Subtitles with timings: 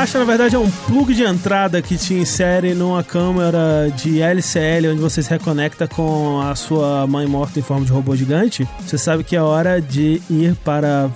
[0.00, 4.92] caixa, na verdade, é um plug de entrada que te insere numa câmera de LCL,
[4.92, 8.66] onde você se reconecta com a sua mãe morta em forma de robô gigante.
[8.80, 11.10] Você sabe que é hora de ir para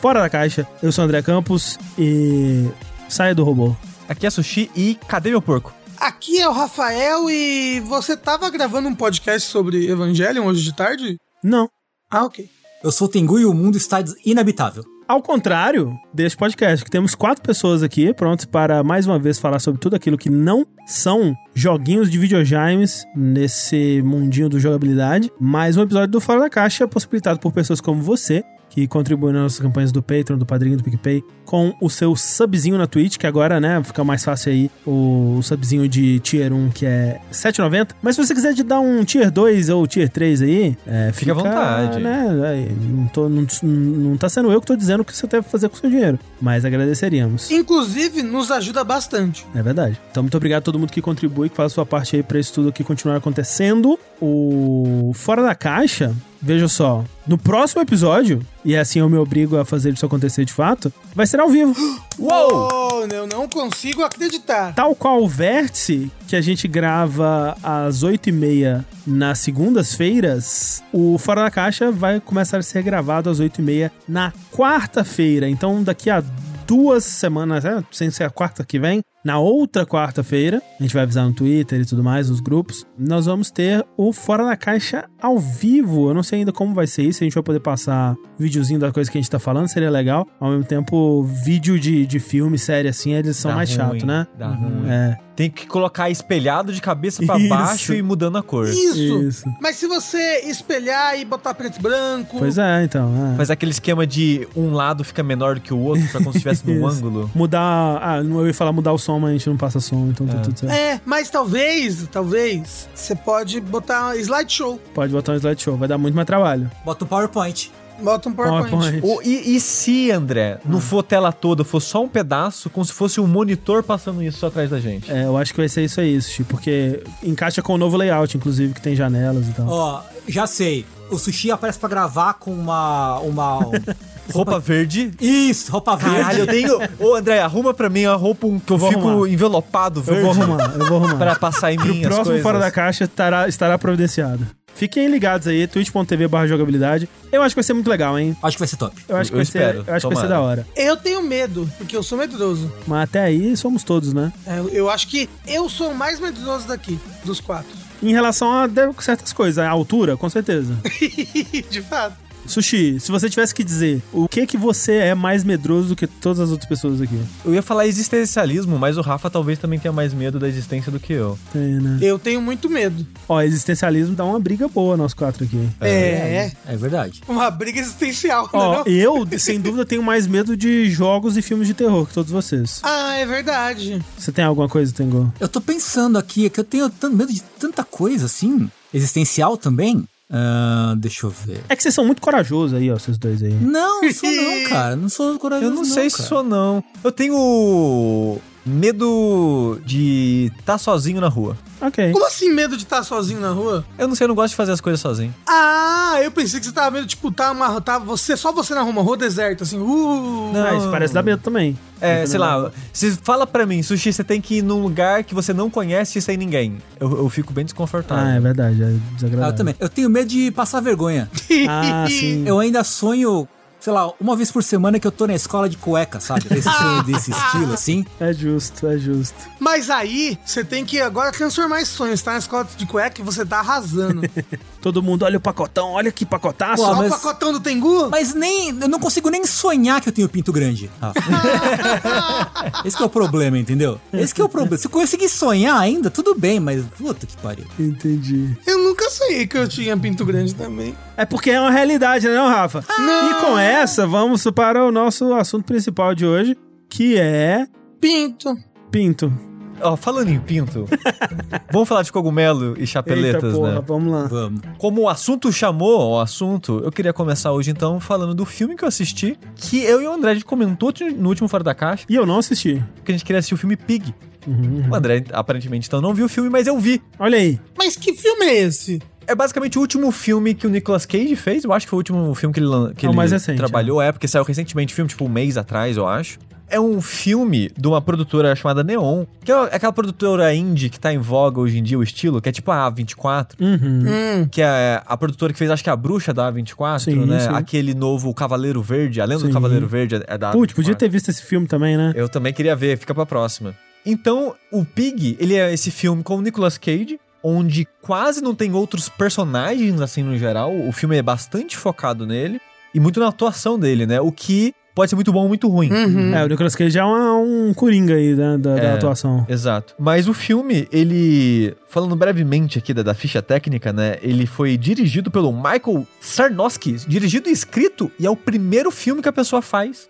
[0.00, 0.66] fora da caixa.
[0.82, 2.68] Eu sou o André Campos e
[3.08, 3.76] saia do robô.
[4.08, 5.72] Aqui é Sushi e cadê meu porco?
[5.96, 11.16] Aqui é o Rafael e você tava gravando um podcast sobre Evangelion hoje de tarde?
[11.44, 11.70] Não.
[12.10, 12.50] Ah, ok.
[12.82, 14.95] Eu sou o Tengu e o mundo está inabitável.
[15.08, 19.60] Ao contrário deste podcast, que temos quatro pessoas aqui prontas para mais uma vez falar
[19.60, 25.30] sobre tudo aquilo que não são joguinhos de videogames nesse mundinho do jogabilidade.
[25.38, 28.42] Mais um episódio do Fora da Caixa, possibilitado por pessoas como você,
[28.76, 32.76] que contribuem nas nossas campanhas do Patreon, do Padrinho, do PicPay, com o seu subzinho
[32.76, 36.84] na Twitch, que agora, né, fica mais fácil aí o subzinho de Tier 1, que
[36.84, 37.92] é 7,90.
[38.02, 41.32] Mas se você quiser de dar um Tier 2 ou Tier 3 aí, é, Fica
[41.32, 42.00] à vontade.
[42.00, 45.26] Né, aí, não, tô, não, não tá sendo eu que tô dizendo o que você
[45.26, 47.50] deve fazer com o seu dinheiro, mas agradeceríamos.
[47.50, 49.46] Inclusive, nos ajuda bastante.
[49.54, 49.98] É verdade.
[50.10, 52.38] Então, muito obrigado a todo mundo que contribui, que faz a sua parte aí pra
[52.38, 53.98] isso tudo aqui continuar acontecendo.
[54.20, 56.14] O Fora da Caixa,
[56.46, 60.52] veja só, no próximo episódio, e assim eu me obrigo a fazer isso acontecer de
[60.52, 61.74] fato, vai ser ao vivo.
[62.16, 62.86] Uou!
[63.12, 64.72] Eu não consigo acreditar.
[64.74, 71.50] Tal qual o Vértice, que a gente grava às 8h30 nas segundas-feiras, o Fora da
[71.50, 75.48] Caixa vai começar a ser gravado às 8h30 na quarta-feira.
[75.48, 76.22] Então, daqui a
[76.66, 81.02] duas semanas, é, sem ser a quarta que vem, na outra quarta-feira, a gente vai
[81.02, 85.04] avisar no Twitter e tudo mais, nos grupos, nós vamos ter o Fora da Caixa
[85.20, 86.08] ao vivo.
[86.08, 88.92] Eu não sei ainda como vai ser isso, a gente vai poder passar videozinho da
[88.92, 90.28] coisa que a gente tá falando, seria legal.
[90.38, 94.06] Ao mesmo tempo, vídeo de, de filme, série assim, eles são Dá mais ruim, chato,
[94.06, 94.26] né?
[94.38, 94.88] Dá ruim.
[94.88, 95.16] É.
[95.34, 97.48] Tem que colocar espelhado de cabeça pra Isso.
[97.50, 98.66] baixo e mudando a cor.
[98.68, 99.18] Isso.
[99.22, 99.44] Isso.
[99.60, 102.38] Mas se você espelhar e botar preto e branco.
[102.38, 103.32] Pois é, então.
[103.34, 103.36] é.
[103.36, 106.38] Faz aquele esquema de um lado fica menor do que o outro, pra como se
[106.38, 107.30] estivesse num ângulo.
[107.34, 107.98] Mudar.
[108.02, 110.26] Ah, não- eu ia falar mudar o som, mas a gente não passa som, então
[110.26, 110.40] tá É.
[110.40, 110.72] tudo certo.
[110.72, 114.80] É, mas talvez, talvez, você pode botar slideshow.
[114.94, 116.70] Pode botar um slideshow, vai dar muito mais trabalho.
[116.84, 117.70] Bota o PowerPoint.
[117.98, 119.00] Bota um PowerPoint.
[119.02, 122.92] O- e, e se, André, não for tela toda, for só um pedaço, como se
[122.92, 125.10] fosse um monitor passando isso só atrás da gente?
[125.10, 128.36] É, eu acho que vai ser isso aí, Sushi, porque encaixa com o novo layout,
[128.36, 129.66] inclusive, que tem janelas e tal.
[129.68, 130.84] Ó, já sei.
[131.10, 133.18] O sushi aparece pra gravar com uma.
[133.20, 133.60] uma
[134.32, 135.10] Roupa verde.
[135.20, 136.16] Isso, roupa verde.
[136.16, 136.78] Caralho, eu tenho.
[136.98, 139.28] Ô, André, arruma pra mim a roupa um- que eu Vou fico arrumar.
[139.28, 140.22] envelopado eu verde.
[140.22, 141.16] vou arrumar, eu vou arrumar.
[141.16, 142.42] Pra passar em Pro mim as próximo coisas.
[142.42, 144.46] Fora da Caixa estará, estará providenciado.
[144.74, 147.08] Fiquem ligados aí, twitch.tv barra jogabilidade.
[147.32, 148.36] Eu acho que vai ser muito legal, hein?
[148.42, 148.94] Acho que vai ser top.
[149.08, 150.66] Eu acho que Eu vai espero, ser, eu acho que vai ser da hora.
[150.76, 152.70] Eu tenho medo, porque eu sou medroso.
[152.86, 154.30] Mas até aí somos todos, né?
[154.46, 157.70] É, Eu, eu acho que eu sou o mais medroso daqui, dos quatro.
[158.02, 158.68] Em relação a
[159.00, 160.74] certas coisas, a altura, com certeza.
[161.70, 162.25] De fato.
[162.46, 166.06] Sushi, se você tivesse que dizer o que que você é mais medroso do que
[166.06, 167.18] todas as outras pessoas aqui?
[167.44, 170.98] Eu ia falar existencialismo, mas o Rafa talvez também tenha mais medo da existência do
[171.00, 171.38] que eu.
[171.52, 171.98] Tem, né?
[172.00, 173.06] Eu tenho muito medo.
[173.28, 175.68] Ó, existencialismo dá uma briga boa nós quatro aqui.
[175.80, 177.20] É, É verdade.
[177.28, 178.76] uma briga existencial, Ó, né?
[178.78, 178.86] não?
[178.86, 182.80] eu, sem dúvida, tenho mais medo de jogos e filmes de terror que todos vocês.
[182.82, 184.02] Ah, é verdade.
[184.18, 185.32] Você tem alguma coisa, Tengo?
[185.38, 188.70] Eu tô pensando aqui, é que eu tenho tanto medo de tanta coisa assim.
[188.92, 190.04] Existencial também.
[190.30, 191.62] Ah, deixa eu ver.
[191.68, 193.52] É que vocês são muito corajosos aí, ó, vocês dois aí.
[193.54, 194.96] Não, não sou não, cara.
[194.96, 195.70] Não sou corajoso.
[195.70, 196.28] Eu não sei se cara.
[196.28, 196.82] sou, não.
[197.04, 201.56] Eu tenho medo de estar sozinho na rua.
[201.80, 202.10] Ok.
[202.12, 203.84] Como assim medo de estar sozinho na rua?
[203.98, 205.32] Eu não sei, eu não gosto de fazer as coisas sozinho.
[205.46, 207.80] Ah, eu pensei que você tava medo, tipo, tá uma.
[207.80, 209.78] Tá você, só você na rua, uma rua deserta, assim.
[209.78, 210.64] Uh, Não.
[210.66, 211.78] Ah, isso parece dar medo também.
[212.00, 215.34] É, sei lá, se fala pra mim, sushi, você tem que ir num lugar que
[215.34, 216.76] você não conhece sem ninguém.
[217.00, 218.24] Eu, eu fico bem desconfortável.
[218.24, 219.52] Ah, é verdade, é Ah, desagradável.
[219.52, 219.74] eu também.
[219.78, 221.30] Eu tenho medo de passar vergonha.
[221.68, 222.44] Ah, sim.
[222.46, 223.46] Eu ainda sonho,
[223.86, 226.44] sei lá, uma vez por semana que eu tô na escola de cueca, sabe?
[226.50, 228.04] Esse sonho desse estilo, assim.
[228.18, 229.36] É justo, é justo.
[229.60, 232.16] Mas aí, você tem que agora transformar esse sonho.
[232.16, 234.22] Você tá na escola de cueca e você tá arrasando.
[234.86, 236.76] Todo mundo, olha o pacotão, olha que pacotaço.
[236.80, 238.08] Pô, Só mas- o pacotão do Tengu?
[238.08, 238.68] Mas nem.
[238.68, 240.88] Eu não consigo nem sonhar que eu tenho pinto grande.
[241.00, 241.18] Rafa.
[242.86, 244.00] Esse que é o problema, entendeu?
[244.12, 244.76] Esse que é o problema.
[244.78, 247.64] Se eu conseguir sonhar ainda, tudo bem, mas puta que pariu.
[247.80, 248.56] Entendi.
[248.64, 250.96] Eu nunca sonhei que eu tinha pinto grande também.
[251.16, 252.84] É porque é uma realidade, né, não, Rafa?
[252.96, 256.56] E com essa, vamos para o nosso assunto principal de hoje,
[256.88, 257.66] que é
[258.00, 258.54] Pinto.
[258.88, 259.32] pinto.
[259.80, 260.86] Ó, falando em pinto,
[261.70, 263.82] vamos falar de cogumelo e chapeletas, Eita porra, né?
[263.86, 264.24] vamos lá.
[264.26, 264.60] Vamos.
[264.78, 268.84] Como o assunto chamou o assunto, eu queria começar hoje então falando do filme que
[268.84, 272.04] eu assisti, que eu e o André a gente comentou no último Fora da Caixa,
[272.08, 272.82] E eu não assisti.
[273.04, 274.14] que a gente queria assistir o filme Pig.
[274.46, 274.84] Uhum.
[274.90, 277.02] O André aparentemente então não viu o filme, mas eu vi.
[277.18, 277.58] Olha aí.
[277.76, 279.00] Mas que filme é esse?
[279.26, 281.64] É basicamente o último filme que o Nicolas Cage fez.
[281.64, 284.00] Eu acho que foi o último filme que ele, que É o ele recente, trabalhou.
[284.00, 286.38] É, porque saiu recentemente o filme, tipo um mês atrás, eu acho.
[286.68, 291.12] É um filme de uma produtora chamada Neon, que é aquela produtora indie que tá
[291.12, 293.52] em voga hoje em dia, o estilo, que é tipo a A24.
[293.60, 293.78] Uhum.
[293.82, 294.48] Hum.
[294.50, 297.40] Que é a produtora que fez, acho que a bruxa da A24, Sim, né?
[297.40, 297.48] sim.
[297.48, 299.48] Aquele novo Cavaleiro Verde, a lenda Sim.
[299.48, 300.76] do Cavaleiro Verde é da Putz, A24.
[300.76, 302.12] podia ter visto esse filme também, né?
[302.16, 303.74] Eu também queria ver, fica pra próxima.
[304.04, 308.72] Então, o Pig, ele é esse filme com o Nicolas Cage, onde quase não tem
[308.72, 310.72] outros personagens, assim, no geral.
[310.76, 312.60] O filme é bastante focado nele
[312.94, 314.20] e muito na atuação dele, né?
[314.20, 315.92] O que pode ser muito bom ou muito ruim.
[315.92, 316.34] Uhum.
[316.34, 318.92] É, o Nicolas Cage é um, um coringa aí da, da, da É.
[318.94, 319.46] atuação.
[319.48, 319.94] Exato.
[319.98, 321.76] Mas o filme, ele.
[321.88, 324.16] Falando brevemente aqui da, da ficha técnica, né?
[324.22, 326.94] Ele foi dirigido pelo Michael Sarnowski.
[327.06, 330.08] Dirigido e escrito, e é o primeiro filme que a pessoa faz.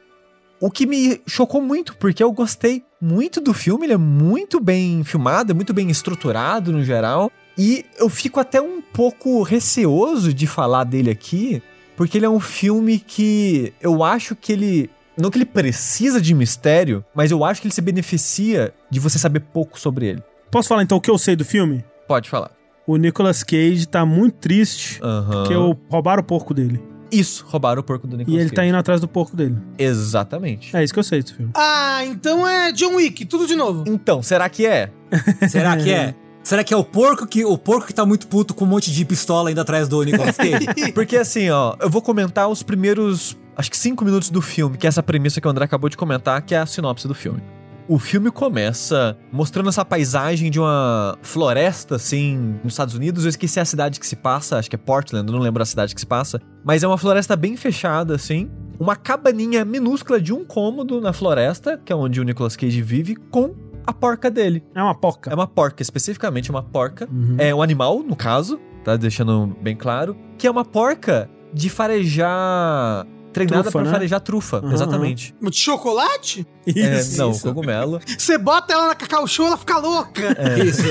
[0.61, 5.03] O que me chocou muito, porque eu gostei muito do filme, ele é muito bem
[5.05, 7.31] filmado, é muito bem estruturado no geral.
[7.59, 11.63] E eu fico até um pouco receoso de falar dele aqui,
[11.97, 14.91] porque ele é um filme que eu acho que ele.
[15.19, 19.19] Não que ele precisa de mistério, mas eu acho que ele se beneficia de você
[19.19, 20.23] saber pouco sobre ele.
[20.51, 21.83] Posso falar então o que eu sei do filme?
[22.07, 22.51] Pode falar.
[22.87, 25.31] O Nicolas Cage tá muito triste Aham.
[25.43, 26.81] porque o- roubaram o porco dele.
[27.11, 28.69] Isso, roubaram o porco do Nicolas E ele tá Cage.
[28.69, 29.57] indo atrás do porco dele.
[29.79, 30.77] Exatamente.
[30.77, 31.51] É isso que eu sei desse filme.
[31.55, 33.85] Ah, então é John Wick, tudo de novo.
[33.89, 34.91] Então, será que é?
[35.49, 36.15] Será que é?
[36.47, 38.93] Será que é o porco que o porco que tá muito puto com um monte
[38.93, 40.93] de pistola ainda atrás do Nicolas Cage?
[40.95, 44.87] Porque assim, ó, eu vou comentar os primeiros, acho que cinco minutos do filme, que
[44.87, 47.43] é essa premissa que o André acabou de comentar, que é a sinopse do filme.
[47.89, 53.25] O filme começa mostrando essa paisagem de uma floresta, assim, nos Estados Unidos.
[53.25, 55.97] Eu esqueci a cidade que se passa, acho que é Portland, não lembro a cidade
[55.97, 56.41] que se passa.
[56.65, 58.49] Mas é uma floresta bem fechada, assim.
[58.79, 63.17] Uma cabaninha minúscula de um cômodo na floresta, que é onde o Nicolas Cage vive,
[63.17, 63.53] com
[63.87, 64.63] a porca dele.
[64.75, 65.31] É uma porca.
[65.31, 67.09] É uma porca, especificamente uma porca.
[67.11, 67.37] Uhum.
[67.39, 70.17] É um animal, no caso, tá deixando bem claro.
[70.39, 73.07] Que é uma porca de farejar.
[73.33, 73.91] Treinada Trufa, pra né?
[73.93, 75.35] farejar trufa, Aham, exatamente.
[75.43, 76.47] De chocolate?
[76.67, 77.43] É, Isso, não, isso.
[77.43, 78.01] cogumelo.
[78.17, 80.35] Você bota ela na Cacau Show, ela fica louca.
[80.65, 80.83] Isso.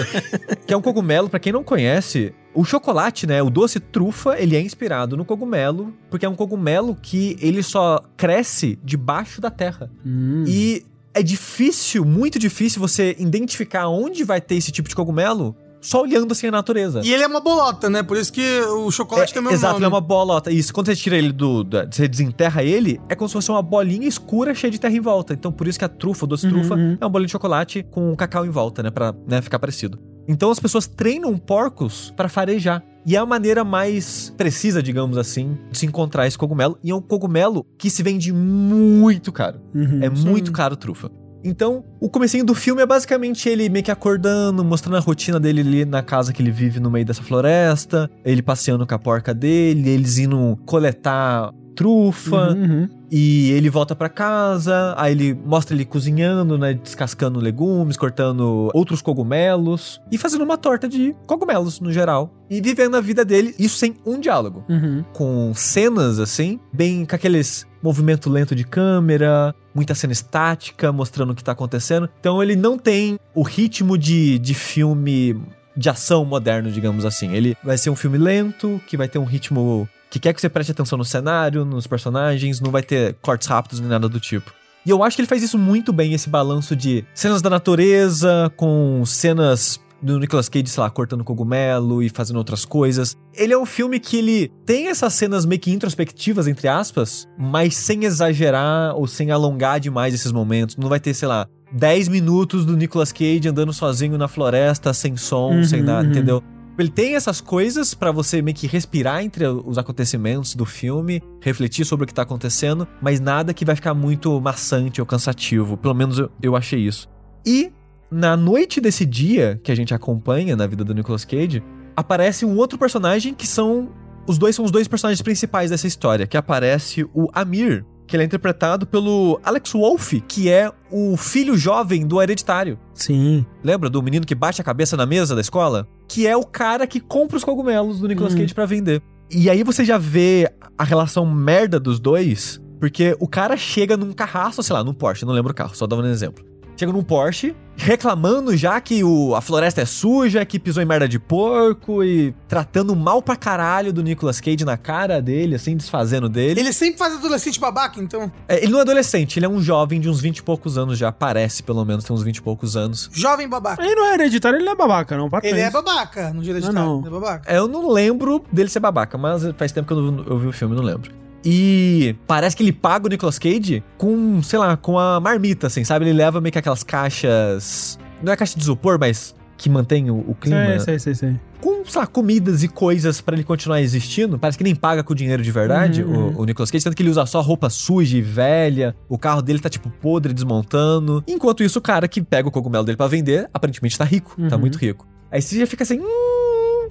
[0.67, 4.55] que é um cogumelo, pra quem não conhece, o chocolate, né, o doce trufa, ele
[4.55, 9.89] é inspirado no cogumelo, porque é um cogumelo que ele só cresce debaixo da terra.
[10.05, 10.43] Hum.
[10.47, 16.01] E é difícil, muito difícil você identificar onde vai ter esse tipo de cogumelo só
[16.01, 17.01] olhando assim a natureza.
[17.03, 18.01] E ele é uma bolota, né?
[18.01, 19.85] Por isso que o chocolate tem o mesmo Exato, nome.
[19.85, 20.51] ele é uma bolota.
[20.51, 21.63] Isso, quando você tira ele do.
[21.63, 24.99] da- você desenterra ele, é como se fosse uma bolinha escura cheia de terra em
[24.99, 25.33] volta.
[25.35, 26.97] Então, por isso que a trufa, o doce Uhum, trufa, uhum.
[26.99, 28.89] é uma bolinha de chocolate com cacau em volta, né?
[28.89, 29.99] Pra né, ficar parecido.
[30.27, 32.83] Então, as pessoas treinam porcos pra farejar.
[33.05, 36.77] E é a maneira mais precisa, digamos assim, de se encontrar esse cogumelo.
[36.83, 39.59] E é um cogumelo que se vende muito caro.
[39.73, 39.99] Uhum.
[40.01, 41.11] É muito caro trufa.
[41.43, 45.61] Então, o comecinho do filme é basicamente ele meio que acordando, mostrando a rotina dele
[45.61, 49.31] ali na casa que ele vive no meio dessa floresta, ele passeando com a porca
[49.31, 55.85] dele, eles indo coletar trufa, Uhum, e ele volta pra casa, aí ele mostra ele
[55.85, 62.33] cozinhando, né, descascando legumes, cortando outros cogumelos e fazendo uma torta de cogumelos no geral.
[62.49, 65.03] E vivendo a vida dele, isso sem um diálogo Uhum.
[65.13, 71.35] com cenas assim, bem com aqueles movimento lento de câmera, muita cena estática mostrando o
[71.35, 72.09] que tá acontecendo.
[72.19, 75.39] Então ele não tem o ritmo de, de filme
[75.77, 77.33] de ação moderno, digamos assim.
[77.33, 80.49] Ele vai ser um filme lento, que vai ter um ritmo que quer que você
[80.49, 84.53] preste atenção no cenário, nos personagens, não vai ter cortes rápidos nem nada do tipo.
[84.85, 88.51] E eu acho que ele faz isso muito bem, esse balanço de cenas da natureza
[88.55, 93.17] com cenas do Nicolas Cage, sei lá, cortando cogumelo e fazendo outras coisas.
[93.33, 97.75] Ele é um filme que ele tem essas cenas meio que introspectivas, entre aspas, mas
[97.75, 100.77] sem exagerar ou sem alongar demais esses momentos.
[100.77, 105.17] Não vai ter, sei lá, 10 minutos do Nicolas Cage andando sozinho na floresta, sem
[105.17, 106.11] som, Uhum, sem nada, uhum.
[106.11, 106.43] entendeu?
[106.77, 111.85] Ele tem essas coisas pra você meio que respirar entre os acontecimentos do filme, refletir
[111.85, 115.77] sobre o que tá acontecendo, mas nada que vai ficar muito maçante ou cansativo.
[115.77, 117.09] Pelo menos eu, eu achei isso.
[117.45, 117.71] E
[118.11, 121.63] na noite desse dia que a gente acompanha na vida do Nicolas Cage,
[121.95, 123.89] aparece um outro personagem que são
[124.27, 128.23] os dois são os dois personagens principais dessa história, que aparece o Amir, que ele
[128.23, 132.77] é interpretado pelo Alex Wolff, que é o filho jovem do Hereditário.
[132.93, 133.45] Sim.
[133.63, 135.87] Lembra do menino que bate a cabeça na mesa da escola?
[136.07, 138.39] Que é o cara que compra os cogumelos do Nicolas Uhum.
[138.41, 139.01] Cage pra vender.
[139.31, 144.13] E aí você já vê a relação merda dos dois, porque o cara chega num
[144.13, 146.45] carraço, sei lá, num Porsche, não lembro o carro, só dando um exemplo.
[146.77, 151.07] Chega num Porsche, reclamando já que o, a floresta é suja, que pisou em merda
[151.07, 156.27] de porco e tratando mal pra caralho do Nicolas Cage na cara dele, assim, desfazendo
[156.27, 156.59] dele.
[156.59, 158.29] Ele sempre faz adolescente babaca, então.
[158.47, 160.97] É, ele não é adolescente, ele é um jovem de uns 20 e poucos anos
[160.97, 163.09] já, parece pelo menos, tem uns 20 e poucos anos.
[163.13, 163.81] Jovem babaca.
[163.83, 165.29] Ele não é hereditário, ele não é babaca, não.
[165.29, 166.99] Para Ele é babaca no direito Não, não.
[166.99, 167.53] Ele é babaca.
[167.53, 170.47] É, Eu não lembro dele ser babaca, mas faz tempo que eu, não- eu vi
[170.47, 171.11] o filme, não lembro.
[171.45, 175.83] E parece que ele paga o Nicolas Cage com, sei lá, com a marmita, assim,
[175.83, 176.05] sabe?
[176.05, 177.99] Ele leva meio que aquelas caixas.
[178.23, 180.79] Não é caixa de isopor, mas que mantém o, o clima.
[180.79, 181.39] Sei, sei, sei, sei.
[181.61, 184.37] Com, sei lá, comidas e coisas pra ele continuar existindo.
[184.39, 186.83] Parece que nem paga com dinheiro de verdade, Uhum, o, o Nicolas Cage.
[186.83, 188.95] Tanto que ele usa só roupa suja e velha.
[189.07, 191.23] O carro dele tá, tipo, podre, desmontando.
[191.27, 194.35] Enquanto isso, o cara que pega o cogumelo dele pra vender, aparentemente tá rico.
[194.49, 194.61] Tá Uhum.
[194.61, 195.07] muito rico.
[195.31, 195.99] Aí você já fica assim.
[195.99, 196.87] "Hum".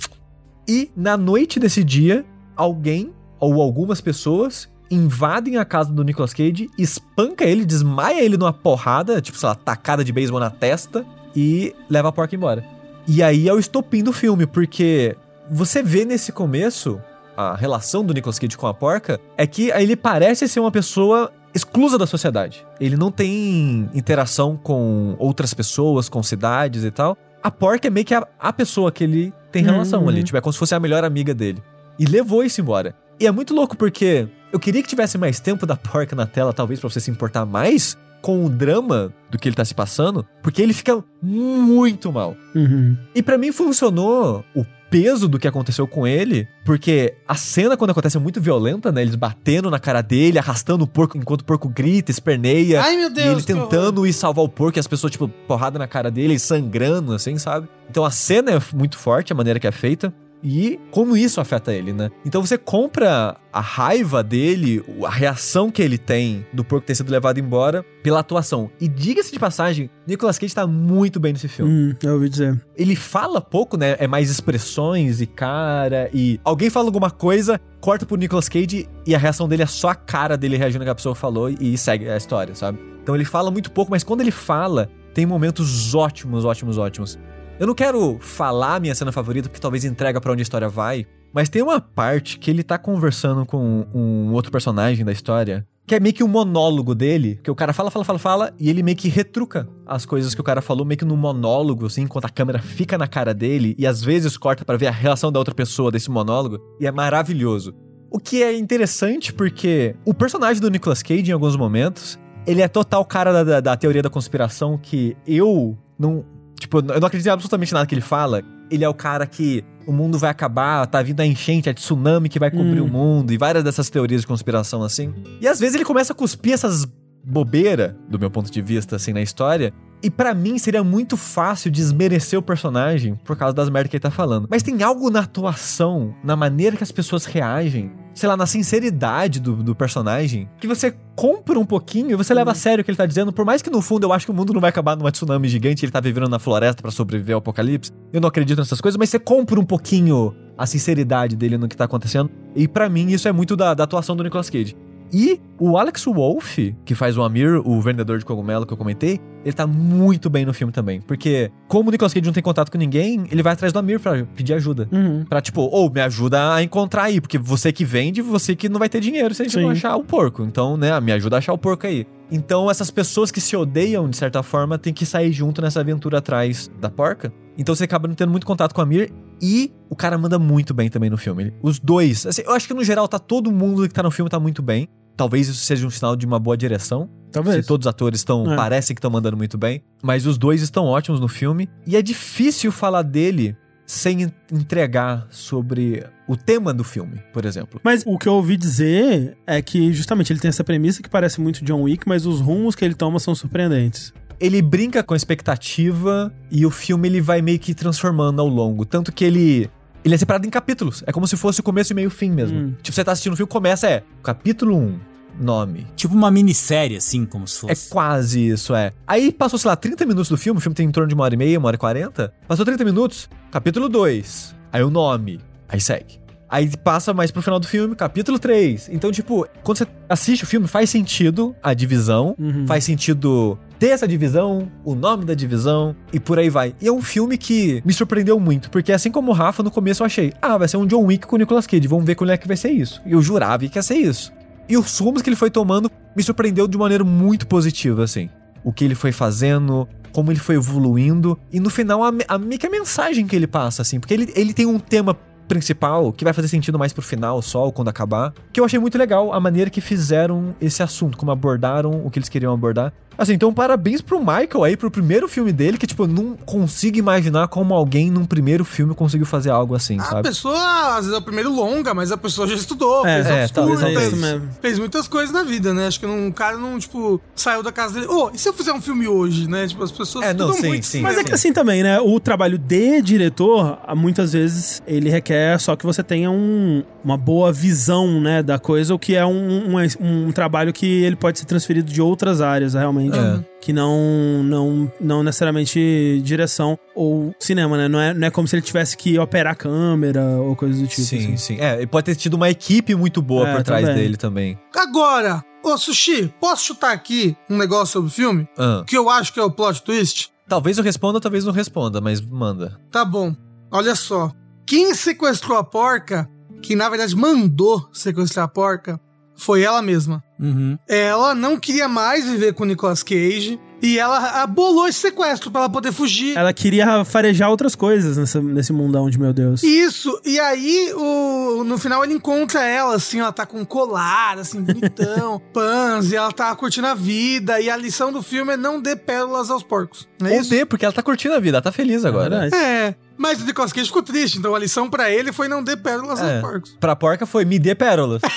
[0.69, 2.25] E na noite desse dia,
[2.57, 3.13] alguém
[3.45, 9.21] ou algumas pessoas invadem a casa do Nicolas Cage, espanca ele, desmaia ele numa porrada,
[9.21, 12.65] tipo, sei lá, tacada de beisebol na testa e leva a porca embora.
[13.07, 15.17] E aí é o estopim do filme, porque
[15.51, 17.01] você vê nesse começo
[17.37, 21.33] a relação do Nicolas Cage com a porca é que ele parece ser uma pessoa
[21.55, 22.65] exclusa da sociedade.
[22.81, 27.17] Ele não tem interação com outras pessoas, com cidades e tal.
[27.43, 30.09] A porca é meio que a, a pessoa que ele tem relação Uhum.
[30.09, 31.63] ali, tipo, é como se fosse a melhor amiga dele.
[31.99, 32.95] E levou isso embora.
[33.19, 36.53] E é muito louco porque eu queria que tivesse mais tempo da porca na tela,
[36.53, 40.27] talvez pra você se importar mais com o drama do que ele tá se passando,
[40.43, 42.35] porque ele fica muito mal.
[42.55, 42.97] Uhum.
[43.15, 47.91] E pra mim funcionou o peso do que aconteceu com ele, porque a cena quando
[47.91, 49.03] acontece é muito violenta, né?
[49.03, 52.81] Eles batendo na cara dele, arrastando o porco enquanto o porco grita, esperneia.
[52.81, 53.27] Ai, meu e Deus.
[53.27, 53.69] ele que horror.
[53.69, 57.37] tentando ir salvar o porco e as pessoas, tipo, porrada na cara dele, sangrando, assim,
[57.39, 57.69] sabe?
[57.91, 60.15] Então a cena é muito forte, a maneira que é feita.
[60.45, 62.11] E como isso afeta ele, né?
[62.25, 67.11] Então você compra a raiva dele, a reação que ele tem do porco ter sido
[67.11, 68.71] levado embora pela atuação.
[68.79, 71.73] E diga-se de passagem, Nicolas Cage tá muito bem nesse filme.
[71.73, 72.61] Hum, eu ouvi dizer.
[72.77, 73.97] Ele fala pouco, né?
[73.99, 76.11] É mais expressões e cara.
[76.13, 79.89] E alguém fala alguma coisa, corta pro Nicolas Cage e a reação dele é só
[79.89, 82.79] a cara dele reagindo ao que a pessoa falou e segue a história, sabe?
[83.03, 87.19] Então ele fala muito pouco, mas quando ele fala, tem momentos ótimos, ótimos, ótimos.
[87.59, 91.07] Eu não quero falar minha cena favorita, porque talvez entrega pra onde a história vai.
[91.33, 95.65] Mas tem uma parte que ele tá conversando com um outro personagem da história.
[95.87, 98.71] Que é meio que um monólogo dele, que o cara fala, fala, fala, fala, e
[98.71, 102.03] ele meio que retruca as coisas que o cara falou, meio que num monólogo, assim,
[102.03, 105.31] enquanto a câmera fica na cara dele, e às vezes corta pra ver a reação
[105.31, 107.75] da outra pessoa desse monólogo, e é maravilhoso.
[108.11, 112.69] O que é interessante porque o personagem do Nicolas Cage, em alguns momentos, ele é
[112.69, 116.25] total cara da, da, da teoria da conspiração que eu não.
[116.65, 118.43] Tipo, eu não acredito em absolutamente nada que ele fala.
[118.71, 122.31] Ele é o cara que o mundo vai acabar, tá vindo a enchente, a tsunami
[122.31, 122.87] que vai cobrir Hum.
[122.87, 125.13] o mundo, e várias dessas teorias de conspiração assim.
[125.43, 126.87] E às vezes ele começa a cuspir essas
[127.23, 129.73] bobeira, do meu ponto de vista, assim, na história.
[130.05, 134.03] E pra mim seria muito fácil desmerecer o personagem por causa das merdas que ele
[134.03, 134.47] tá falando.
[134.51, 139.41] Mas tem algo na atuação, na maneira que as pessoas reagem, sei lá, na sinceridade
[139.41, 142.91] do, do personagem, que você compra um pouquinho e você leva a sério o que
[142.91, 143.33] ele tá dizendo.
[143.33, 145.49] Por mais que no fundo eu acho que o mundo não vai acabar numa tsunami
[145.49, 147.91] gigante, ele tá vivendo na floresta pra sobreviver ao apocalipse.
[148.13, 151.79] Eu não acredito nessas coisas, mas você compra um pouquinho a sinceridade dele no que
[151.79, 152.31] tá acontecendo.
[152.55, 154.77] E pra mim isso é muito da, da atuação do Nicolas Cage.
[155.13, 159.21] E o Alex Wolff, que faz o Amir, o vendedor de cogumelo que eu comentei,
[159.45, 161.01] ele tá muito bem no filme também.
[161.01, 164.01] Porque, como o Nicolas Cage não tem contato com ninguém, ele vai atrás do Amir
[164.01, 164.89] pra pedir ajuda.
[164.91, 165.25] Uhum.
[165.25, 168.79] Pra, tipo, ou me ajuda a encontrar aí, porque você que vende, você que não
[168.79, 169.63] vai ter dinheiro se a gente Sim.
[169.63, 170.43] não achar o porco.
[170.43, 172.07] Então, né, me ajuda a achar o porco aí.
[172.31, 176.19] Então, essas pessoas que se odeiam, de certa forma, tem que sair junto nessa aventura
[176.19, 177.33] atrás da porca.
[177.57, 180.75] Então você acaba não tendo muito contato com a Mir e o cara manda muito
[180.75, 181.53] bem também no filme.
[181.63, 182.27] Os dois.
[182.27, 184.63] Assim, eu acho que no geral tá todo mundo que tá no filme tá muito
[184.63, 184.89] bem.
[185.17, 187.09] Talvez isso seja um sinal de uma boa direção.
[187.31, 187.57] Talvez.
[187.57, 188.53] Se todos os atores estão.
[188.53, 188.57] É.
[188.57, 189.85] parecem que estão mandando muito bem.
[190.03, 191.69] Mas os dois estão ótimos no filme.
[191.87, 197.81] E é difícil falar dele sem en- entregar sobre o tema do filme, por exemplo.
[197.85, 201.41] Mas o que eu ouvi dizer é que justamente ele tem essa premissa que parece
[201.41, 204.13] muito John Wick, mas os rumos que ele toma são surpreendentes.
[204.41, 208.85] ele brinca com a expectativa e o filme ele vai meio que transformando ao longo.
[208.85, 209.71] Tanto que ele.
[210.05, 211.03] Ele é separado em capítulos.
[211.07, 212.59] É como se fosse o começo e meio fim mesmo.
[212.59, 212.75] Hum.
[212.83, 214.03] Tipo, você tá assistindo o filme, começa, é.
[214.23, 214.99] Capítulo 1,
[215.41, 215.87] nome.
[215.97, 217.89] Tipo uma minissérie, assim, como se É fosse.
[217.91, 218.93] quase isso, é.
[219.07, 221.25] Aí passou, sei lá, 30 minutos do filme, o filme tem em torno de uma
[221.25, 222.33] hora e meia, uma hora e quarenta.
[222.47, 224.55] Passou 30 minutos, capítulo 2.
[224.73, 225.41] Aí o nome.
[225.69, 226.23] Aí segue.
[226.49, 228.89] Aí passa mais pro final do filme, capítulo 3.
[228.93, 232.37] Então, tipo, quando você assiste o filme, faz sentido a divisão.
[232.39, 232.65] Uhum.
[232.67, 236.73] Faz sentido ter essa divisão, o nome da divisão e por aí vai.
[236.81, 240.03] E é um filme que me surpreendeu muito, porque assim como o Rafa, no começo
[240.03, 242.31] eu achei, ah, vai ser um John Wick com o Nicolas Cage, vamos ver como
[242.31, 243.03] é que vai ser isso.
[243.05, 244.33] E eu jurava que ia ser isso.
[244.69, 248.29] E os rumos que ele foi tomando me surpreendeu de maneira muito positiva, assim.
[248.63, 252.71] O que ele foi fazendo, como ele foi evoluindo, e no final a, a a
[252.71, 255.17] mensagem que ele passa, assim, porque ele, ele tem um tema
[255.47, 258.79] principal que vai fazer sentido mais pro final só, ou quando acabar, que eu achei
[258.79, 262.93] muito legal a maneira que fizeram esse assunto, como abordaram o que eles queriam abordar.
[263.17, 266.97] Assim, então parabéns pro Michael aí, pro primeiro filme dele, que, tipo, eu não consigo
[266.99, 270.23] imaginar como alguém num primeiro filme conseguiu fazer algo assim, A sabe?
[270.29, 273.49] pessoa, às vezes é o primeiro longa, mas a pessoa já estudou, É, fez é,
[273.61, 274.49] cursos, é fez, isso mesmo.
[274.61, 275.87] fez muitas coisas na vida, né?
[275.87, 278.07] Acho que um cara não, tipo, saiu da casa dele.
[278.07, 279.67] Ô, e se eu fizer um filme hoje, né?
[279.67, 281.29] Tipo, as pessoas É, não, sim, muito sim, Mas é cinema.
[281.29, 282.01] que assim também, né?
[282.01, 287.53] O trabalho de diretor, muitas vezes, ele requer só que você tenha um- uma boa
[287.53, 291.45] visão, né, da coisa, o que é um, um, um trabalho que ele pode ser
[291.45, 293.04] transferido de outras áreas, realmente.
[293.13, 293.45] É.
[293.61, 297.89] Que não, não, não necessariamente direção ou cinema, né?
[297.89, 300.87] Não é, não é como se ele tivesse que operar a câmera ou coisas do
[300.87, 301.03] tipo.
[301.03, 301.37] sim, assim.
[301.37, 301.57] sim.
[301.61, 304.03] É, ele pode ter tido uma equipe muito boa É, por trás também.
[304.03, 304.59] dele também.
[304.77, 308.49] Agora, ô Sushi, posso chutar aqui um negócio sobre o filme?
[308.59, 310.29] Ah, Que eu acho que é o plot twist?
[310.47, 312.79] talvez eu responda, talvez não responda, mas manda.
[312.91, 313.35] Tá bom.
[313.73, 314.31] Olha só.
[314.67, 316.29] Quem sequestrou a porca,
[316.63, 319.01] que na verdade mandou sequestrar a porca,
[319.37, 320.23] foi ela mesma.
[320.39, 320.79] Uhum.
[320.89, 325.63] Ela não queria mais viver com o Nicolas Cage e ela abolou esse sequestro pra
[325.63, 326.37] ela poder fugir.
[326.37, 329.63] Ela queria farejar outras coisas nessa, nesse mundão de meu Deus.
[329.63, 334.39] Isso, e aí o, no final ele encontra ela, assim, ela tá com um colar,
[334.39, 338.57] assim, bonitão, pans, e ela tá curtindo a vida, e a lição do filme é
[338.57, 340.09] não dê pérolas aos porcos.
[340.19, 340.51] Não é Ou isso?
[340.51, 342.41] dê, porque ela tá curtindo a vida, ela tá feliz agora.
[342.41, 342.57] verdade.
[342.57, 345.77] É, mas o Nicolas Cage ficou triste, então a lição pra ele foi não dê
[345.77, 346.35] pérolas É.
[346.35, 346.77] aos porcos.
[346.81, 348.23] Pra porca foi me dê pérolas.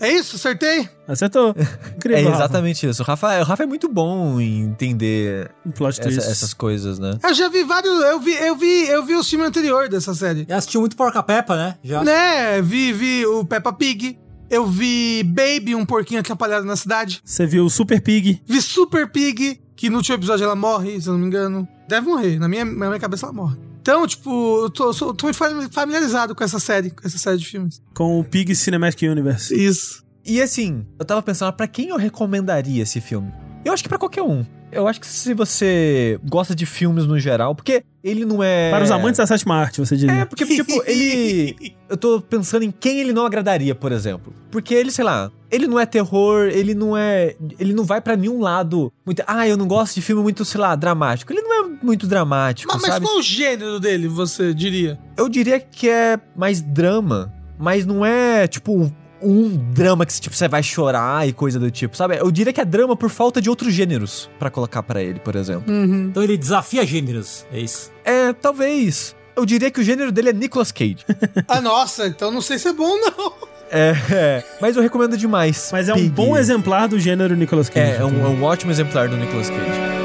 [0.00, 0.36] É isso?
[0.36, 0.88] Acertei?
[1.06, 1.54] Acertou.
[1.96, 2.18] Incrível.
[2.18, 2.36] é Rafa.
[2.36, 3.02] exatamente isso.
[3.02, 7.18] O Rafa, o Rafa é muito bom em entender Um plot essa- essas coisas, né?
[7.22, 10.44] Eu já vi vários, eu vi, eu vi, eu vi o filme anterior dessa série.
[10.48, 11.76] Já assistiu muito Porca Peppa, né?
[11.82, 12.02] Já.
[12.04, 14.18] Né, vi, vi o Peppa Pig,
[14.50, 17.20] eu vi Baby, um porquinho atrapalhado na cidade.
[17.24, 18.42] Você viu Super Pig.
[18.46, 21.66] Vi Super Pig, que no último episódio ela morre, se eu não me engano.
[21.88, 23.56] Deve morrer, na minha, na minha cabeça ela morre.
[23.84, 27.36] Então, tipo, eu tô, sou- tô muito fami- familiarizado com essa série, com essa série
[27.36, 27.82] de filmes.
[27.94, 29.54] Com o Pig Cinematic Universe.
[29.54, 30.02] Isso.
[30.24, 33.30] E assim, eu tava pensando, pra quem eu recomendaria esse filme?
[33.62, 34.42] Eu acho que pra qualquer um.
[34.74, 38.70] Eu acho que se você gosta de filmes no geral, porque ele não é.
[38.70, 40.14] Para os amantes da sétima arte, você diria.
[40.16, 41.74] É, porque, tipo, ele.
[41.88, 44.32] Eu tô pensando em quem ele não agradaria, por exemplo.
[44.50, 47.36] Porque ele, sei lá, ele não é terror, ele não é.
[47.58, 48.92] Ele não vai pra nenhum lado.
[49.06, 51.32] Muito, ah, eu não gosto de filme muito, sei lá, dramático.
[51.32, 54.98] Ele não é muito dramático, Mas, mas qual o gênero dele, você diria?
[55.16, 58.92] Eu diria que é mais drama, mas não é, tipo,
[59.24, 62.16] um drama que tipo, você vai chorar e coisa do tipo, sabe?
[62.16, 65.34] Eu diria que é drama por falta de outros gêneros pra colocar pra ele, por
[65.36, 65.72] exemplo.
[65.72, 66.08] Uhum.
[66.10, 67.46] Então ele desafia gêneros.
[67.52, 67.90] É isso.
[68.04, 69.14] É, talvez.
[69.36, 70.98] Eu diria que o gênero dele é Nicolas Cage.
[71.48, 73.32] Ah, nossa, então não sei se é bom, não.
[73.70, 75.70] é, é, mas eu recomendo demais.
[75.72, 76.08] Mas é um Pig.
[76.10, 77.92] bom exemplar do gênero Nicolas Cage.
[77.92, 80.03] É, é um, é um ótimo exemplar do Nicolas Cage.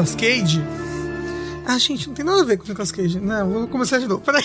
[0.00, 0.62] Nicolas Cage.
[1.66, 3.20] Ah, gente, não tem nada a ver com o Nicolas Cage.
[3.20, 4.22] Não, vou começar de novo.
[4.22, 4.42] Peraí.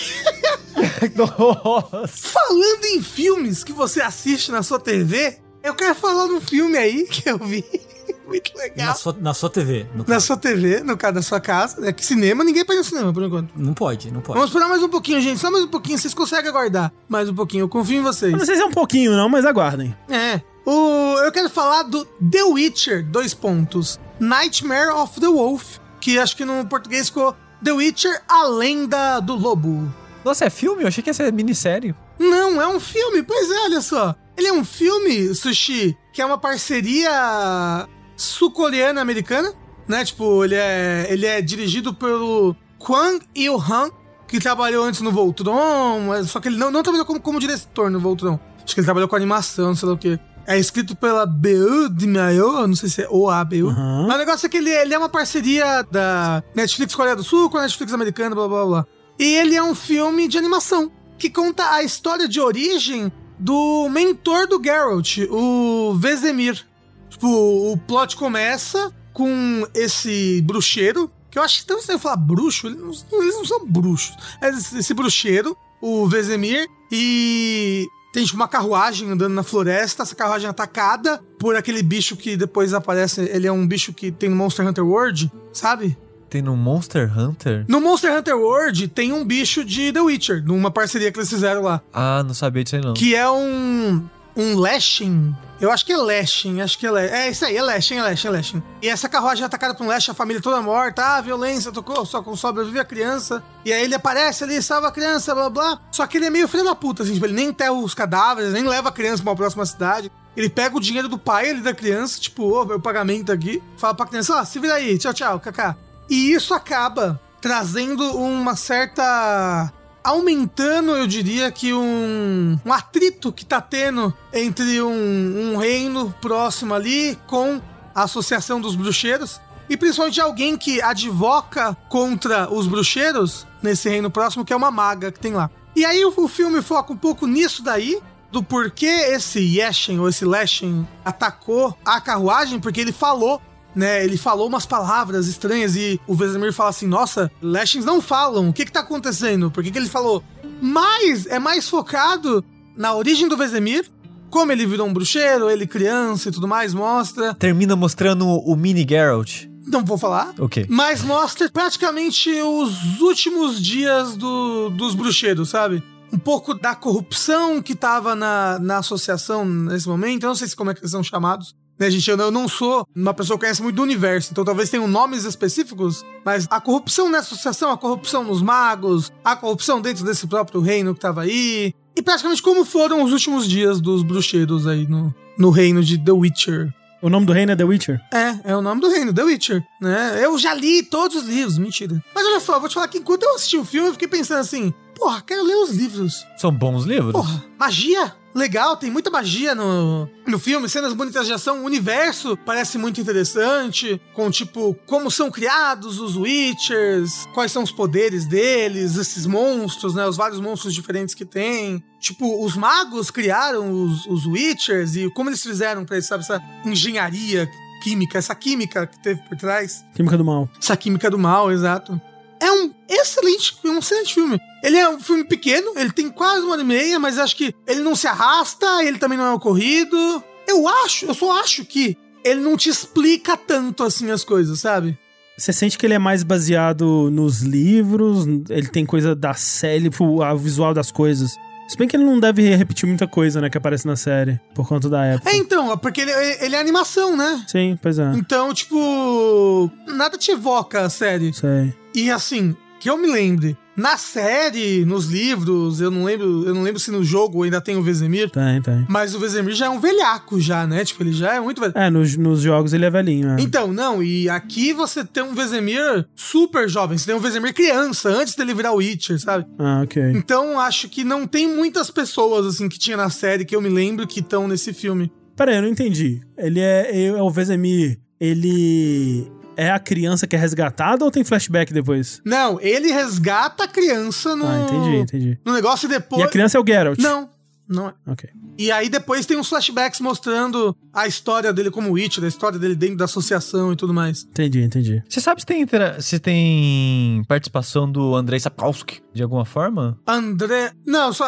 [1.16, 2.06] Nossa!
[2.06, 6.76] Falando em filmes que você assiste na sua TV, eu quero falar de um filme
[6.76, 7.64] aí que eu vi.
[8.28, 8.94] Muito Na legal.
[8.96, 9.86] sua, na sua TV.
[9.94, 10.26] no Na caso.
[10.26, 11.88] sua TV, no caso da sua casa.
[11.88, 13.50] É que cinema, ninguém pode ir no cinema, por enquanto.
[13.56, 14.34] Não pode, não pode.
[14.38, 15.40] Vamos esperar mais um pouquinho, gente.
[15.40, 15.96] Só mais um pouquinho.
[15.96, 17.62] Vocês conseguem aguardar mais um pouquinho.
[17.62, 18.32] Eu confio em vocês.
[18.32, 19.96] Eu não sei se é um pouquinho, não, mas aguardem.
[20.10, 20.40] É.
[20.66, 23.98] O, eu quero falar do The Witcher, dois pontos.
[24.18, 29.34] Nightmare of the Wolf, que acho que no português ficou The Witcher, a lenda do
[29.34, 29.92] lobo.
[30.24, 30.82] Nossa, é filme?
[30.82, 31.94] Eu achei que ia ser minissérie.
[32.18, 33.22] Não, é um filme.
[33.22, 34.14] Pois é, olha só.
[34.36, 39.52] Ele é um filme, Sushi, que é uma parceria sul-coreana americana,
[39.88, 40.04] né?
[40.04, 43.90] Tipo, ele é, ele é dirigido pelo Kwang Il-han,
[44.28, 48.00] que trabalhou antes no Voltron, só que ele não, não trabalhou como, como diretor no
[48.00, 48.38] Voltron.
[48.62, 50.18] Acho que ele trabalhou com animação, sei lá o quê.
[50.46, 53.66] É escrito pela BU de Mayo, não sei se é OABU.
[53.66, 54.06] Uhum.
[54.06, 57.50] Mas o negócio é que ele, ele é uma parceria da Netflix Coreia do Sul
[57.50, 58.86] com a Netflix americana, blá blá blá.
[59.18, 64.46] E ele é um filme de animação que conta a história de origem do mentor
[64.46, 66.64] do Geralt, o Vesemir.
[67.10, 67.26] Tipo,
[67.72, 72.78] o plot começa com esse bruxeiro, que eu acho que tanto você falar bruxo, eles
[72.78, 74.16] não, eles não são bruxos.
[74.40, 80.14] É esse, esse bruxeiro, o Vesemir, e tem tipo uma carruagem andando na floresta, essa
[80.14, 84.30] carruagem é atacada por aquele bicho que depois aparece, ele é um bicho que tem
[84.30, 85.98] no Monster Hunter World, sabe?
[86.30, 87.66] Tem no Monster Hunter?
[87.68, 91.60] No Monster Hunter World tem um bicho de The Witcher, numa parceria que eles fizeram
[91.60, 91.82] lá.
[91.92, 92.94] Ah, não sabia disso aí não.
[92.94, 94.02] Que é um.
[94.36, 95.34] Um Lashing.
[95.58, 97.14] Eu acho que é Lashing, acho que é Lashing.
[97.14, 98.62] É isso aí, é Lashing, é Lashing, é Lashing.
[98.82, 102.04] E essa carruagem é atacada por um Lashing, a família toda morta, ah, violência, tocou,
[102.04, 103.42] só sobrevive a criança.
[103.64, 105.80] E aí ele aparece ali, salva a criança, blá blá.
[105.90, 108.52] Só que ele é meio filho da puta, assim, tipo, ele nem enterra os cadáveres,
[108.52, 110.12] nem leva a criança pra uma próxima cidade.
[110.36, 113.94] Ele pega o dinheiro do pai ali da criança, tipo, ô, o pagamento aqui, fala
[113.94, 115.74] pra criança, ó, se vira aí, tchau, tchau, kaká.
[116.10, 119.72] E isso acaba trazendo uma certa
[120.06, 126.72] aumentando, eu diria que um, um atrito que tá tendo entre um, um reino próximo
[126.72, 127.60] ali com
[127.92, 129.40] a Associação dos Bruxeiros.
[129.68, 135.10] E principalmente alguém que advoca contra os bruxeiros nesse reino próximo, que é uma maga
[135.10, 135.50] que tem lá.
[135.74, 140.24] E aí o, filme foca um pouco nisso daí, do porquê esse Yeshen ou esse
[140.24, 143.42] Leshen atacou a carruagem, porque ele falou
[143.76, 144.02] né?
[144.02, 148.52] Ele falou umas palavras estranhas e o Vesemir fala assim: Nossa, Lashings não falam, o
[148.52, 149.50] que que tá acontecendo?
[149.50, 150.24] Por que, que ele falou?
[150.60, 152.42] Mas é mais focado
[152.74, 153.84] na origem do Vesemir,
[154.30, 157.34] como ele virou um bruxeiro, ele criança e tudo mais, mostra.
[157.34, 159.46] Termina mostrando o mini Geralt.
[159.66, 160.32] Não vou falar.
[160.38, 160.66] Ok.
[160.68, 165.82] Mas mostra praticamente os últimos dias do, dos bruxeiros, sabe?
[166.12, 170.22] Um pouco da corrupção que tava na, na associação nesse momento.
[170.22, 171.54] Eu não sei se como é que eles são chamados.
[171.78, 174.88] Né, gente, eu não, sou uma pessoa que conhece muito do universo, então talvez tenham
[174.88, 180.26] nomes específicos, mas a corrupção na associação, a corrupção nos magos, a corrupção dentro desse
[180.26, 184.86] próprio reino que tava aí, e praticamente como foram os últimos dias dos bruxeiros aí
[184.86, 186.72] no, no reino de The Witcher.
[187.02, 188.00] O nome do reino é The Witcher?
[188.12, 190.18] É, é o nome do reino, The Witcher, né?
[190.24, 192.02] Eu já li todos os livros, mentira.
[192.14, 194.40] Mas olha só, vou te falar que enquanto eu assisti o filme, eu fiquei pensando
[194.40, 196.26] assim, porra, quero ler os livros.
[196.38, 197.12] São bons livros?
[197.12, 198.14] Porra, magia?
[198.36, 203.00] Legal, tem muita magia no, no filme, cenas bonitas de ação, o universo parece muito
[203.00, 209.94] interessante, com tipo, como são criados os Witchers, quais são os poderes deles, esses monstros,
[209.94, 211.82] né, os vários monstros diferentes que tem.
[211.98, 216.38] Tipo, os magos criaram os, os Witchers e como eles fizeram pra eles, sabe, essa
[216.62, 217.48] engenharia
[217.82, 219.82] química, essa química que teve por trás.
[219.94, 220.46] Química do mal.
[220.60, 221.98] Essa química do mal, exato.
[222.40, 224.40] É um excelente, um excelente filme.
[224.62, 227.54] Ele é um filme pequeno, ele tem quase uma hora e meia, mas acho que
[227.66, 230.22] ele não se arrasta, ele também não é ocorrido.
[230.46, 234.98] Eu acho, eu só acho que ele não te explica tanto assim as coisas, sabe?
[235.36, 240.36] Você sente que ele é mais baseado nos livros, ele tem coisa da série, o
[240.38, 241.36] visual das coisas.
[241.68, 244.66] Se bem que ele não deve repetir muita coisa, né, que aparece na série, por
[244.66, 245.30] conta da época.
[245.30, 247.44] É, então, porque ele, ele é animação, né?
[247.48, 248.12] Sim, pois é.
[248.14, 251.32] Então, tipo, nada te evoca a série.
[251.34, 251.74] Sei.
[251.96, 256.62] E assim, que eu me lembre, na série, nos livros, eu não lembro, eu não
[256.62, 258.28] lembro se no jogo ainda tem o Vesemir.
[258.28, 258.84] Tem, tem.
[258.86, 260.84] Mas o Vesemir já é um velhaco já, né?
[260.84, 261.72] Tipo, ele já é muito velho.
[261.74, 263.36] É, nos, nos jogos ele é velhinho, é.
[263.40, 268.10] Então, não, e aqui você tem um Vesemir super jovem, você tem um Vesemir criança,
[268.10, 269.46] antes dele virar o Witcher, sabe?
[269.58, 270.12] Ah, ok.
[270.14, 273.70] Então, acho que não tem muitas pessoas, assim, que tinha na série que eu me
[273.70, 275.10] lembro que estão nesse filme.
[275.34, 276.20] Pera aí, eu não entendi.
[276.36, 281.72] Ele é, é o Vesemir, ele é a criança que é resgatada ou tem flashback
[281.72, 282.20] depois?
[282.24, 284.46] Não, ele resgata a criança no.
[284.46, 285.38] Ah, entendi, entendi.
[285.44, 286.22] No negócio e depois.
[286.22, 286.98] E a criança é o Geralt?
[286.98, 287.28] Não,
[287.68, 287.94] não é.
[288.06, 288.28] Ok.
[288.58, 292.74] E aí depois tem uns flashbacks mostrando a história dele como Witcher, a história dele
[292.74, 294.24] dentro da associação e tudo mais.
[294.24, 295.02] Entendi, entendi.
[295.08, 299.98] Você sabe se tem, intera- se tem participação do Andrei Sapkowski de alguma forma?
[300.06, 300.72] André.
[300.86, 301.26] Não, só,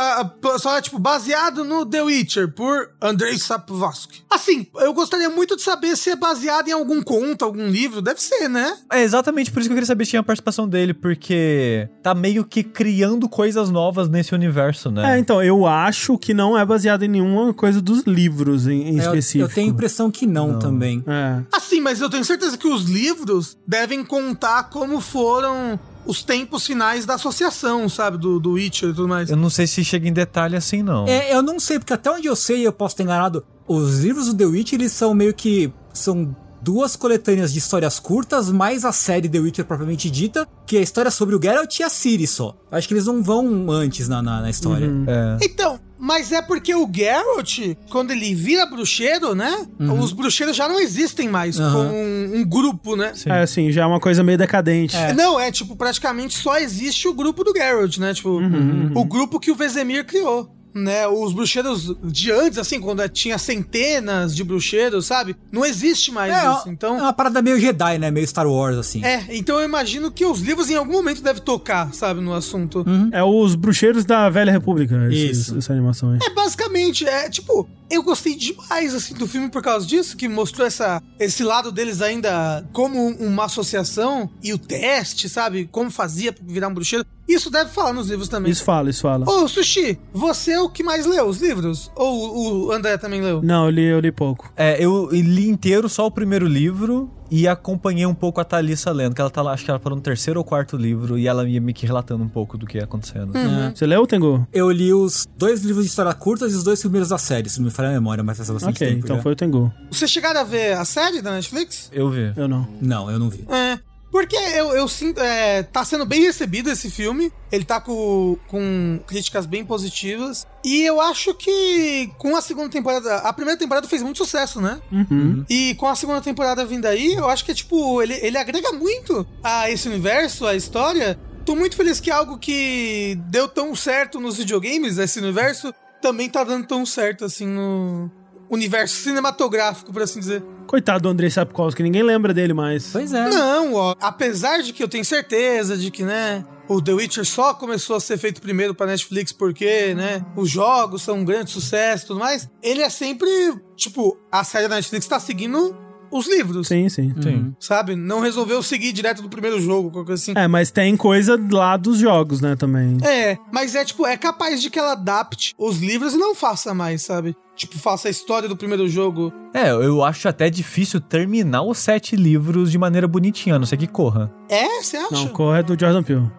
[0.58, 4.22] só é tipo baseado no The Witcher, por Andrei Sapkowski.
[4.30, 8.00] Assim, eu gostaria muito de saber se é baseado em algum conto, algum livro.
[8.02, 8.76] Deve ser, né?
[8.92, 12.14] É exatamente por isso que eu queria saber se tinha a participação dele, porque tá
[12.14, 15.14] meio que criando coisas novas nesse universo, né?
[15.14, 18.98] É, então, eu acho que não é baseado em nenhuma coisa dos livros em, em
[19.00, 19.44] É, eu, específico.
[19.50, 20.58] eu tenho a impressão que não, Não.
[20.58, 21.02] também.
[21.06, 21.42] É.
[21.52, 27.04] Assim, mas eu tenho certeza que os livros devem contar como foram os tempos finais
[27.04, 28.16] da associação, sabe?
[28.16, 29.28] Do, do Witcher e tudo mais.
[29.30, 31.06] Eu não sei se chega em detalhe assim, não.
[31.06, 34.26] É, eu não sei, porque até onde eu sei, eu posso ter enganado, os livros
[34.28, 35.70] do The Witch, eles são meio que...
[35.92, 40.80] São duas coletâneas de histórias curtas, mais a série The Witcher propriamente dita, que é
[40.80, 42.54] a história sobre o Geralt e a Ciri só.
[42.70, 44.88] Acho que eles não vão antes na, na, na história.
[44.88, 45.04] Uhum.
[45.06, 45.38] É.
[45.42, 47.58] Então, mas é porque o Geralt,
[47.90, 49.66] quando ele vira bruxeiro, né?
[50.00, 51.72] Os bruxeiros já não existem mais Uhum.
[51.72, 53.12] com um, um grupo, né?
[53.14, 53.30] Sim.
[53.30, 54.96] É, assim, já é uma coisa meio decadente.
[54.96, 55.12] É.
[55.12, 58.14] Não, é tipo, praticamente só existe o grupo do Geralt, né?
[58.14, 60.48] Tipo, Uhum, o grupo que o Vesemir criou.
[60.82, 61.06] Né?
[61.06, 65.36] Os bruxeiros de antes, assim, quando tinha centenas de bruxeiros, sabe?
[65.52, 66.68] Não existe mais É, isso.
[66.68, 66.96] Então.
[66.98, 68.10] é uma parada meio Jedi, né?
[68.10, 69.04] Meio Star Wars, assim.
[69.04, 72.84] É, então eu imagino que os livros em algum momento devem tocar, sabe, no assunto.
[73.12, 75.58] É os bruxeiros da Velha República, esses- Isso.
[75.58, 76.18] essa animação aí.
[76.22, 80.66] É basicamente, é tipo, eu gostei demais assim do filme por causa disso, que mostrou
[80.66, 85.68] essa, esse lado deles ainda como um- uma associação e o teste, sabe?
[85.70, 87.04] Como fazia pra virar um bruxeiro.
[87.28, 88.50] Isso deve falar nos livros também.
[88.50, 89.28] Isso fala, isso fala.
[89.28, 91.90] Ô, Sushi, você é o que mais leu os livros?
[91.94, 93.42] Ou o André também leu?
[93.42, 94.50] Não, eu li, eu li pouco.
[94.56, 99.14] É, eu li inteiro só o primeiro livro e acompanhei um pouco a Thalissa lendo,
[99.14, 101.46] que ela tá lá, acho que ela parou no terceiro ou quarto livro e ela
[101.46, 103.34] ia me que relatando um pouco do que ia acontecendo.
[103.36, 103.70] Uhum.
[103.74, 104.48] Você leu, Tengu?
[104.50, 107.58] Eu li os dois livros de história curtas e os dois primeiros da série, se
[107.58, 109.00] não me falha a memória, mas faz bastante Ok, tempo.
[109.04, 109.22] então já.
[109.22, 109.70] foi o Tengu.
[109.90, 111.90] Vocês chegaram a ver a série da Netflix?
[111.92, 112.32] Eu vi.
[112.34, 112.66] Eu não.
[112.80, 113.44] Não, eu não vi.
[113.50, 113.78] É.
[114.10, 115.20] Porque eu, eu sinto.
[115.20, 117.32] É, tá sendo bem recebido esse filme.
[117.52, 120.46] Ele tá com, com críticas bem positivas.
[120.64, 123.16] E eu acho que com a segunda temporada.
[123.16, 124.80] A primeira temporada fez muito sucesso, né?
[124.90, 125.44] Uhum.
[125.48, 128.02] E com a segunda temporada vindo aí, eu acho que é tipo.
[128.02, 131.18] Ele, ele agrega muito a esse universo, a história.
[131.44, 136.44] Tô muito feliz que algo que deu tão certo nos videogames, esse universo, também tá
[136.44, 138.10] dando tão certo assim no
[138.50, 140.42] universo cinematográfico, por assim dizer.
[140.66, 142.90] Coitado do Andrei Sapkowski, ninguém lembra dele mais.
[142.92, 143.28] Pois é.
[143.28, 147.54] Não, ó, apesar de que eu tenho certeza de que, né, o The Witcher só
[147.54, 152.04] começou a ser feito primeiro pra Netflix porque, né, os jogos são um grande sucesso
[152.04, 153.28] e tudo mais, ele é sempre,
[153.74, 155.74] tipo, a série da Netflix tá seguindo
[156.10, 157.14] os livros, Sim, sim.
[157.20, 157.54] Sim.
[157.58, 157.94] sabe?
[157.96, 160.32] Não resolveu seguir direto do primeiro jogo, qualquer coisa assim.
[160.36, 162.98] É, mas tem coisa lá dos jogos, né, também.
[163.02, 166.74] É, mas é tipo, é capaz de que ela adapte os livros e não faça
[166.74, 167.36] mais, sabe?
[167.56, 169.32] Tipo, faça a história do primeiro jogo.
[169.52, 173.76] É, eu acho até difícil terminar os sete livros de maneira bonitinha, a não ser
[173.76, 174.32] que corra.
[174.48, 175.12] É, você acha?
[175.12, 176.30] Não, corre é do Jordan Peele.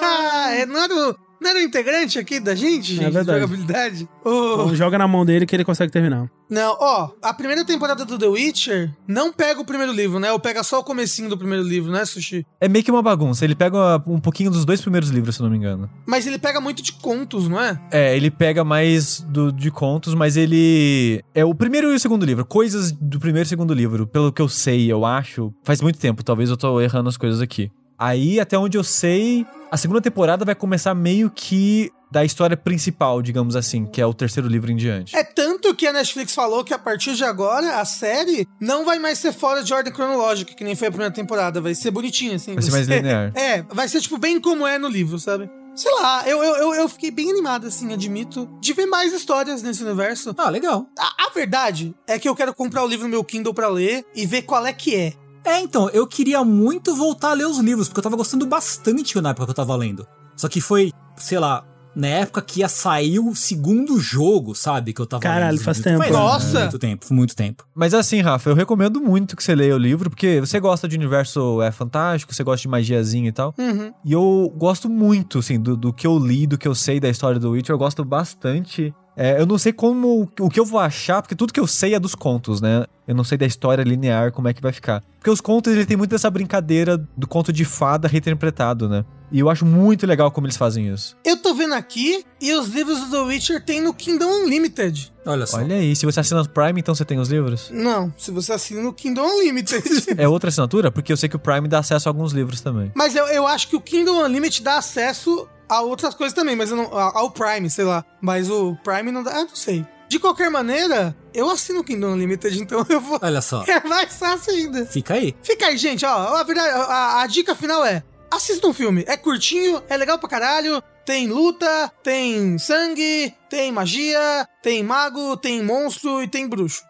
[0.00, 3.06] Ah, é, não, era o, não era o integrante aqui da gente, gente?
[3.06, 3.40] de verdade.
[3.40, 4.08] jogabilidade?
[4.20, 6.28] Então joga na mão dele que ele consegue terminar.
[6.50, 10.32] Não, ó, a primeira temporada do The Witcher não pega o primeiro livro, né?
[10.32, 12.46] Ou pega só o comecinho do primeiro livro, né, Sushi?
[12.58, 13.44] É meio que uma bagunça.
[13.44, 15.90] Ele pega um pouquinho dos dois primeiros livros, se eu não me engano.
[16.06, 17.78] Mas ele pega muito de contos, não é?
[17.90, 21.22] É, ele pega mais do, de contos, mas ele.
[21.34, 22.46] É o primeiro e o segundo livro.
[22.46, 24.06] Coisas do primeiro e segundo livro.
[24.06, 25.52] Pelo que eu sei, eu acho.
[25.62, 27.70] Faz muito tempo, talvez eu tô errando as coisas aqui.
[27.98, 33.20] Aí, até onde eu sei, a segunda temporada vai começar meio que da história principal,
[33.20, 35.14] digamos assim, que é o terceiro livro em diante.
[35.14, 38.98] É tanto que a Netflix falou que a partir de agora a série não vai
[38.98, 41.60] mais ser fora de ordem cronológica, que nem foi a primeira temporada.
[41.60, 42.54] Vai ser bonitinha, assim.
[42.54, 43.32] Vai ser mais linear.
[43.34, 45.50] É, vai ser tipo bem como é no livro, sabe?
[45.74, 49.84] Sei lá, eu, eu, eu, fiquei bem animado, assim, admito, de ver mais histórias nesse
[49.84, 50.34] universo.
[50.36, 50.88] Ah, legal.
[50.98, 54.04] A, a verdade é que eu quero comprar o livro no meu Kindle pra ler
[54.12, 55.12] e ver qual é que é.
[55.48, 59.18] É, então, eu queria muito voltar a ler os livros, porque eu tava gostando bastante
[59.20, 60.06] na época que eu tava lendo.
[60.36, 61.64] Só que foi, sei lá,
[61.96, 64.92] na época que ia sair o segundo jogo, sabe?
[64.92, 65.64] Que eu tava Caralho, lendo.
[65.64, 66.08] faz tempo.
[66.12, 66.60] Nossa!
[66.60, 67.64] Muito tempo, muito tempo.
[67.74, 70.96] Mas assim, Rafa, eu recomendo muito que você leia o livro, porque você gosta de
[70.96, 73.54] universo é fantástico, você gosta de magiazinha e tal.
[73.58, 73.92] Uhum.
[74.04, 77.08] E eu gosto muito, assim, do, do que eu li, do que eu sei da
[77.08, 78.94] história do Witcher, eu gosto bastante.
[79.20, 81.92] É, eu não sei como, o que eu vou achar, porque tudo que eu sei
[81.92, 82.84] é dos contos, né?
[83.04, 85.02] Eu não sei da história linear, como é que vai ficar.
[85.18, 89.04] Porque os contos, ele tem muito essa brincadeira do conto de fada reinterpretado, né?
[89.32, 91.16] E eu acho muito legal como eles fazem isso.
[91.24, 95.12] Eu tô vendo aqui e os livros do The Witcher tem no Kingdom Unlimited.
[95.26, 95.56] Olha só.
[95.58, 97.70] Olha aí, se você assina o Prime, então você tem os livros?
[97.72, 99.82] Não, se você assina no Kingdom Unlimited.
[100.16, 100.92] É outra assinatura?
[100.92, 102.92] Porque eu sei que o Prime dá acesso a alguns livros também.
[102.94, 106.70] Mas eu, eu acho que o Kingdom Unlimited dá acesso a outras coisas também, mas
[106.70, 108.04] eu não, a- ao Prime, sei lá.
[108.20, 109.84] Mas o Prime não dá, ah, não sei.
[110.08, 113.18] De qualquer maneira, eu assino o Kingdom Unlimited, então eu vou.
[113.22, 113.62] Olha só.
[113.68, 114.86] É mais fácil ainda.
[114.86, 115.34] Fica aí.
[115.42, 116.36] Fica aí, gente, ó.
[116.36, 119.04] A, verdade, a, a dica final é: assista um filme.
[119.06, 120.82] É curtinho, é legal pra caralho.
[121.04, 126.82] Tem luta, tem sangue, tem magia, tem mago, tem monstro e tem bruxo.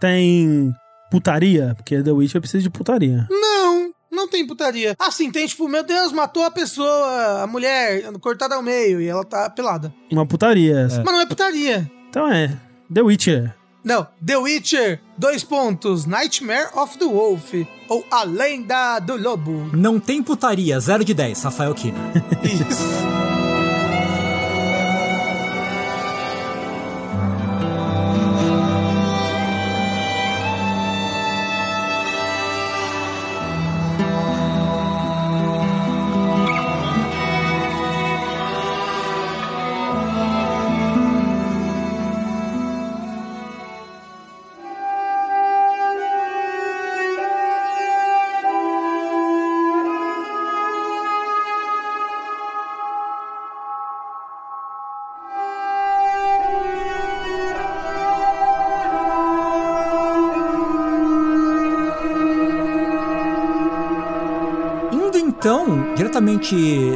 [0.00, 0.72] Tem
[1.10, 3.26] putaria, porque The Witcher precisa de putaria.
[3.30, 4.96] Não, não tem putaria.
[4.98, 9.24] Assim, tem tipo, meu Deus, matou a pessoa, a mulher, cortada ao meio, e ela
[9.24, 9.94] tá pelada.
[10.10, 10.88] Uma putaria.
[10.90, 11.90] Mas não é putaria.
[12.08, 12.56] Então é.
[12.92, 13.54] The Witcher.
[13.84, 17.52] Não, The Witcher, dois pontos, Nightmare of the Wolf,
[17.88, 19.70] ou A Lenda do Lobo.
[19.72, 21.98] Não tem putaria, 0 de 10, Rafael Kina.
[22.42, 23.25] Isso.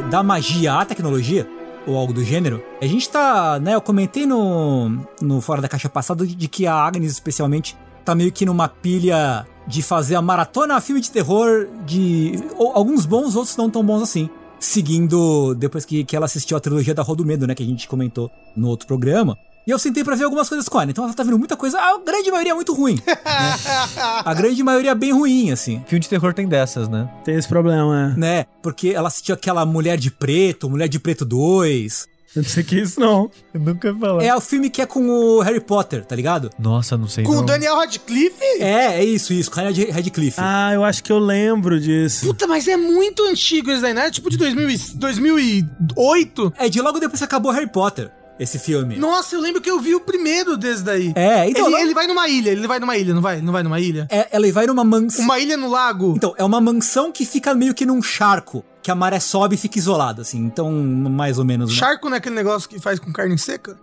[0.09, 1.47] Da magia à tecnologia,
[1.85, 2.63] ou algo do gênero.
[2.81, 4.89] A gente tá, né, eu comentei no,
[5.21, 9.45] no Fora da Caixa passado de que a Agnes, especialmente, tá meio que numa pilha
[9.67, 14.01] de fazer a maratona filme de terror de ou, alguns bons, outros não tão bons
[14.01, 14.29] assim.
[14.59, 17.65] Seguindo, depois que, que ela assistiu a trilogia da Rua do Medo, né, que a
[17.65, 19.37] gente comentou no outro programa.
[19.65, 20.89] E eu sentei pra ver algumas coisas com ela.
[20.89, 21.79] Então ela tá vendo muita coisa.
[21.79, 22.95] A grande maioria é muito ruim.
[23.05, 23.13] né?
[24.25, 25.83] A grande maioria é bem ruim, assim.
[25.87, 27.07] Filme de terror tem dessas, né?
[27.23, 28.19] Tem esse problema, é.
[28.19, 28.45] Né?
[28.63, 32.09] Porque ela assistiu aquela Mulher de Preto, Mulher de Preto 2.
[32.33, 33.29] Eu não sei o que é isso, não.
[33.53, 34.23] Eu nunca falar.
[34.23, 36.49] É o filme que é com o Harry Potter, tá ligado?
[36.57, 37.39] Nossa, não sei Com não.
[37.41, 38.41] o Daniel Radcliffe?
[38.59, 40.37] É, é isso, isso, com o Red- Radcliffe.
[40.39, 42.25] Ah, eu acho que eu lembro disso.
[42.25, 44.09] Puta, mas é muito antigo esse daí, né?
[44.09, 46.53] Tipo de 2000 e- 2008.
[46.57, 48.09] É de logo depois que acabou Harry Potter,
[48.41, 48.97] esse filme.
[48.97, 51.13] Nossa, eu lembro que eu vi o primeiro desse daí.
[51.15, 51.67] É, então.
[51.67, 53.41] ele, não- ele vai numa ilha, ele vai numa ilha, não vai?
[53.41, 54.07] Não vai numa ilha?
[54.09, 55.23] é, ela vai numa mansão.
[55.23, 56.13] Uma ilha no lago.
[56.15, 59.57] Então, é uma mansão que fica meio que num charco, que a maré sobe e
[59.57, 60.39] fica isolada, assim.
[60.39, 61.69] Então, mais ou menos.
[61.69, 61.75] né?
[61.77, 63.77] Charco não é aquele negócio que faz com carne seca?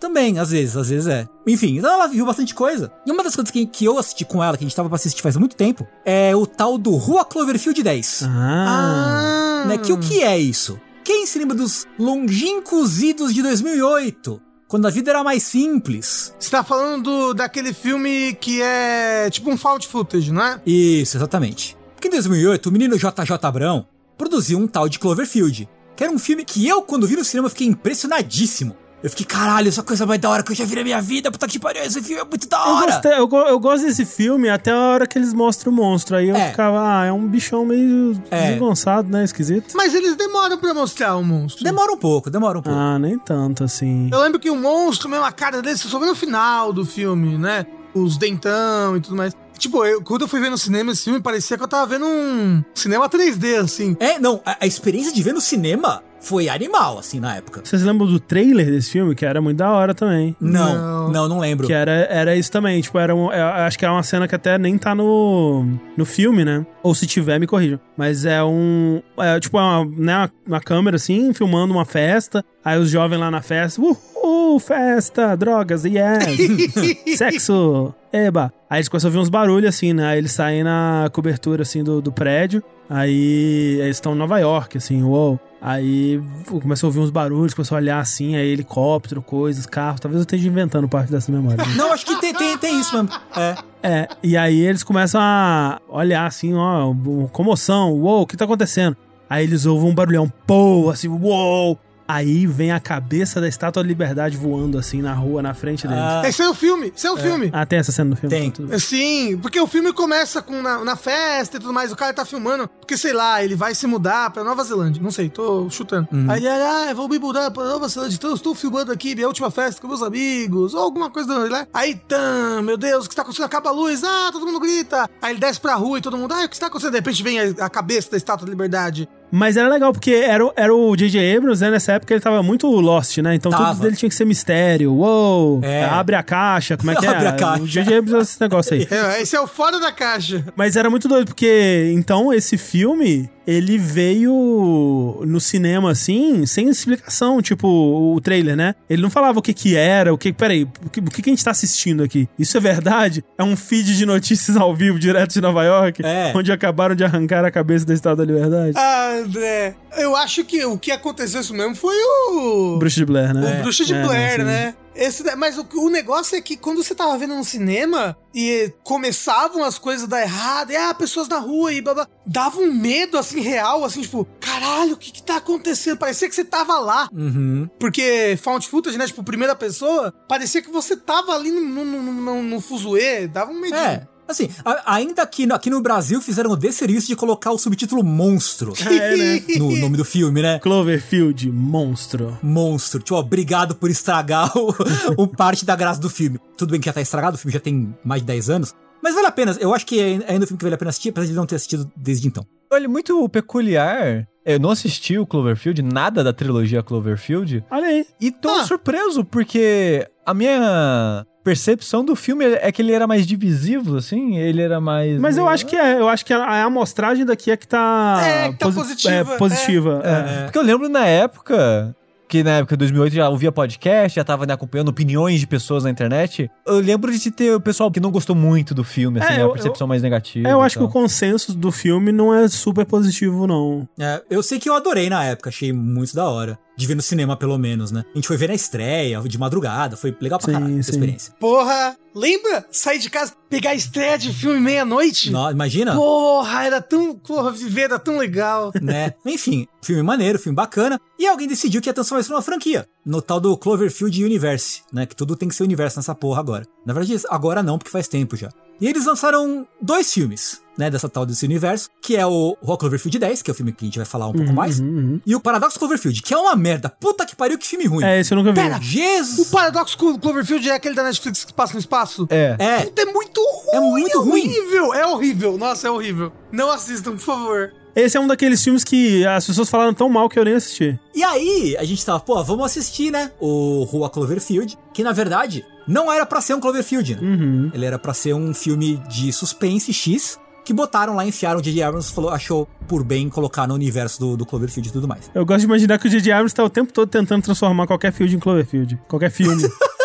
[0.00, 1.28] Também, às vezes, às vezes é.
[1.46, 2.90] Enfim, então ela viu bastante coisa.
[3.04, 4.94] E uma das coisas que, que eu assisti com ela, que a gente tava pra
[4.96, 8.22] assistir faz muito tempo, é o tal do Rua Cloverfield 10.
[8.28, 9.64] Ah.
[9.66, 9.78] Né?
[9.78, 10.78] Que o que é isso?
[11.08, 14.42] Quem se lembra dos longínquos idos de 2008?
[14.68, 16.34] Quando a vida era mais simples.
[16.38, 20.60] Você tá falando do, daquele filme que é tipo um found footage, não é?
[20.66, 21.74] Isso, exatamente.
[21.94, 23.86] Porque em 2008, o menino JJ Abrão
[24.18, 25.66] produziu um tal de Cloverfield,
[25.96, 28.76] que era um filme que eu, quando vi no cinema, fiquei impressionadíssimo.
[29.02, 31.30] Eu fiquei, caralho, essa coisa mais da hora que eu já vi na minha vida,
[31.30, 32.92] puta que pariu, esse filme é muito da Eu, hora.
[32.92, 36.16] gostei, eu, go- eu gosto desse filme até a hora que eles mostram o monstro.
[36.16, 36.50] Aí eu É.
[36.50, 38.48] ficava, ah, é um bichão meio É.
[38.48, 39.22] desengonçado, né?
[39.22, 39.74] Esquisito.
[39.76, 41.62] Mas eles demoram pra mostrar o monstro.
[41.62, 42.76] Demora um pouco, demora um pouco.
[42.76, 44.08] Ah, nem tanto assim.
[44.12, 46.84] Eu lembro que o monstro, mesmo a cara dele, você só vê no final do
[46.84, 47.66] filme, né?
[47.94, 49.32] Os dentão e tudo mais.
[49.56, 52.04] Tipo, eu- quando eu fui ver no cinema esse filme, parecia que eu tava vendo
[52.06, 53.96] um cinema 3D, assim.
[53.98, 57.62] É, não, a, a experiência de ver no cinema foi animal, assim, na época.
[57.64, 59.14] Vocês lembram do trailer desse filme?
[59.14, 60.36] Que era muito da hora também.
[60.38, 61.08] Não, Não.
[61.10, 61.66] não, não, lembro.
[61.66, 64.34] Que era, era isso também, tipo, era um, é, acho que é uma cena que
[64.34, 65.64] até nem tá no,
[65.96, 66.66] no filme, né?
[66.82, 67.80] Ou se tiver, me corrijam.
[67.96, 72.78] Mas é um, é tipo uma, né, uma, uma câmera assim, filmando uma festa, aí
[72.78, 78.52] os jovens lá na festa, uhul, festa, drogas, yes, sexo, eba.
[78.68, 80.06] Aí eles começam a ouvir uns barulhos assim, né?
[80.08, 84.76] Aí eles saem na cobertura assim do, do prédio, aí eles estão em Nova York,
[84.76, 85.40] assim, uou.
[85.60, 86.20] Aí
[86.62, 89.98] começou a ouvir uns barulhos, começou a olhar assim, aí helicóptero, coisas, carro.
[90.00, 91.56] Talvez eu esteja inventando parte dessa memória.
[91.64, 91.74] né?
[91.76, 93.10] Não, acho que tem, tem, tem isso mesmo.
[93.36, 93.56] É.
[93.82, 96.92] É, e aí eles começam a olhar assim, ó,
[97.32, 98.96] comoção, uou, o que tá acontecendo?
[99.28, 101.78] Aí eles ouvem um barulhão, pô, assim, uou!
[102.08, 106.02] Aí vem a cabeça da Estátua da Liberdade voando assim na rua, na frente deles.
[106.02, 107.50] Ah, Esse é o filme, esse é o filme.
[107.52, 108.34] Ah, tem essa cena no filme?
[108.34, 108.46] Tem.
[108.48, 108.78] Então.
[108.78, 112.24] Sim, porque o filme começa com na, na festa e tudo mais, o cara tá
[112.24, 116.08] filmando, porque sei lá, ele vai se mudar pra Nova Zelândia, não sei, tô chutando.
[116.28, 119.26] Aí ele, ah, vou me mudar pra Nova Zelândia, então eu estou filmando aqui minha
[119.28, 121.66] última festa com meus amigos, ou alguma coisa lá.
[121.74, 123.44] Aí, tam, meu Deus, o que está acontecendo?
[123.46, 125.10] Acaba a luz, ah, todo mundo grita.
[125.20, 126.92] Aí ele desce pra rua e todo mundo, ah, o que está acontecendo?
[126.92, 129.08] De repente vem a, a cabeça da Estátua da Liberdade.
[129.30, 131.36] Mas era legal, porque era, o- era o J.J.
[131.36, 131.70] Abrams, né?
[131.70, 133.34] Nessa época ele tava muito Lost, né?
[133.34, 133.70] Então Tava.
[133.72, 134.92] tudo dele tinha que ser mistério.
[134.92, 135.60] Uou!
[135.62, 135.84] É.
[135.84, 137.08] Abre a caixa, como é que é?
[137.08, 137.62] Abre a caixa.
[137.62, 137.98] O J.J.
[137.98, 138.88] Abrams é esse negócio aí.
[138.90, 140.44] É, esse é o fora da caixa.
[140.56, 147.40] Mas era muito doido, porque então esse filme, ele veio no cinema assim, sem explicação,
[147.40, 148.74] tipo o trailer, né?
[148.90, 151.32] Ele não falava o que que era, o que, peraí, o que, o que a
[151.32, 152.28] gente tá assistindo aqui?
[152.38, 153.24] Isso é verdade?
[153.38, 156.30] É um feed de notícias ao vivo, direto de Nova York, É.
[156.36, 158.72] onde acabaram de arrancar a cabeça da Estátua da Liberdade?
[158.76, 161.94] Ah, André, eu acho que o que aconteceu isso mesmo foi
[162.30, 162.76] o...
[162.78, 163.60] Bruxa de Blair, O né?
[163.62, 164.74] Bruxa de É, Blair, não, né?
[164.98, 169.62] Esse, mas o, o negócio é que quando você tava vendo no cinema e começavam
[169.62, 172.72] as coisas a dar errado, e ah, pessoas na rua e blá blá, dava um
[172.74, 175.98] medo assim real, assim, tipo, caralho, o que que tá acontecendo?
[175.98, 177.08] Parecia que você tava lá.
[177.12, 177.70] Uhum.
[177.78, 179.06] Porque found footage, né?
[179.06, 183.52] Tipo, primeira pessoa, parecia que você tava ali no, no, no, no, no fuzuê, dava
[183.52, 183.78] um medinho.
[183.78, 184.08] É.
[184.28, 188.04] Assim, a- ainda aqui, no- aqui no Brasil fizeram o desserviço de colocar o subtítulo
[188.04, 189.42] monstro É, né?
[189.58, 190.58] no nome do filme, né?
[190.58, 192.36] Cloverfield, monstro.
[192.42, 193.00] Monstro.
[193.02, 194.74] Tipo, obrigado por estragar o,
[195.16, 196.38] o parte da graça do filme.
[196.56, 198.74] Tudo bem que já tá estragado, o filme já tem mais de 10 anos.
[199.02, 199.56] Mas vale a pena.
[199.60, 201.46] Eu acho que é ainda um filme que vale a pena assistir, apesar de não
[201.46, 202.44] ter assistido desde então.
[202.70, 204.26] Olha, muito peculiar.
[204.48, 207.64] Eu não assisti o Cloverfield, nada da trilogia Cloverfield.
[207.70, 208.06] Olha aí.
[208.20, 208.64] E tô Ah.
[208.64, 214.36] surpreso, porque a minha percepção do filme é que ele era mais divisivo, assim.
[214.36, 215.18] Ele era mais.
[215.20, 218.20] Mas eu acho que é, eu acho que a, a amostragem daqui é que tá,
[218.22, 220.02] É, que tá positiva, É, positiva.
[220.04, 221.94] É, Porque eu lembro na época
[222.28, 225.84] que na época de 2008 já ouvia podcast, já tava né, acompanhando opiniões de pessoas
[225.84, 226.50] na internet.
[226.66, 229.42] Eu lembro de ter o pessoal que não gostou muito do filme, assim, É, né,
[229.42, 230.48] eu- uma percepção mais negativa.
[230.48, 230.92] É, eu acho que o tal.
[230.92, 233.88] consenso do filme não é super positivo, não.
[233.98, 236.58] É, eu sei que eu adorei na época, achei muito da hora.
[236.78, 238.04] De ver no cinema, pelo menos, né?
[238.14, 240.96] A gente foi ver na estreia, de madrugada, foi legal pra Sim, caralho essa sim.
[240.96, 241.34] experiência.
[241.40, 242.64] Porra, lembra?
[242.70, 245.28] Sair de casa, pegar a estreia de filme meia-noite?
[245.32, 245.92] No- imagina?
[245.96, 247.16] Porra, era tão.
[247.16, 248.70] Porra, viver era tão legal.
[248.80, 249.12] né?
[249.26, 251.00] Enfim, filme maneiro, filme bacana.
[251.18, 252.86] E alguém decidiu que ia transformar isso numa franquia.
[253.04, 255.04] No tal do Cloverfield Universe, né?
[255.04, 256.64] Que tudo tem que ser universo nessa porra agora.
[256.86, 258.50] Na verdade, agora não, porque faz tempo já.
[258.80, 260.88] E eles lançaram dois filmes, né?
[260.88, 263.84] Dessa tal desse universo, que é o Rock Cloverfield 10, que é o filme que
[263.84, 264.78] a gente vai falar um pouco mais.
[264.78, 265.20] Uhum, uhum.
[265.26, 266.88] E o Paradox Cloverfield, que é uma merda.
[266.88, 268.04] Puta que pariu, que filme ruim.
[268.04, 268.60] É, esse eu nunca vi.
[268.60, 269.48] Pera, O Jesus!
[269.50, 272.26] Paradoxo Clo- Cloverfield é aquele da Netflix que passa no espaço?
[272.30, 272.54] É.
[272.58, 273.76] É, Puta, é muito ruim.
[273.76, 274.42] É muito ruim.
[274.46, 274.94] horrível.
[274.94, 275.58] É horrível.
[275.58, 276.32] Nossa, é horrível.
[276.52, 277.72] Não assistam, por favor.
[277.96, 280.96] Esse é um daqueles filmes que as pessoas falaram tão mal que eu nem assisti.
[281.12, 283.32] E aí, a gente tava, pô, vamos assistir, né?
[283.40, 287.22] O Rua Cloverfield, que na verdade não era pra ser um Cloverfield, né?
[287.22, 287.70] Uhum.
[287.72, 291.82] Ele era pra ser um filme de suspense X, que botaram lá, enfiaram o J.J.
[291.82, 295.30] Abrams falou, achou por bem colocar no universo do, do Cloverfield e tudo mais.
[295.34, 296.30] Eu gosto de imaginar que o J.J.
[296.30, 299.00] Abrams tá o tempo todo tentando transformar qualquer field em Cloverfield.
[299.08, 299.62] Qualquer filme.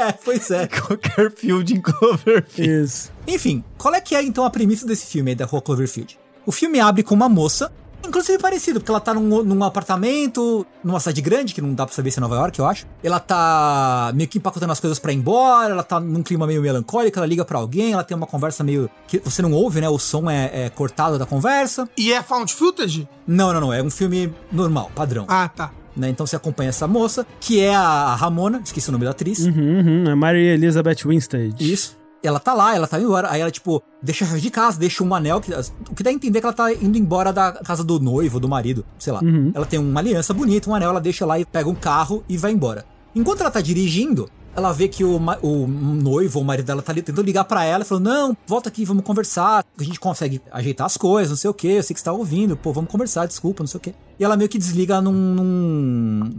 [0.00, 0.64] É, pois é.
[0.80, 2.84] Qualquer field em Cloverfield.
[2.84, 3.12] Isso.
[3.26, 6.18] Enfim, qual é que é então a premissa desse filme aí da Rua Cloverfield?
[6.46, 7.70] O filme abre com uma moça,
[8.06, 11.94] inclusive parecido, porque ela tá num, num apartamento, numa cidade grande, que não dá pra
[11.94, 12.86] saber se é Nova York, eu acho.
[13.02, 16.62] Ela tá meio que empacotando as coisas pra ir embora, ela tá num clima meio
[16.62, 18.90] melancólico, ela liga pra alguém, ela tem uma conversa meio.
[19.06, 19.88] que você não ouve, né?
[19.88, 21.88] O som é, é cortado da conversa.
[21.96, 23.08] E é found footage?
[23.26, 25.24] Não, não, não, é um filme normal, padrão.
[25.28, 25.70] Ah, tá.
[25.96, 26.08] né?
[26.08, 29.40] Então você acompanha essa moça, que é a Ramona, esqueci o nome da atriz.
[29.40, 30.10] Uhum, uhum.
[30.10, 31.54] É Mary Elizabeth Winstead.
[31.60, 31.99] Isso.
[32.22, 33.30] Ela tá lá, ela tá indo embora.
[33.30, 35.40] Aí ela, tipo, deixa a chave de casa, deixa um anel.
[35.40, 38.38] Que, o que dá a entender que ela tá indo embora da casa do noivo,
[38.38, 39.20] do marido, sei lá.
[39.20, 39.52] Uhum.
[39.54, 42.36] Ela tem uma aliança bonita, um anel, ela deixa lá e pega um carro e
[42.36, 42.84] vai embora.
[43.14, 46.92] Enquanto ela tá dirigindo, ela vê que o, o noivo ou o marido dela tá
[46.92, 49.64] ali, tentando ligar pra ela e falou: Não, volta aqui, vamos conversar.
[49.78, 51.68] A gente consegue ajeitar as coisas, não sei o que.
[51.68, 53.94] Eu sei que você tá ouvindo, pô, vamos conversar, desculpa, não sei o que.
[54.18, 55.44] E ela meio que desliga, não, não,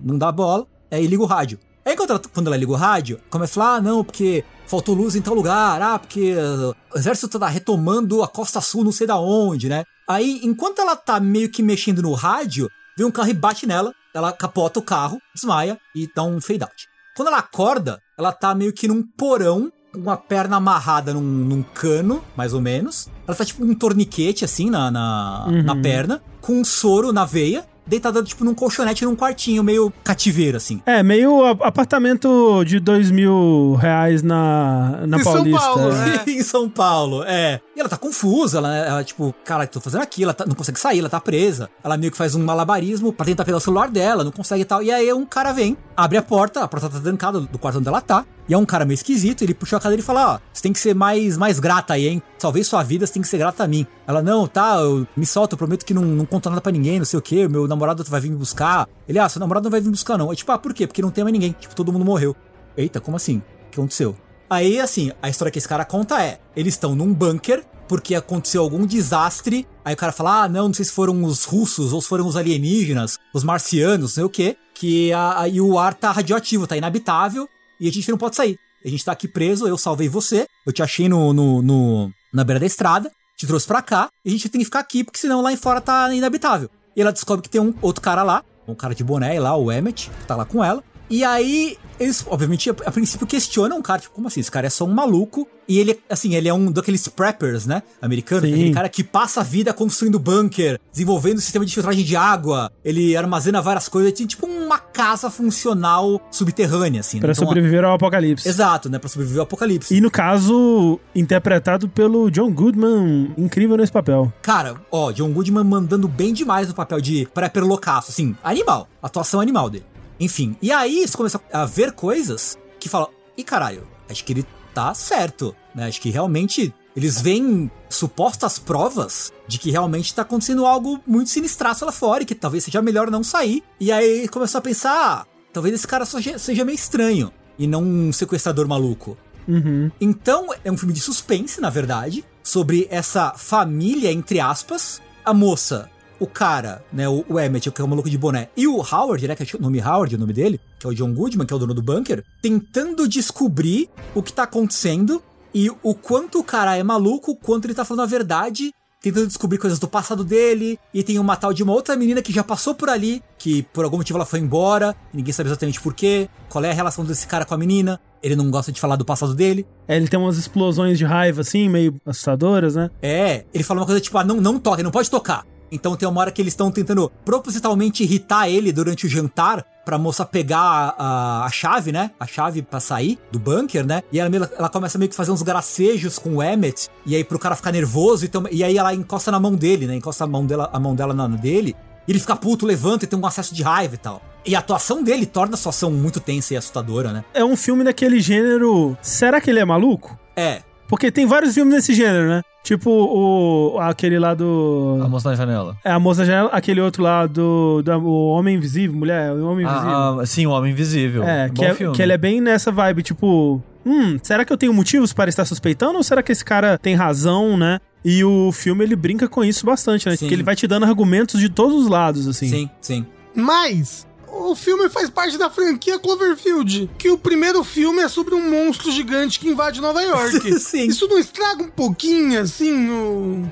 [0.03, 1.57] não dá bola, aí liga o rádio.
[1.83, 4.95] Aí quando ela, quando ela liga o rádio, começa a falar, ah, não, porque faltou
[4.95, 9.05] luz em tal lugar, ah, porque o exército tá retomando a costa sul não sei
[9.05, 9.83] da onde, né?
[10.07, 13.93] Aí, enquanto ela tá meio que mexendo no rádio, vem um carro e bate nela,
[14.13, 16.87] ela capota o carro, desmaia e dá um fade out.
[17.17, 21.61] Quando ela acorda, ela tá meio que num porão, com uma perna amarrada num, num
[21.61, 23.09] cano, mais ou menos.
[23.27, 25.63] Ela tá tipo um torniquete, assim, na, na, Uhum.
[25.63, 30.55] na perna, com um soro na veia, deitada tipo num colchonete, num quartinho, meio cativeiro,
[30.55, 30.81] assim.
[30.85, 35.59] É, meio apartamento de dois mil reais na, na Em São Paulista.
[35.59, 35.95] Paulo, é.
[35.95, 36.23] né?
[36.27, 37.59] em São Paulo, é.
[37.75, 40.79] E ela tá confusa, ela, ela tipo, cara, tô fazendo aqui, ela tá- não consegue
[40.79, 41.69] sair, ela tá presa.
[41.83, 44.65] Ela meio que faz um malabarismo pra tentar pegar o celular dela, não consegue e
[44.65, 44.81] tal.
[44.81, 47.87] E aí um cara vem, abre a porta, a porta tá trancada do quarto onde
[47.89, 48.25] ela tá.
[48.51, 50.73] E é um cara meio esquisito, ele puxou a cadeira e fala: Ó, você tem
[50.73, 52.21] que ser mais, mais grata aí, hein?
[52.37, 53.87] Salvei sua vida, você tem que ser grata a mim.
[54.05, 56.99] Ela, não, tá, eu me solta, eu prometo que não, não conto nada pra ninguém,
[56.99, 58.89] não sei o que, meu namorado vai vir me buscar.
[59.07, 60.33] Ele, ah, seu namorado não vai vir me buscar, não.
[60.33, 60.85] É tipo, ah, por quê?
[60.85, 61.55] Porque não tem mais ninguém.
[61.57, 62.35] Tipo, todo mundo morreu.
[62.75, 63.37] Eita, como assim?
[63.37, 64.17] O que aconteceu?
[64.49, 68.63] Aí, assim, a história que esse cara conta é: eles estão num bunker porque aconteceu
[68.63, 69.65] algum desastre.
[69.85, 72.27] Aí o cara fala: ah, não, não sei se foram os russos ou se foram
[72.27, 74.57] os alienígenas, os marcianos, não sei o quê.
[74.73, 77.47] Que a, aí o ar tá radioativo, tá inabitável
[77.81, 78.57] e a gente não pode sair.
[78.85, 82.43] A gente tá aqui preso, eu salvei você, eu te achei no, no, no- na
[82.43, 85.19] beira da estrada, te trouxe pra cá, e a gente tem que ficar aqui, porque
[85.19, 86.69] senão lá em fora tá inabitável.
[86.95, 89.71] E ela descobre que tem um outro cara lá, um cara de boné lá, o
[89.71, 90.83] Emmet, que tá lá com ela.
[91.11, 94.39] E aí, eles, obviamente, a, a princípio questionam o cara, tipo, como assim?
[94.39, 95.45] Esse cara é só um maluco.
[95.67, 97.83] E ele, assim, ele é um daqueles preppers, né?
[98.01, 102.71] Americano, aquele cara que passa a vida construindo bunker, desenvolvendo sistema de filtragem de água.
[102.83, 104.11] Ele armazena várias coisas.
[104.13, 107.17] Tipo, uma casa funcional subterrânea, assim.
[107.17, 107.21] né?
[107.21, 108.47] Pra Então, sobreviver ao apocalipse.
[108.47, 108.97] Exato, né?
[108.97, 109.93] Pra sobreviver ao apocalipse.
[109.95, 114.31] E no caso, interpretado pelo John Goodman, incrível nesse papel.
[114.41, 118.87] Cara, ó, John Goodman mandando bem demais no papel de prepper loucaço, assim, animal.
[119.01, 119.85] Atuação animal dele.
[120.21, 124.45] Enfim, e aí você começa a ver coisas que falam, e caralho, acho que ele
[124.71, 125.87] tá certo, né?
[125.87, 131.85] Acho que realmente eles veem supostas provas de que realmente tá acontecendo algo muito sinistraço
[131.85, 133.63] lá fora e que talvez seja melhor não sair.
[133.79, 137.83] E aí começou a pensar, ah, talvez esse cara seja, seja meio estranho e não
[137.83, 139.17] um sequestrador maluco.
[139.47, 139.89] Uhum.
[139.99, 145.01] Então, é um filme de suspense, na verdade, sobre essa família, entre aspas.
[145.25, 145.89] A moça,
[146.21, 149.27] o cara, né, o, o Emmett, que é o maluco de boné, e o Howard,
[149.27, 151.53] né, que é o nome Howard, o nome dele, que é o John Goodman, que
[151.53, 156.43] é o dono do bunker, tentando descobrir o que tá acontecendo e o quanto o
[156.43, 160.23] cara é maluco, o quanto ele tá falando a verdade tentando descobrir coisas do passado
[160.23, 163.63] dele, e tem uma tal de uma outra menina que já passou por ali, que
[163.63, 167.03] por algum motivo ela foi embora, ninguém sabe exatamente por quê, qual é a relação
[167.03, 169.65] desse cara com a menina, ele não gosta de falar do passado dele.
[169.87, 172.91] É, ele tem umas explosões de raiva, assim, meio assustadoras, né?
[173.01, 175.45] É, ele fala uma coisa tipo, ah, não, não toque, não pode tocar.
[175.71, 179.97] Então tem uma hora que eles estão tentando propositalmente irritar ele durante o jantar pra
[179.97, 182.11] moça pegar a, a, a chave, né?
[182.19, 184.03] A chave pra sair do bunker, né?
[184.11, 186.89] E ela, ela começa meio que fazer uns gracejos com o Emmett.
[187.05, 188.25] E aí pro cara ficar nervoso.
[188.25, 189.95] Então, e aí ela encosta na mão dele, né?
[189.95, 191.75] Encosta a mão dela, a mão dela na na dele.
[192.07, 194.21] E ele fica puto, levanta e tem um acesso de raiva e tal.
[194.45, 197.23] E a atuação dele torna a situação muito tensa e assustadora, né?
[197.33, 198.97] É um filme daquele gênero.
[199.01, 200.17] Será que ele é maluco?
[200.35, 202.41] É, Porque tem vários filmes desse gênero, né?
[202.63, 203.79] Tipo o.
[203.79, 204.99] aquele lá do.
[205.03, 205.75] A moça na janela.
[205.83, 206.45] É a moça já.
[206.45, 207.81] Aquele outro lá do.
[207.81, 209.89] do o Homem Invisível, mulher, o Homem Invisível.
[209.89, 211.23] Ah, ah, sim, o Homem Invisível.
[211.23, 211.95] é, Bom que é, filme.
[211.95, 213.61] que ele é bem nessa vibe, tipo.
[213.83, 215.97] Hum, será que eu tenho motivos para estar suspeitando?
[215.97, 217.79] Ou será que esse cara tem razão, né?
[218.05, 220.15] E o filme ele brinca com isso bastante, né?
[220.15, 220.25] Sim.
[220.25, 222.47] Porque ele vai te dando argumentos de todos os lados, assim.
[222.47, 223.05] sim, sim.
[223.35, 228.49] Mas o filme faz parte da franquia Cloverfield, que o primeiro filme é sobre um
[228.49, 230.57] monstro gigante que invade Nova York.
[230.59, 230.85] Sim.
[230.87, 233.45] Isso não estraga um pouquinho, assim, o...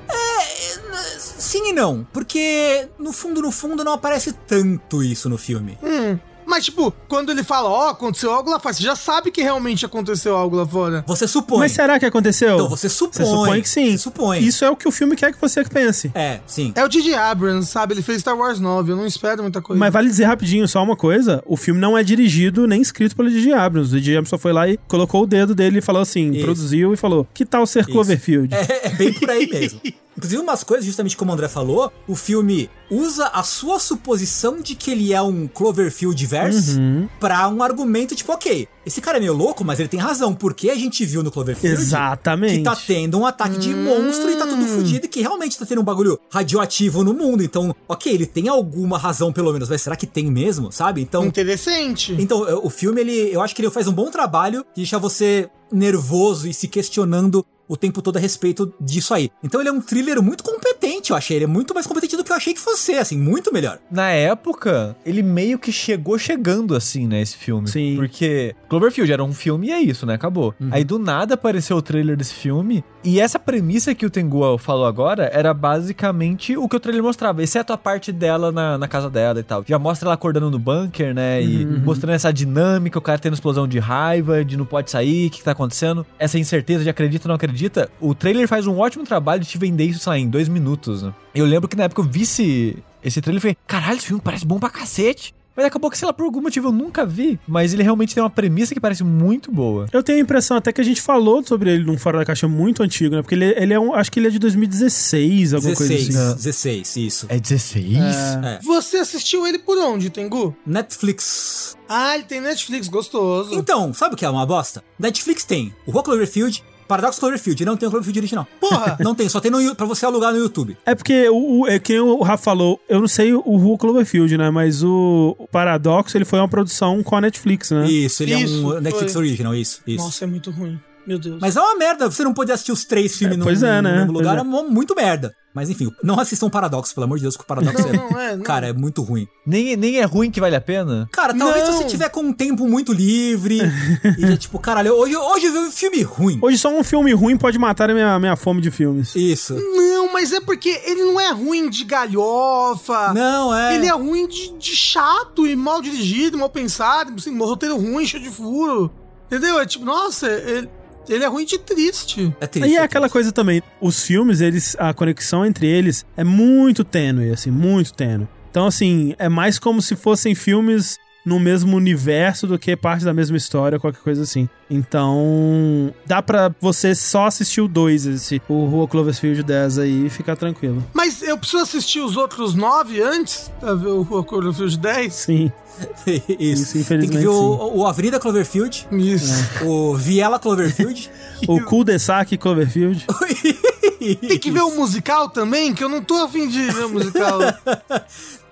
[1.18, 5.78] Sim e não, porque no fundo, no fundo, não aparece tanto isso no filme.
[5.82, 6.18] Hum.
[6.50, 9.86] Mas, tipo, quando ele fala, ó, aconteceu algo lá fora, você já sabe que realmente
[9.86, 11.04] aconteceu algo lá fora.
[11.06, 11.60] Você supõe.
[11.60, 12.54] Mas será que aconteceu?
[12.54, 13.12] Então você supõe.
[13.12, 13.90] Você supõe que sim.
[13.92, 14.40] Você supõe.
[14.40, 16.10] Isso é o que o filme quer que você pense.
[16.12, 16.72] É, sim.
[16.74, 17.94] É o Didi Abrams, sabe?
[17.94, 19.78] Ele fez Star Wars 9, eu não espero muita coisa.
[19.78, 23.30] Mas vale dizer rapidinho só uma coisa: o filme não é dirigido nem escrito pelo
[23.30, 23.52] J.J.
[23.52, 23.94] Abrams.
[23.94, 24.14] O J.J.
[24.16, 26.44] Abrams só foi lá e colocou o dedo dele e falou assim, Isso.
[26.44, 28.52] produziu e falou: Que tal ser Cloverfield?
[28.52, 29.80] É, é bem por aí mesmo.
[30.20, 34.74] Inclusive, umas coisas, justamente como o André falou, o filme usa a sua suposição de
[34.74, 37.08] que ele é um Cloverfield verse Uhum.
[37.18, 40.68] pra um argumento tipo, ok, esse cara é meio louco, mas ele tem razão, porque
[40.68, 42.58] a gente viu no Cloverfield Exatamente.
[42.58, 45.64] que tá tendo um ataque de monstro e tá tudo fudido e que realmente tá
[45.64, 47.42] tendo um bagulho radioativo no mundo.
[47.42, 51.00] Então, ok, ele tem alguma razão pelo menos, mas será que tem mesmo, sabe?
[51.00, 52.14] Então, Interessante.
[52.18, 55.48] então, o filme, ele, eu acho que ele faz um bom trabalho de deixar você
[55.72, 59.30] nervoso e se questionando o tempo todo a respeito disso aí.
[59.44, 61.36] Então ele é um thriller muito competente, eu achei.
[61.36, 63.78] Ele é muito mais competente do que eu achei que fosse, assim, muito melhor.
[63.88, 67.68] Na época, ele meio que chegou chegando assim, né, esse filme.
[67.68, 67.94] Sim.
[67.94, 70.52] Porque Cloverfield era um filme e é isso, né, acabou.
[70.72, 74.84] Aí do nada apareceu o trailer desse filme, e essa premissa que o Tengu falou
[74.84, 79.08] agora era basicamente o que o trailer mostrava, exceto a parte dela na, na casa
[79.08, 79.64] dela e tal.
[79.66, 83.68] Já mostra ela acordando no bunker, né, e mostrando essa dinâmica, o cara tendo explosão
[83.68, 87.26] de raiva, de não pode sair, o que, que tá acontecendo, essa incerteza de acredita
[87.26, 87.90] ou não acredita.
[88.00, 91.02] O trailer faz um ótimo trabalho de te vender isso, sei lá, em dois minutos,
[91.02, 91.14] né.
[91.34, 94.22] Eu lembro que na época eu vi esse, esse trailer e falei, caralho, esse filme
[94.22, 95.34] parece bom pra cacete.
[95.54, 97.38] Mas acabou que, sei lá, por algum motivo eu nunca vi.
[97.46, 99.86] Mas ele realmente tem uma premissa que parece muito boa.
[99.92, 102.48] Eu tenho a impressão até que a gente falou sobre ele num Fora da Caixa
[102.48, 103.20] muito antigo, né?
[103.20, 103.92] Porque ele, ele é um.
[103.92, 106.36] Acho que ele é de 2016, alguma 16, coisa assim.
[106.36, 107.26] 16, isso.
[107.28, 107.96] É 16?
[107.96, 108.58] É.
[108.62, 110.56] Você assistiu ele por onde, Tengu?
[110.64, 111.76] Netflix.
[111.86, 113.54] Ah, ele tem Netflix, gostoso.
[113.54, 114.82] Então, sabe o que é uma bosta?
[114.98, 118.48] Netflix tem o Rua Cloverfield, Paradox Cloverfield, não tem o Cloverfield original.
[118.58, 118.96] Porra!
[119.00, 120.76] Não tem, só tem no, pra você alugar no YouTube.
[120.84, 124.36] É porque, o, o, é que o Rafa falou, eu não sei o Who Cloverfield,
[124.36, 124.50] né?
[124.50, 127.88] Mas o, o Paradoxo, ele foi uma produção com a Netflix, né?
[127.88, 129.22] Isso, ele Isso, é um Netflix foi.
[129.22, 130.04] Original, isso, isso.
[130.04, 130.78] Nossa, é muito ruim.
[131.06, 131.38] Meu Deus.
[131.40, 133.76] Mas é uma merda, você não poder assistir os três filmes É, no, pois é,
[133.76, 133.98] no né?
[133.98, 134.42] mesmo lugar, é.
[134.42, 135.34] mo- muito merda.
[135.52, 137.92] Mas enfim, não assistam Paradox, pelo amor de Deus, que o Paradox Não, é...
[137.96, 138.44] não, é, não.
[138.44, 139.26] Cara, é muito ruim.
[139.44, 141.08] Nem, nem é ruim que vale a pena?
[141.10, 141.72] Cara, talvez Não.
[141.72, 143.58] se você tiver com um tempo muito livre
[144.16, 146.38] e já, tipo, caralho, hoje, hoje eu vi um filme ruim.
[146.40, 149.16] Hoje só um filme ruim pode matar a minha, minha fome de filmes.
[149.16, 149.54] Isso.
[149.54, 153.12] Não, mas é porque ele não é ruim de galhofa.
[153.12, 153.74] Não, é.
[153.74, 158.22] Ele é ruim de, de chato e mal dirigido, mal pensado, assim, roteiro ruim, cheio
[158.22, 158.90] de furo.
[159.26, 159.58] Entendeu?
[159.60, 160.68] É tipo, nossa, ele,
[161.08, 162.34] ele é ruim de triste.
[162.40, 162.70] É triste.
[162.70, 163.12] E é é aquela triste.
[163.12, 168.28] coisa também, os filmes, eles, a conexão entre eles é muito tênue, assim, muito tênue.
[168.50, 170.98] Então, assim, é mais como se fossem filmes
[171.30, 174.48] no mesmo universo do que parte da mesma história, qualquer coisa assim.
[174.68, 180.10] Então, dá pra você só assistir o 2, esse, o Rua Cloverfield 10 aí, e
[180.10, 180.84] ficar tranquilo.
[180.92, 185.14] Mas eu preciso assistir os outros nove antes pra ver o Cloverfield 10?
[185.14, 185.52] Sim.
[186.04, 186.34] Isso.
[186.38, 189.64] Isso, Tem infelizmente, que ver o, o Avenida Cloverfield, Isso.
[189.64, 191.10] o Viela Cloverfield.
[191.48, 193.06] O Cul-de-sac Cloverfield.
[194.28, 197.38] Tem que ver o musical também, que eu não tô afim de ver o musical.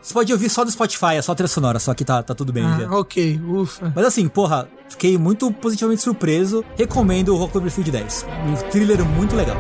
[0.01, 2.53] Você pode ouvir só do Spotify, é só trilha sonora, só que tá, tá tudo
[2.53, 2.63] bem.
[2.63, 2.89] já.
[2.89, 3.93] ah, ok, ufa.
[3.95, 6.65] Mas assim, porra, fiquei muito positivamente surpreso.
[6.77, 8.27] Recomendo o Rock Cloverfield 10.
[8.47, 9.57] Um thriller muito legal.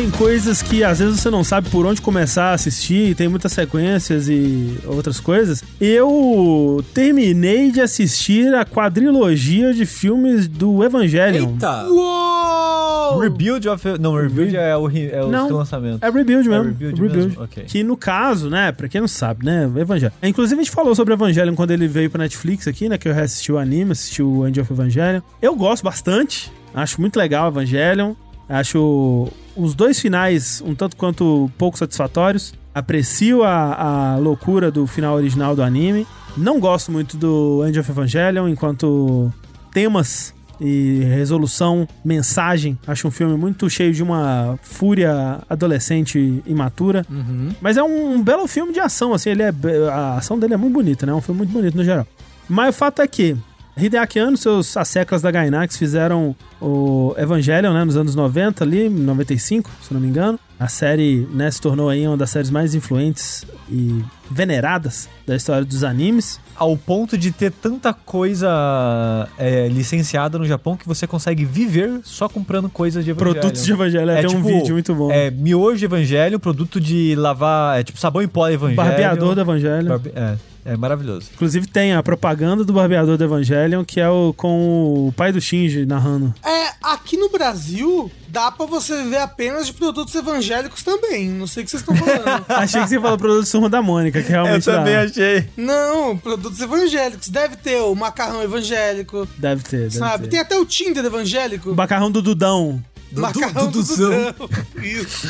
[0.00, 3.28] Falar em coisas que às vezes você não sabe por onde começar a assistir, tem
[3.28, 11.50] muitas sequências e outras coisas, eu terminei de assistir a quadrilogia de filmes do Evangelion.
[11.50, 11.86] Eita!
[11.88, 13.18] Uou!
[13.18, 13.98] Rebuild of.
[13.98, 15.50] Não, Rebuild é o, é o Não.
[15.50, 16.02] lançamento.
[16.02, 16.64] É Rebuild mesmo.
[16.80, 17.42] É Rebuild mesmo?
[17.42, 17.64] Ok.
[17.64, 20.12] Que no caso, né, pra quem não sabe, né, Evangelion.
[20.22, 23.12] Inclusive a gente falou sobre Evangelion quando ele veio pra Netflix aqui, né, que eu
[23.12, 25.20] reassisti o anime, assisti o End of Evangelion.
[25.42, 28.14] Eu gosto bastante, acho muito legal o Evangelion.
[28.50, 32.52] Acho os dois finais um tanto quanto pouco satisfatórios.
[32.74, 36.06] Aprecio a, a loucura do final original do anime.
[36.36, 39.32] Não gosto muito do End of Evangelion enquanto
[39.72, 42.78] temas e resolução, mensagem.
[42.86, 47.06] Acho um filme muito cheio de uma fúria adolescente imatura.
[47.08, 47.50] Uhum.
[47.60, 49.52] Mas é um, um belo filme de ação, assim, ele é,
[49.90, 51.12] a ação dele é muito bonita, né?
[51.12, 52.06] É um filme muito bonito no geral.
[52.48, 53.36] Mas o fato é que
[53.80, 59.70] Hideaki Anno, seus asseclas da Gainax fizeram o Evangelion, né, nos anos 90 ali, 95,
[59.82, 60.38] se não me engano.
[60.58, 65.64] A série, né, se tornou aí uma das séries mais influentes e veneradas da história
[65.64, 66.38] dos animes.
[66.54, 72.28] Ao ponto de ter tanta coisa é, licenciada no Japão que você consegue viver só
[72.28, 73.34] comprando coisas de Evangelho.
[73.40, 75.10] Produtos de Evangelho, É tem um tipo, vídeo muito bom.
[75.10, 77.80] É, miojo de Evangelho, produto de lavar.
[77.80, 78.76] É tipo sabão em pó Evangelho.
[78.76, 79.88] Barbeador do Evangelho.
[79.88, 80.34] Barbe- É,
[80.64, 81.28] é maravilhoso.
[81.34, 85.40] Inclusive tem a propaganda do Barbeador do Evangelion, que é o com o pai do
[85.40, 86.34] Shinji narrando.
[86.44, 91.28] É, aqui no Brasil, dá pra você viver apenas de produtos evangélicos também.
[91.28, 92.44] Não sei o que vocês estão falando.
[92.48, 94.82] Achei que você falou produto de Turma da Mônica, que realmente dá.
[95.02, 95.48] achei.
[95.56, 97.28] Não, produtos evangélicos.
[97.28, 100.24] Deve ter o macarrão evangélico, Deve ter, deve sabe?
[100.24, 100.30] ter.
[100.30, 101.70] Tem até o Tinder evangélico.
[101.70, 102.82] O macarrão do Dudão.
[103.12, 104.10] Do- macarrão do- Duduzão.
[104.10, 104.48] Dudão.
[104.84, 105.28] Isso.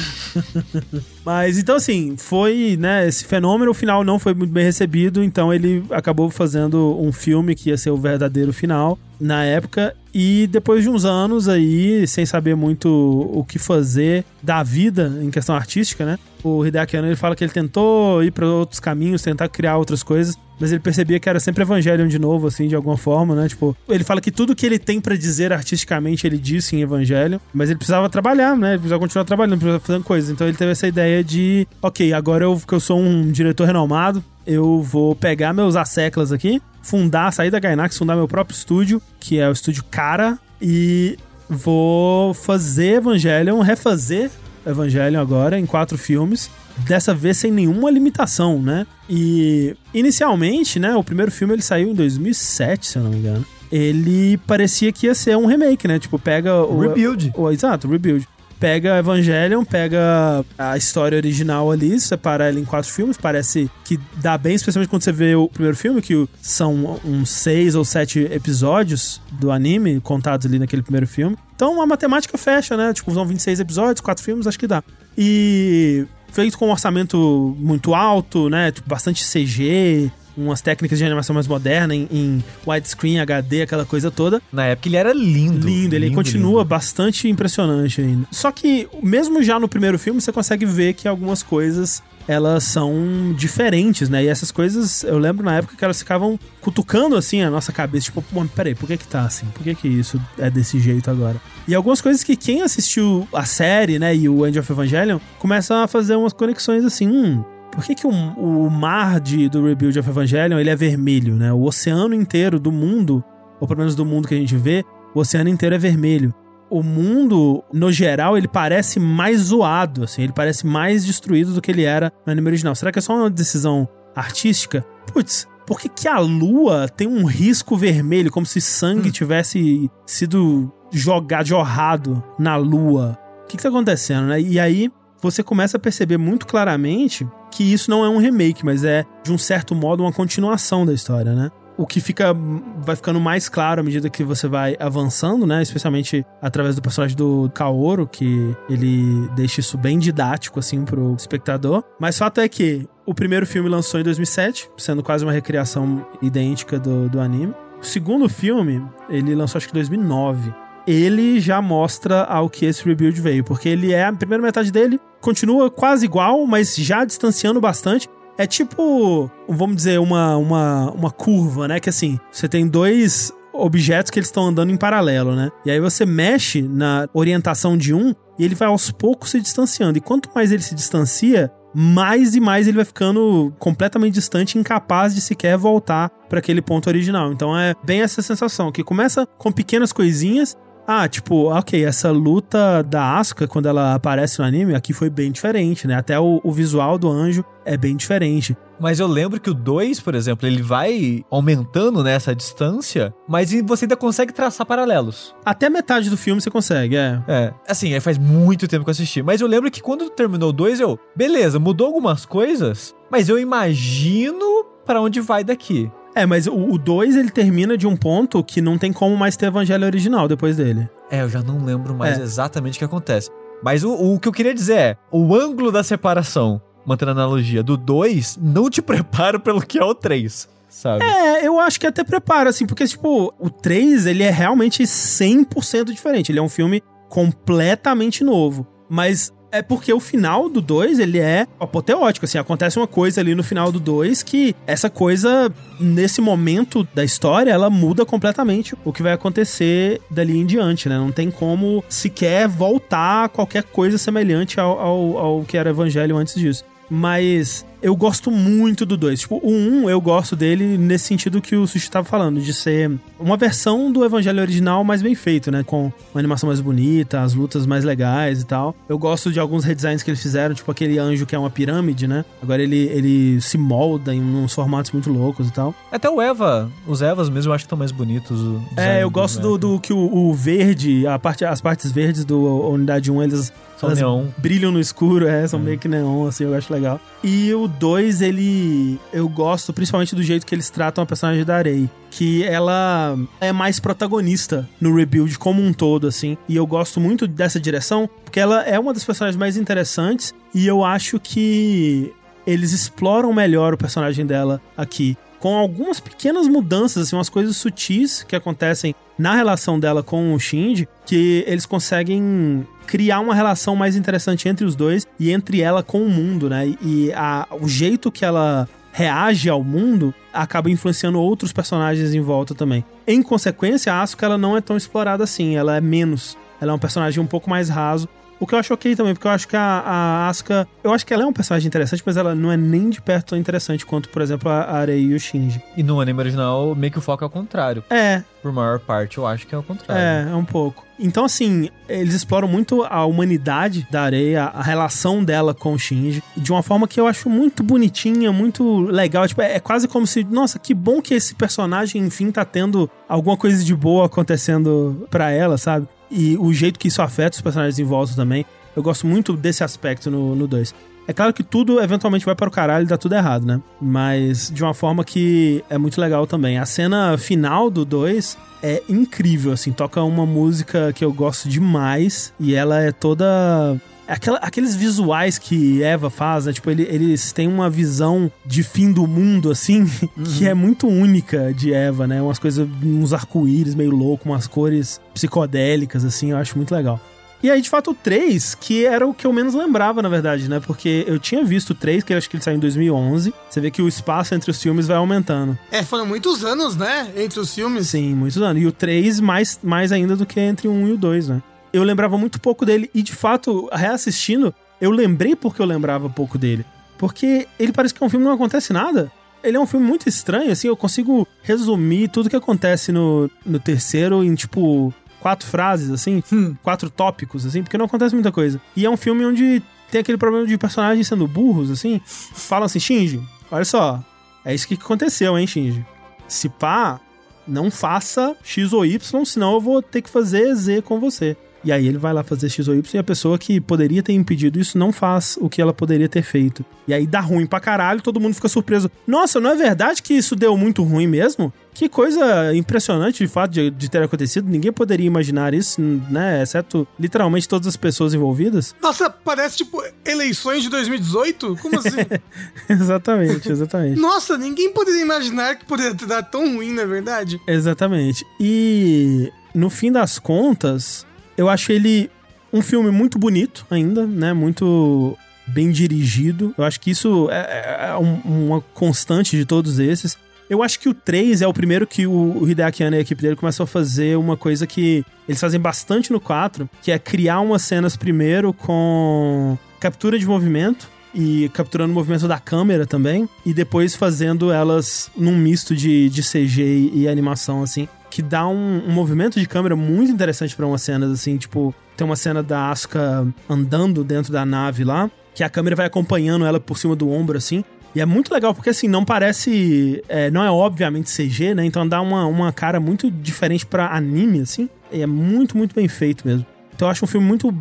[1.24, 5.52] Mas então, assim, foi, né, esse fenômeno, o final não foi muito bem recebido, então
[5.52, 9.94] ele acabou fazendo um filme que ia ser o verdadeiro final na época.
[10.12, 12.88] E depois de uns anos aí, sem saber muito
[13.32, 16.18] o que fazer da vida em questão artística, né?
[16.42, 20.02] O Hideaki Anno, ele fala que ele tentou ir para outros caminhos, tentar criar outras
[20.02, 23.48] coisas, mas ele percebia que era sempre Evangelion de novo, assim, de alguma forma, né?
[23.48, 27.38] Tipo, ele fala que tudo que ele tem pra dizer artisticamente, ele disse em Evangelion,
[27.52, 28.72] mas ele precisava trabalhar, né?
[28.72, 30.30] Ele precisava continuar trabalhando, precisava fazendo coisas.
[30.30, 34.22] Então ele teve essa ideia de, ok, agora eu, que eu sou um diretor renomado,
[34.46, 39.38] eu vou pegar meus asseclas aqui, fundar, sair da Gainax, fundar meu próprio estúdio, que
[39.38, 41.16] é o estúdio Cara, e
[41.48, 44.30] vou fazer Evangelion, refazer
[44.66, 46.50] Evangelion agora em quatro filmes,
[46.86, 48.86] dessa vez sem nenhuma limitação, né?
[49.08, 53.44] E inicialmente, né, o primeiro filme ele saiu em 2007, se eu não me engano.
[53.70, 55.98] Ele parecia que ia ser um remake, né?
[55.98, 57.32] Tipo, pega o Rebuild.
[57.36, 58.26] o, exato, Rebuild.
[58.58, 63.16] Pega Evangelion, pega a história original ali, separa ela em quatro filmes.
[63.16, 67.30] Parece que dá bem, especialmente quando você vê o primeiro filme, que o- são uns
[67.30, 71.38] seis ou sete episódios do anime contados ali naquele primeiro filme.
[71.56, 72.92] Então a matemática fecha, né?
[72.92, 74.82] Tipo, são 26 episódios, quatro filmes, acho que dá.
[75.16, 78.70] E feito com um orçamento muito alto, né?
[78.70, 84.10] Tipo, bastante CG, umas técnicas de animação mais moderna em, em widescreen, HD, aquela coisa
[84.10, 84.40] toda.
[84.52, 85.66] Na época ele era lindo.
[85.66, 88.26] Lindo, ele continua bastante impressionante ainda.
[88.30, 93.34] Só que, mesmo já no primeiro filme, você consegue ver que algumas coisas elas são
[93.36, 94.22] diferentes, né?
[94.22, 98.04] E essas coisas, eu lembro na época que elas ficavam cutucando assim a nossa cabeça,
[98.04, 99.46] tipo, pô, peraí, por que que tá assim?
[99.46, 101.40] Por que que isso é desse jeito agora?
[101.66, 105.82] E algumas coisas que quem assistiu a série, né, e o End of Evangelion, começa
[105.82, 109.98] a fazer umas conexões assim, hum, por que, que o, o mar de, do Rebuild
[109.98, 111.52] of Evangelion ele é vermelho, né?
[111.52, 113.24] O oceano inteiro do mundo,
[113.60, 116.32] ou pelo menos do mundo que a gente vê, o oceano inteiro é vermelho.
[116.70, 121.70] O mundo, no geral, ele parece mais zoado, assim, ele parece mais destruído do que
[121.70, 122.74] ele era no anime original.
[122.74, 124.84] Será que é só uma decisão artística?
[125.12, 130.72] Putz, por que, que a lua tem um risco vermelho, como se sangue tivesse sido
[130.90, 133.18] jogado, jorrado na lua?
[133.44, 134.40] O que, que tá acontecendo, né?
[134.40, 134.90] E aí
[135.20, 139.32] você começa a perceber muito claramente que isso não é um remake, mas é, de
[139.32, 141.50] um certo modo, uma continuação da história, né?
[141.80, 142.36] O que fica
[142.76, 145.62] vai ficando mais claro à medida que você vai avançando, né?
[145.62, 151.82] Especialmente através do personagem do Kaoru, que ele deixa isso bem didático, assim, pro espectador.
[151.98, 156.78] Mas fato é que o primeiro filme lançou em 2007, sendo quase uma recriação idêntica
[156.78, 157.54] do, do anime.
[157.80, 160.52] O segundo filme, ele lançou acho que em 2009
[160.86, 165.00] ele já mostra ao que esse rebuild veio, porque ele é a primeira metade dele
[165.20, 168.08] continua quase igual, mas já distanciando bastante.
[168.40, 171.78] É tipo, vamos dizer, uma, uma, uma curva, né?
[171.78, 175.50] Que assim, você tem dois objetos que eles estão andando em paralelo, né?
[175.62, 179.98] E aí você mexe na orientação de um e ele vai aos poucos se distanciando.
[179.98, 185.14] E quanto mais ele se distancia, mais e mais ele vai ficando completamente distante, incapaz
[185.14, 187.30] de sequer voltar para aquele ponto original.
[187.32, 190.56] Então é bem essa sensação que começa com pequenas coisinhas.
[190.92, 195.30] Ah, tipo, ok, essa luta da Asuka, quando ela aparece no anime, aqui foi bem
[195.30, 195.94] diferente, né?
[195.94, 198.56] Até o, o visual do anjo é bem diferente.
[198.80, 203.84] Mas eu lembro que o 2, por exemplo, ele vai aumentando nessa distância, mas você
[203.84, 205.32] ainda consegue traçar paralelos.
[205.44, 207.22] Até metade do filme você consegue, é.
[207.28, 209.22] É, assim, aí faz muito tempo que eu assisti.
[209.22, 213.38] Mas eu lembro que quando terminou o 2, eu, beleza, mudou algumas coisas, mas eu
[213.38, 215.88] imagino para onde vai daqui.
[216.14, 219.46] É, mas o 2 ele termina de um ponto que não tem como mais ter
[219.46, 220.88] evangelho original depois dele.
[221.10, 222.22] É, eu já não lembro mais É.
[222.22, 223.30] exatamente o que acontece.
[223.62, 227.62] Mas o, o que eu queria dizer é, o ângulo da separação, mantendo a analogia,
[227.62, 231.04] do 2 não te prepara pelo que é o 3, sabe?
[231.04, 235.92] É, eu acho que até prepara, assim, porque, tipo, o 3, ele é realmente 100%
[235.92, 236.32] diferente.
[236.32, 238.66] Ele é um filme completamente novo.
[238.88, 243.34] Mas é porque o final do 2, ele é apoteótico, assim, acontece uma coisa ali
[243.34, 248.92] no final do 2 que essa coisa, nesse momento da história, ela muda completamente o
[248.92, 250.96] que vai acontecer dali em diante, né?
[250.96, 256.16] Não tem como sequer voltar a qualquer coisa semelhante ao, ao, ao que era Evangelho
[256.16, 256.64] antes disso.
[256.88, 259.20] Mas eu gosto muito do 2.
[259.20, 262.52] Tipo, o 1 um, eu gosto dele nesse sentido que o Sushi tava falando, de
[262.52, 265.62] ser uma versão do Evangelho original mais bem feito, né?
[265.64, 268.74] Com uma animação mais bonita, as lutas mais legais e tal.
[268.88, 272.06] Eu gosto de alguns redesigns que eles fizeram, tipo aquele anjo que é uma pirâmide,
[272.06, 272.24] né?
[272.42, 275.74] Agora ele, ele se molda em uns formatos muito loucos e tal.
[275.90, 278.38] Até o Eva, os Evas mesmo eu acho que estão mais bonitos.
[278.76, 279.58] É, eu gosto do, Eva.
[279.58, 283.90] do que o, o verde, a parte, as partes verdes do Unidade 1, eles São
[283.90, 284.26] neon.
[284.38, 287.00] brilham no escuro, é, são meio que neon, assim, eu acho legal.
[287.22, 288.98] E o 2, ele.
[289.12, 291.88] Eu gosto principalmente do jeito que eles tratam a personagem da Rei.
[292.10, 296.36] Que ela é mais protagonista no rebuild como um todo, assim.
[296.48, 300.34] E eu gosto muito dessa direção, porque ela é uma das personagens mais interessantes.
[300.54, 302.12] E eu acho que
[302.46, 305.16] eles exploram melhor o personagem dela aqui.
[305.40, 310.38] Com algumas pequenas mudanças, assim, umas coisas sutis que acontecem na relação dela com o
[310.38, 315.82] Shinji, que eles conseguem criar uma relação mais interessante entre os dois e entre ela
[315.82, 316.74] com o mundo, né?
[316.82, 322.54] E a, o jeito que ela reage ao mundo acaba influenciando outros personagens em volta
[322.54, 322.84] também.
[323.06, 326.36] Em consequência, a Asuka ela não é tão explorada assim, ela é menos.
[326.60, 328.08] Ela é um personagem um pouco mais raso.
[328.40, 330.66] O que eu acho ok também, porque eu acho que a, a Asuka.
[330.82, 333.28] Eu acho que ela é um personagem interessante, mas ela não é nem de perto
[333.30, 335.62] tão interessante quanto, por exemplo, a Arei e o Shinji.
[335.76, 337.84] E no anime original, meio que o foco é o contrário.
[337.90, 340.02] É, Por maior parte, eu acho que é o contrário.
[340.02, 340.86] É, é um pouco.
[340.98, 346.22] Então, assim, eles exploram muito a humanidade da areia, a relação dela com o Shinji,
[346.34, 349.28] de uma forma que eu acho muito bonitinha, muito legal.
[349.28, 352.90] Tipo, é, é quase como se, nossa, que bom que esse personagem, enfim, tá tendo
[353.06, 355.86] alguma coisa de boa acontecendo pra ela, sabe?
[356.10, 358.44] E o jeito que isso afeta os personagens em volta também.
[358.74, 360.74] Eu gosto muito desse aspecto no 2.
[361.08, 363.60] É claro que tudo eventualmente vai para o caralho e dá tudo errado, né?
[363.80, 366.58] Mas de uma forma que é muito legal também.
[366.58, 369.72] A cena final do 2 é incrível, assim.
[369.72, 373.76] Toca uma música que eu gosto demais e ela é toda.
[374.10, 376.52] Aquela, aqueles visuais que Eva faz, né?
[376.52, 379.84] Tipo, ele- eles têm uma visão de fim do mundo, assim,
[380.36, 382.20] que é muito única de Eva, né?
[382.20, 387.00] Umas coisas, uns arco-íris meio louco, umas cores psicodélicas, assim, eu acho muito legal.
[387.42, 390.46] E aí, de fato, o 3, que era o que eu menos lembrava, na verdade,
[390.46, 390.60] né?
[390.60, 393.32] Porque eu tinha visto o 3, que eu acho que ele saiu em 2011.
[393.48, 395.58] Você vê que o espaço entre os filmes vai aumentando.
[395.72, 397.08] É, foram muitos anos, né?
[397.16, 397.88] Entre os filmes.
[397.88, 398.62] Sim, muitos anos.
[398.62, 401.42] E o 3 mais, mais ainda do que entre o 1 e o 2, né?
[401.72, 402.90] Eu lembrava muito pouco dele.
[402.94, 406.64] E, de fato, reassistindo, eu lembrei porque eu lembrava pouco dele.
[406.98, 409.10] Porque ele parece que é um filme que não acontece nada.
[409.42, 410.68] Ele é um filme muito estranho, assim.
[410.68, 416.22] Eu consigo resumir tudo que acontece no, no terceiro em, tipo, quatro frases, assim.
[416.32, 416.54] Hum.
[416.62, 417.62] Quatro tópicos, assim.
[417.62, 418.60] Porque não acontece muita coisa.
[418.76, 422.00] E é um filme onde tem aquele problema de personagens sendo burros, assim.
[422.04, 424.02] Falam assim, Shinji, olha só.
[424.44, 425.84] É isso que aconteceu, hein, Shinji.
[426.28, 427.00] Se pá,
[427.46, 431.36] não faça X ou Y, senão eu vou ter que fazer Z com você.
[431.64, 434.12] E aí ele vai lá fazer X ou Y e a pessoa que poderia ter
[434.12, 436.64] impedido isso não faz o que ela poderia ter feito.
[436.88, 438.90] E aí dá ruim pra caralho, todo mundo fica surpreso.
[439.06, 441.52] Nossa, não é verdade que isso deu muito ruim mesmo?
[441.72, 444.48] Que coisa impressionante de fato de, de ter acontecido.
[444.48, 445.80] Ninguém poderia imaginar isso,
[446.10, 446.42] né?
[446.42, 448.74] Exceto literalmente todas as pessoas envolvidas.
[448.82, 451.56] Nossa, parece tipo eleições de 2018?
[451.62, 451.96] Como assim?
[452.68, 454.00] exatamente, exatamente.
[454.00, 457.40] Nossa, ninguém poderia imaginar que poderia ter dado tão ruim, não é verdade?
[457.46, 458.26] Exatamente.
[458.40, 461.06] E no fim das contas,
[461.40, 462.10] eu acho ele
[462.52, 464.32] um filme muito bonito ainda, né?
[464.32, 465.16] Muito
[465.46, 466.54] bem dirigido.
[466.58, 470.16] Eu acho que isso é, é um- uma constante de todos esses.
[470.48, 473.22] Eu acho que o 3 é o primeiro que o Hideaki Anno e a equipe
[473.22, 477.40] dele começam a fazer uma coisa que eles fazem bastante no 4, que é criar
[477.40, 483.52] umas cenas primeiro com captura de movimento e capturando o movimento da câmera também, e
[483.54, 488.92] depois fazendo elas num misto de, de CG e animação, assim, que dá um, um
[488.92, 493.26] movimento de câmera muito interessante para umas cenas, assim, tipo, tem uma cena da Asuka
[493.48, 497.38] andando dentro da nave lá, que a câmera vai acompanhando ela por cima do ombro,
[497.38, 500.02] assim, e é muito legal, porque assim, não parece.
[500.08, 501.64] É, não é obviamente CG, né?
[501.64, 504.68] Então dá uma, uma cara muito diferente para anime, assim.
[504.92, 506.46] E é muito, muito bem feito mesmo.
[506.74, 507.52] Então eu acho um filme muito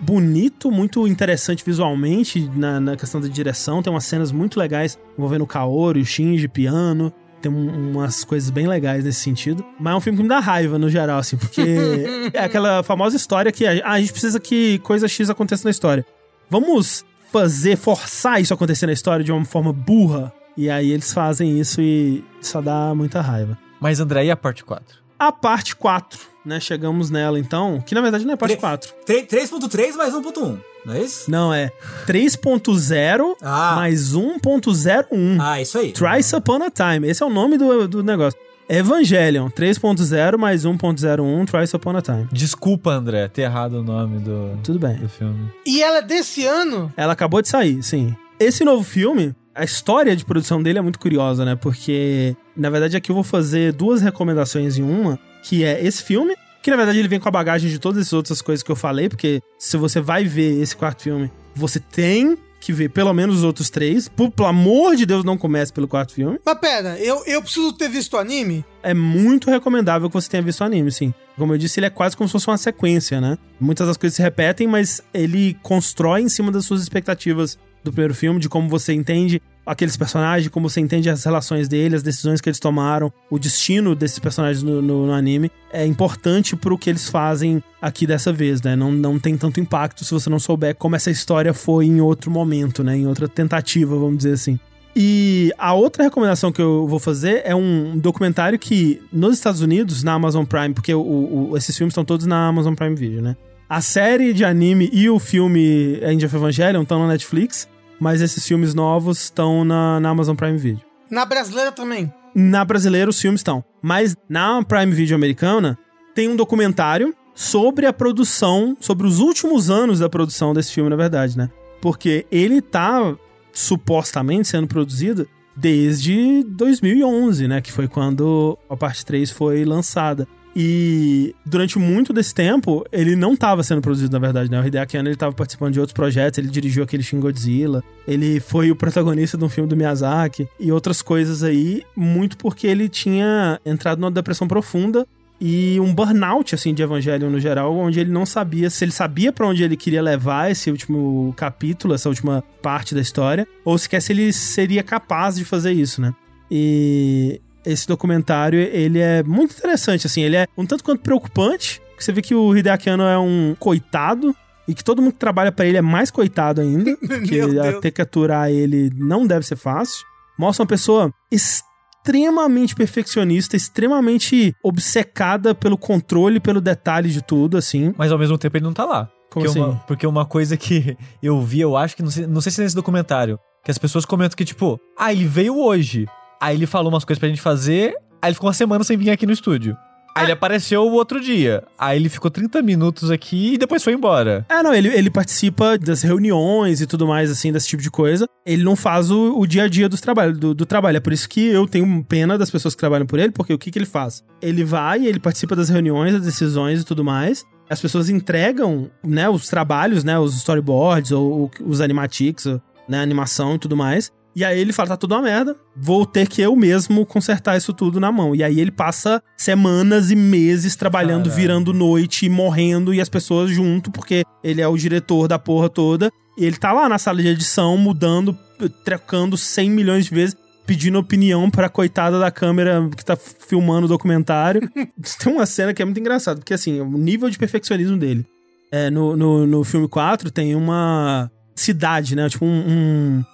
[0.00, 3.82] bonito, muito interessante visualmente na, na questão da direção.
[3.82, 7.12] Tem umas cenas muito legais envolvendo o Kaori, o Shinji, piano.
[7.40, 9.64] Tem um, umas coisas bem legais nesse sentido.
[9.78, 11.62] Mas é um filme que me dá raiva, no geral, assim, porque
[12.32, 16.04] é aquela famosa história que a, a gente precisa que coisa X aconteça na história.
[16.50, 20.32] Vamos fazer, forçar isso acontecer na história de uma forma burra.
[20.56, 23.56] E aí eles fazem isso e só dá muita raiva.
[23.80, 24.98] Mas, André, e a parte 4?
[25.18, 26.58] A parte 4, né?
[26.58, 28.92] Chegamos nela então, que na verdade não é parte 4.
[29.06, 30.58] 3.3 mais 1.1,
[30.88, 31.30] não é isso?
[31.30, 31.70] Não, é
[32.06, 33.74] 3.0 Ah.
[33.76, 35.38] mais 1.01.
[35.40, 35.92] Ah, isso aí.
[35.92, 37.06] Thrice Upon a Time.
[37.08, 38.38] Esse é o nome do, do negócio.
[38.68, 42.28] Evangelion 3.0 mais 1.01 Thrice Upon a Time.
[42.30, 44.96] Desculpa, André, ter errado o nome do, Tudo bem.
[44.96, 45.50] do filme.
[45.64, 46.92] E ela é desse ano?
[46.96, 48.14] Ela acabou de sair, sim.
[48.38, 51.56] Esse novo filme, a história de produção dele é muito curiosa, né?
[51.56, 56.34] Porque, na verdade, aqui eu vou fazer duas recomendações em uma, que é esse filme,
[56.62, 58.76] que na verdade ele vem com a bagagem de todas as outras coisas que eu
[58.76, 63.36] falei, porque se você vai ver esse quarto filme, você tem que ver pelo menos
[63.36, 64.08] os outros três.
[64.08, 66.38] Por, pelo amor de Deus, não comece pelo quarto filme.
[66.44, 68.64] Mas pera, eu, eu preciso ter visto o anime?
[68.82, 71.14] É muito recomendável que você tenha visto o anime, sim.
[71.36, 73.38] Como eu disse, ele é quase como se fosse uma sequência, né?
[73.60, 78.14] Muitas das coisas se repetem, mas ele constrói em cima das suas expectativas do primeiro
[78.14, 82.40] filme, de como você entende aqueles personagens, como você entende as relações deles, as decisões
[82.40, 85.50] que eles tomaram, o destino desses personagens no, no- no anime.
[85.72, 88.74] É importante pro que eles fazem aqui dessa vez, né?
[88.74, 92.30] Não, não tem tanto impacto se você não souber como essa história foi em outro
[92.30, 92.96] momento, né?
[92.96, 94.58] Em outra tentativa, vamos dizer assim.
[94.96, 100.02] E a outra recomendação que eu vou fazer é um documentário que, nos Estados Unidos,
[100.02, 103.36] na Amazon Prime, porque o- o- esses filmes estão todos na Amazon Prime Video, né?
[103.68, 107.68] A série de anime e o filme End of Evangelion estão na Netflix,
[108.00, 110.80] mas esses filmes novos estão na, na Amazon Prime Video.
[111.10, 112.12] Na brasileira também.
[112.34, 113.64] Na brasileira, os filmes estão.
[113.82, 115.78] Mas na Prime Video americana,
[116.14, 120.96] tem um documentário sobre a produção, sobre os últimos anos da produção desse filme, na
[120.96, 121.48] verdade, né?
[121.80, 123.16] Porque ele tá
[123.52, 127.60] supostamente sendo produzido desde 2011, né?
[127.60, 130.26] Que foi quando a parte 3 foi lançada.
[130.60, 134.60] E durante muito desse tempo, ele não estava sendo produzido, na verdade, né?
[134.60, 138.40] O Hideaki Anno, ele estava participando de outros projetos, ele dirigiu aquele Shin Godzilla, ele
[138.40, 142.88] foi o protagonista de um filme do Miyazaki e outras coisas aí, muito porque ele
[142.88, 145.06] tinha entrado numa depressão profunda
[145.40, 149.32] e um burnout, assim, de Evangelion no geral, onde ele não sabia se ele sabia
[149.32, 154.02] pra onde ele queria levar esse último capítulo, essa última parte da história, ou sequer
[154.02, 156.12] se ele seria capaz de fazer isso, né?
[156.50, 157.40] E
[157.70, 162.12] esse documentário, ele é muito interessante, assim, ele é um tanto quanto preocupante, que você
[162.12, 164.34] vê que o Hideaki Anno é um coitado,
[164.68, 167.40] e que todo mundo que trabalha pra ele é mais coitado ainda, porque
[167.80, 170.04] ter que aturar ele não deve ser fácil.
[170.38, 177.94] Mostra uma pessoa extremamente perfeccionista, extremamente obcecada pelo controle, pelo detalhe de tudo, assim.
[177.96, 179.10] Mas ao mesmo tempo ele não tá lá.
[179.30, 179.60] Como porque, assim?
[179.60, 182.60] uma, porque uma coisa que eu vi, eu acho que, não sei, não sei se
[182.60, 186.06] é nesse documentário, que as pessoas comentam que, tipo, ah, ele veio hoje.
[186.40, 189.10] Aí ele falou umas coisas pra gente fazer, aí ele ficou uma semana sem vir
[189.10, 189.76] aqui no estúdio.
[190.14, 191.62] Aí ele apareceu o outro dia.
[191.78, 194.44] Aí ele ficou 30 minutos aqui e depois foi embora.
[194.48, 198.26] É, não, ele, ele participa das reuniões e tudo mais, assim, desse tipo de coisa.
[198.44, 200.96] Ele não faz o, o dia a dia dos trabalho, do, do trabalho.
[200.96, 203.58] É por isso que eu tenho pena das pessoas que trabalham por ele, porque o
[203.58, 204.24] que, que ele faz?
[204.42, 207.44] Ele vai, ele participa das reuniões, das decisões e tudo mais.
[207.70, 212.44] As pessoas entregam, né, os trabalhos, né, os storyboards ou, o- os animatics,
[212.88, 214.10] né, animação e tudo mais.
[214.34, 217.72] E aí ele fala, tá tudo uma merda, vou ter que eu mesmo consertar isso
[217.72, 218.34] tudo na mão.
[218.34, 223.90] E aí ele passa semanas e meses trabalhando, virando noite, morrendo, e as pessoas junto,
[223.90, 226.10] porque ele é o diretor da porra toda.
[226.36, 228.36] E ele tá lá na sala de edição, mudando,
[228.84, 233.88] trocando 100 milhões de vezes, pedindo opinião pra coitada da câmera que tá filmando o
[233.88, 234.70] documentário.
[235.18, 238.24] Tem uma cena que é muito engraçada, porque assim, o nível de perfeccionismo dele.
[238.70, 241.30] É, no, no, no filme 4 tem uma
[241.60, 242.28] cidade, né?
[242.28, 242.64] Tipo um,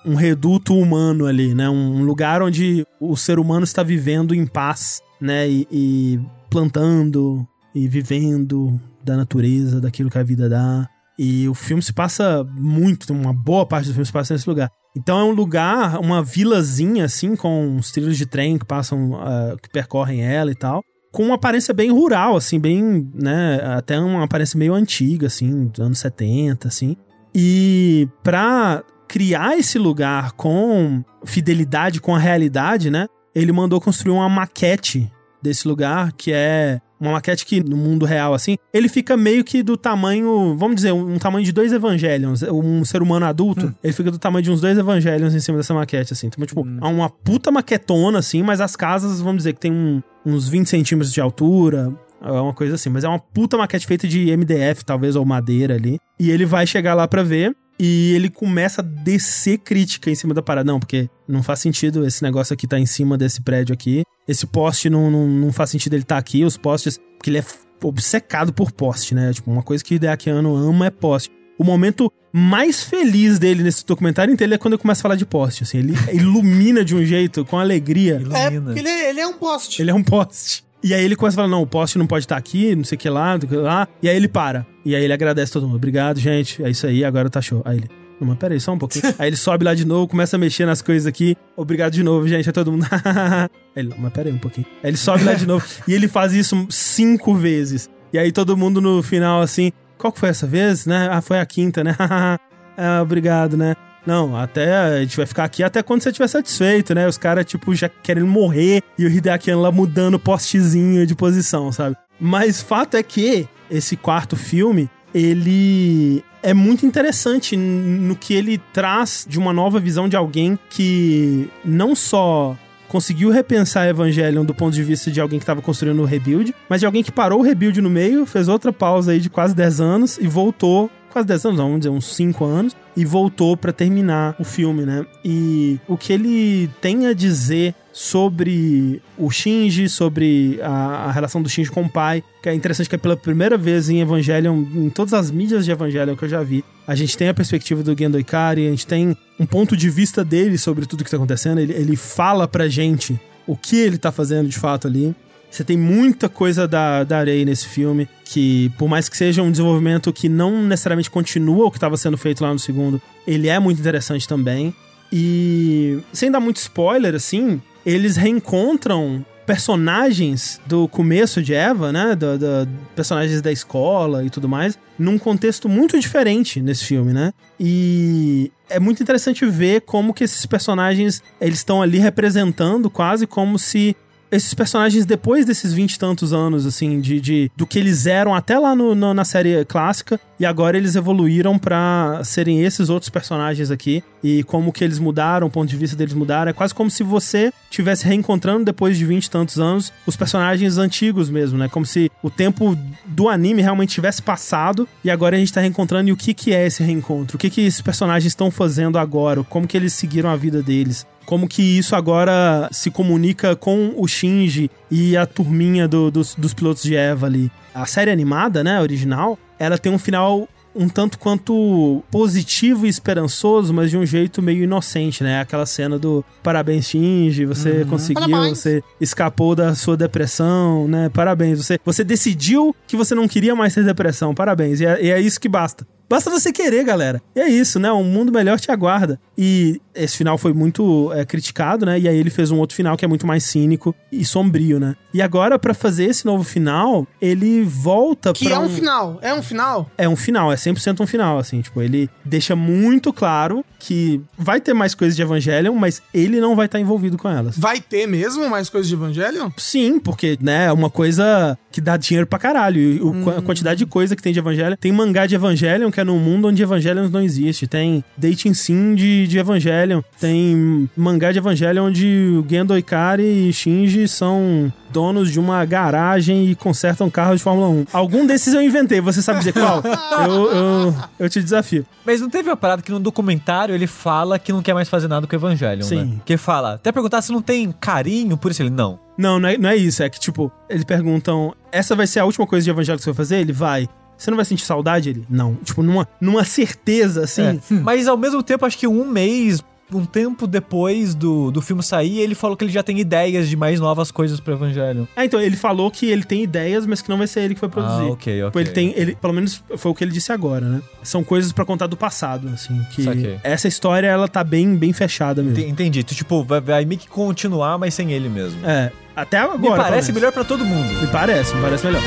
[0.04, 1.68] um, um reduto humano ali, né?
[1.68, 5.48] Um lugar onde o ser humano está vivendo em paz, né?
[5.48, 6.20] E, e
[6.50, 10.88] plantando e vivendo da natureza, daquilo que a vida dá.
[11.18, 14.70] E o filme se passa muito, uma boa parte do filme se passa nesse lugar.
[14.96, 19.56] Então é um lugar, uma vilazinha assim, com os trilhos de trem que passam, ah,
[19.60, 20.82] que percorrem ela e tal.
[21.12, 25.80] Com uma aparência bem rural, assim, bem, né, até uma aparência meio antiga, assim, dos
[25.80, 26.96] anos 70, assim.
[27.34, 33.06] E pra criar esse lugar com fidelidade com a realidade, né?
[33.34, 35.10] Ele mandou construir uma maquete
[35.42, 39.62] desse lugar, que é uma maquete que no mundo real, assim, ele fica meio que
[39.62, 42.42] do tamanho, vamos dizer, um, tamanho de dois Evangelions.
[42.44, 45.74] Um ser humano adulto, ele fica do tamanho de uns dois Evangelions em cima dessa
[45.74, 46.28] maquete, assim.
[46.28, 50.02] Então, tipo, é uma puta maquetona, assim, mas as casas, vamos dizer, que tem um-
[50.24, 51.92] uns 20 centímetros de altura.
[52.24, 55.74] É uma coisa assim, mas é uma puta maquete feita de MDF, talvez, ou madeira
[55.74, 55.98] ali.
[56.18, 57.54] E ele vai chegar lá pra ver.
[57.78, 60.70] E ele começa a descer crítica em cima da parada.
[60.70, 64.04] Não, porque não faz sentido esse negócio aqui tá em cima desse prédio aqui.
[64.28, 66.44] Esse poste não, não, não faz sentido ele tá aqui.
[66.44, 66.98] Os postes.
[67.18, 67.44] Porque ele é
[67.82, 69.32] obcecado por poste, né?
[69.32, 71.30] Tipo, uma coisa que o Hideakiano ama é poste.
[71.58, 75.26] O momento mais feliz dele nesse documentário inteiro é quando ele começa a falar de
[75.26, 75.64] poste.
[75.64, 78.14] Assim, ele ilumina de um jeito, com alegria.
[78.32, 78.62] É, Ilumina.
[78.66, 79.82] porque ele, ele é um poste.
[79.82, 80.64] Ele é um poste.
[80.84, 82.96] E aí ele começa a falar, não, o poste não pode estar aqui, não sei
[82.96, 83.88] o que lá, não sei o que lá.
[84.02, 84.66] E aí ele para.
[84.84, 85.76] E aí ele agradece todo mundo.
[85.76, 86.62] Obrigado, gente.
[86.62, 87.62] É isso aí, agora tá show.
[87.64, 87.88] Aí ele,
[88.20, 89.02] não, mas peraí, só um pouquinho.
[89.18, 91.38] aí ele sobe lá de novo, começa a mexer nas coisas aqui.
[91.56, 92.46] Obrigado de novo, gente.
[92.46, 92.84] Aí todo mundo.
[92.92, 94.66] Aí ele, não, mas peraí um pouquinho.
[94.82, 95.64] Aí ele sobe lá de novo.
[95.88, 97.88] e ele faz isso cinco vezes.
[98.12, 101.08] E aí todo mundo no final, assim, qual que foi essa vez, né?
[101.10, 101.96] Ah, foi a quinta, né?
[102.78, 103.74] ah, obrigado, né?
[104.06, 107.08] Não, até a gente vai ficar aqui até quando você estiver satisfeito, né?
[107.08, 111.72] Os caras, tipo, já querendo morrer e o Hideaki lá mudando o postezinho de posição,
[111.72, 111.96] sabe?
[112.20, 119.26] Mas fato é que esse quarto filme, ele é muito interessante no que ele traz
[119.28, 122.56] de uma nova visão de alguém que não só
[122.88, 126.80] conseguiu repensar Evangelion do ponto de vista de alguém que estava construindo o rebuild, mas
[126.80, 129.80] de alguém que parou o rebuild no meio, fez outra pausa aí de quase 10
[129.80, 134.34] anos e voltou quase 10 anos, vamos dizer, uns 5 anos, e voltou pra terminar
[134.38, 135.06] o filme, né?
[135.24, 141.48] E o que ele tem a dizer sobre o Shinji, sobre a, a relação do
[141.48, 144.90] Shinji com o pai, que é interessante que é pela primeira vez em Evangelion, em
[144.90, 147.96] todas as mídias de Evangelion que eu já vi, a gente tem a perspectiva do
[147.96, 151.60] Gendo Ikari, a gente tem um ponto de vista dele sobre tudo que tá acontecendo,
[151.60, 155.14] ele, ele fala pra gente o que ele tá fazendo de fato ali.
[155.54, 159.52] Você tem muita coisa da, da Arei nesse filme, que por mais que seja um
[159.52, 163.56] desenvolvimento que não necessariamente continua o que estava sendo feito lá no segundo, ele é
[163.60, 164.74] muito interessante também.
[165.12, 172.16] E sem dar muito spoiler, assim, eles reencontram personagens do começo de Eva, né?
[172.16, 177.32] Do, do- personagens da escola e tudo mais, num contexto muito diferente nesse filme, né?
[177.60, 183.56] E é muito interessante ver como que esses personagens eles estão ali representando quase como
[183.58, 183.94] se
[184.34, 188.34] esses personagens, depois desses vinte e tantos anos, assim, de, de- do que eles eram
[188.34, 193.08] até lá no- no- na série clássica, e agora eles evoluíram pra serem esses outros
[193.08, 196.50] personagens aqui, e como que eles mudaram, o ponto de vista deles mudaram.
[196.50, 200.78] É quase como se você estivesse reencontrando, depois de vinte e tantos anos, os personagens
[200.78, 201.68] antigos mesmo, né?
[201.68, 202.76] Como se o tempo
[203.06, 206.52] do anime realmente tivesse passado, e agora a gente tá reencontrando, e o que que
[206.52, 207.36] é esse reencontro?
[207.36, 209.44] O que que esses personagens estão fazendo agora?
[209.44, 211.06] Como que eles seguiram a vida deles?
[211.26, 216.52] Como que isso agora se comunica com o Shinji e a turminha do- dos, dos
[216.54, 217.50] pilotos de Eva ali.
[217.74, 223.72] A série animada, né, original, ela tem um final um tanto quanto positivo e esperançoso,
[223.72, 225.40] mas de um jeito meio inocente, né?
[225.40, 228.58] Aquela cena do parabéns, Shinji, você conseguiu, Parabéns.
[228.58, 231.08] você escapou da sua depressão, né?
[231.10, 234.80] Parabéns, você, você decidiu que você não queria mais ter depressão, parabéns.
[234.80, 235.86] E é, e é isso que basta.
[236.10, 237.22] Basta você querer, galera.
[237.36, 237.90] E é isso, né?
[237.92, 239.18] Um mundo melhor te aguarda.
[239.36, 241.98] E esse final foi muito é, criticado, né?
[241.98, 244.96] E aí ele fez um outro final que é muito mais cínico e sombrio, né?
[245.12, 249.18] E agora, pra fazer esse novo final, ele volta Que pra é um final.
[249.22, 249.90] É um final?
[249.96, 251.60] é um final, é 100% um final, assim.
[251.60, 256.56] Tipo, ele deixa muito claro que vai ter mais coisas de Evangelion, mas ele não
[256.56, 257.56] vai estar envolvido com elas.
[257.56, 259.50] Vai ter mesmo mais coisas de Evangelion?
[259.56, 262.80] Sim, porque, né, é uma coisa que dá dinheiro pra caralho.
[262.80, 264.76] E o- a quantidade de coisa que tem de Evangelion.
[264.80, 267.66] Tem mangá de Evangelion, que é num mundo onde Evangelion não existe.
[267.66, 270.00] Tem dating sim de, de Evangelion.
[270.20, 272.06] Tem mangá de Evangelion onde
[272.38, 277.68] o Gendo Ikari e Shinji são donos de uma garagem e consertam carros de Fórmula
[277.68, 277.86] 1.
[277.92, 279.82] Algum desses eu inventei, você sabe dizer qual?
[280.26, 281.84] eu, eu, eu te desafio.
[282.06, 285.08] Mas não teve uma parada que no documentário ele fala que não quer mais fazer
[285.08, 286.04] nada com o Evangelion, Sim.
[286.04, 286.16] né?
[286.24, 289.00] Que fala, até perguntar se não tem carinho por isso, ele não.
[289.16, 290.02] Não, não é, não é isso.
[290.02, 293.10] É que, tipo, eles perguntam: essa vai ser a última coisa de evangelho que você
[293.10, 293.38] vai fazer?
[293.38, 293.88] Ele vai.
[294.16, 295.10] Você não vai sentir saudade?
[295.10, 295.24] Ele?
[295.28, 295.54] Não.
[295.56, 297.42] Tipo, numa, numa certeza, assim.
[297.42, 297.58] É.
[297.82, 299.62] Mas ao mesmo tempo, acho que um mês,
[299.92, 303.56] um tempo depois do, do filme sair, ele falou que ele já tem ideias de
[303.56, 305.04] mais novas coisas pro Evangelion.
[305.14, 307.60] Ah, então, ele falou que ele tem ideias, mas que não vai ser ele que
[307.60, 308.02] vai produzir.
[308.02, 308.46] Ah, ok, ok.
[308.46, 308.94] Tipo, ele tem.
[308.96, 310.80] Ele, pelo menos foi o que ele disse agora, né?
[311.02, 312.80] São coisas pra contar do passado, assim.
[312.92, 313.38] Que Saquei.
[313.42, 315.58] essa história, ela tá bem, bem fechada mesmo.
[315.60, 316.02] Ent- Entendi.
[316.02, 318.64] Tu, tipo, vai, vai meio que continuar, mas sem ele mesmo.
[318.66, 318.90] É.
[319.14, 319.58] Até agora.
[319.60, 321.00] Me parece melhor pra todo mundo.
[321.00, 322.02] Me parece, me parece melhor.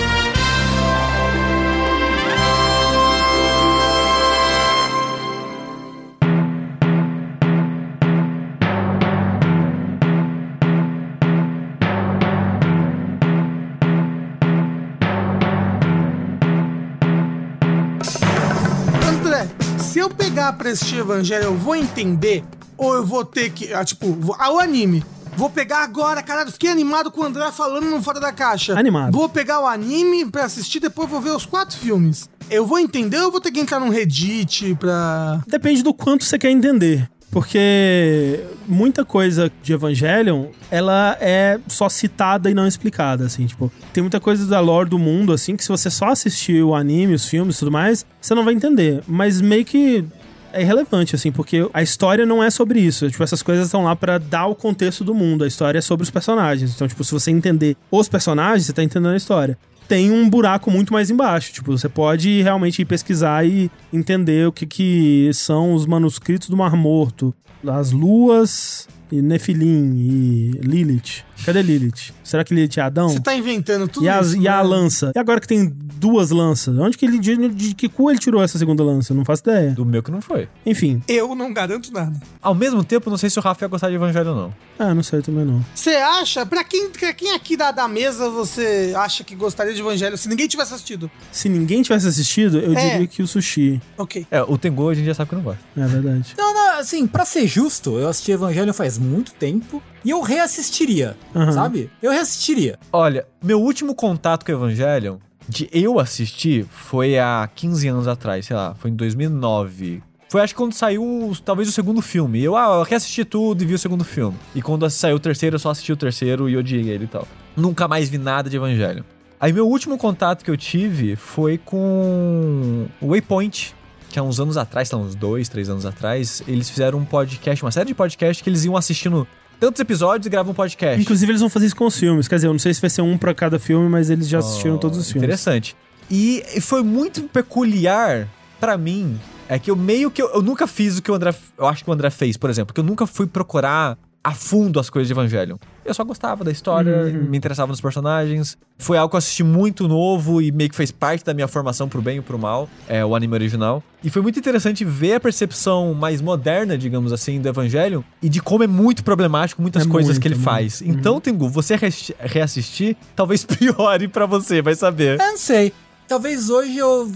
[19.97, 22.43] Se eu pegar pra assistir Evangelho, eu vou entender?
[22.77, 23.73] Ou eu vou ter que.
[23.73, 25.03] Ah, tipo, vou, ah, o anime.
[25.35, 26.51] Vou pegar agora, caralho.
[26.51, 28.77] Fiquei animado com o André falando no Fora da Caixa.
[28.77, 29.11] Animado.
[29.11, 32.29] Vou pegar o anime pra assistir, depois vou ver os quatro filmes.
[32.47, 35.41] Eu vou entender ou eu vou ter que entrar num Reddit pra.
[35.47, 37.09] Depende do quanto você quer entender.
[37.31, 44.01] Porque muita coisa de Evangelion, ela é só citada e não explicada, assim, tipo, tem
[44.01, 47.27] muita coisa da lore do mundo, assim, que se você só assistir o anime, os
[47.27, 49.03] filmes e tudo mais, você não vai entender.
[49.07, 50.05] Mas meio que
[50.53, 53.09] é irrelevante, assim, porque a história não é sobre isso.
[53.09, 55.43] Tipo, essas coisas estão lá pra dar o contexto do mundo.
[55.43, 56.73] A história é sobre os personagens.
[56.73, 59.57] Então, tipo, se você entender os personagens, você tá entendendo a história.
[59.87, 61.53] Tem um buraco muito mais embaixo.
[61.53, 66.57] Tipo, você pode realmente ir pesquisar e entender o que, que são os manuscritos do
[66.57, 67.33] Mar Morto,
[67.65, 71.26] as luas e Nefilim e Lilith.
[71.45, 72.11] Cadê Lilith?
[72.23, 73.09] Será que Lilith é Adão?
[73.09, 74.41] Você tá inventando tudo E, as- isso.
[74.41, 74.63] e a né?
[74.63, 75.11] lança?
[75.15, 76.77] E agora que tem duas lanças?
[76.77, 77.17] Onde que ele.
[77.19, 79.13] De, de que cu ele tirou essa segunda lança?
[79.13, 79.71] Eu Não faço ideia.
[79.71, 80.47] Do meu que não foi.
[80.65, 81.01] Enfim.
[81.07, 82.19] Eu não garanto nada.
[82.41, 84.53] Ao mesmo tempo, não sei se o Rafa ia gostar de Evangelho ou não.
[84.79, 85.63] Ah, não sei também não.
[85.73, 86.45] Você acha?
[86.45, 90.29] Pra quem, pra quem aqui da, da mesa você acha que gostaria de Evangelho se
[90.29, 91.09] ninguém tivesse assistido?
[91.31, 92.89] Se ninguém tivesse assistido, eu É.
[92.91, 93.81] diria que o sushi.
[93.97, 94.27] Ok.
[94.29, 95.59] É, o Tengu a gente já sabe que não gosta.
[95.75, 96.35] É verdade.
[96.37, 101.17] Não, não, assim, pra ser justo, eu assisti Evangelho faz muito tempo e eu reassistiria,
[101.37, 101.51] Aham.
[101.51, 101.89] sabe?
[102.01, 102.77] Eu reassistiria.
[102.91, 105.17] Olha, meu último contato com Evangelion,
[105.47, 110.01] de eu assistir, foi há 15 anos atrás, sei lá, foi em 2009.
[110.29, 112.43] Foi acho que quando saiu o- talvez o segundo filme.
[112.43, 114.37] Eu, ah, eu reassisti tudo e vi o segundo filme.
[114.53, 117.25] E quando saiu o terceiro, eu só assisti o terceiro e odiei ele e tal.
[117.55, 119.05] Nunca mais vi nada de Evangelho.
[119.39, 123.73] Aí meu último contato que eu tive foi com o Waypoint.
[124.09, 127.63] Que há uns anos atrás, lá, uns dois, três anos atrás, eles fizeram um podcast,
[127.63, 129.27] uma série de podcasts que eles iam assistindo
[129.59, 131.01] tantos episódios e gravam um podcast.
[131.01, 132.27] Inclusive, eles vão fazer isso com os filmes.
[132.27, 134.39] Quer dizer, eu não sei se vai ser um pra cada filme, mas eles já
[134.39, 135.23] assistiram Oh, todos os filmes.
[135.23, 135.75] Interessante.
[136.09, 138.27] E foi muito peculiar
[138.59, 139.19] pra mim.
[139.49, 140.21] É que eu meio que.
[140.21, 141.33] Eu, eu nunca fiz o que o André.
[141.57, 142.73] Eu acho que o André fez, por exemplo.
[142.73, 143.97] Que eu nunca fui procurar
[144.27, 145.55] a fundo as coisas de Evangelion.
[145.85, 147.29] Eu só gostava da história, Uhum.
[147.29, 148.57] me interessava nos personagens.
[148.77, 151.87] Foi algo que eu assisti muito novo e meio que fez parte da minha formação
[151.87, 153.81] pro bem e pro mal, é, o anime original.
[154.03, 158.41] E foi muito interessante ver a percepção mais moderna, digamos assim, do Evangelion e de
[158.41, 160.43] como é muito problemático muitas É coisas muito, que ele muito.
[160.45, 160.81] faz.
[160.81, 165.17] Então, Tengu, você reassisti- reassistir, talvez piore pra você, vai saber.
[165.21, 165.71] Eu não sei.
[166.05, 167.09] Talvez hoje eu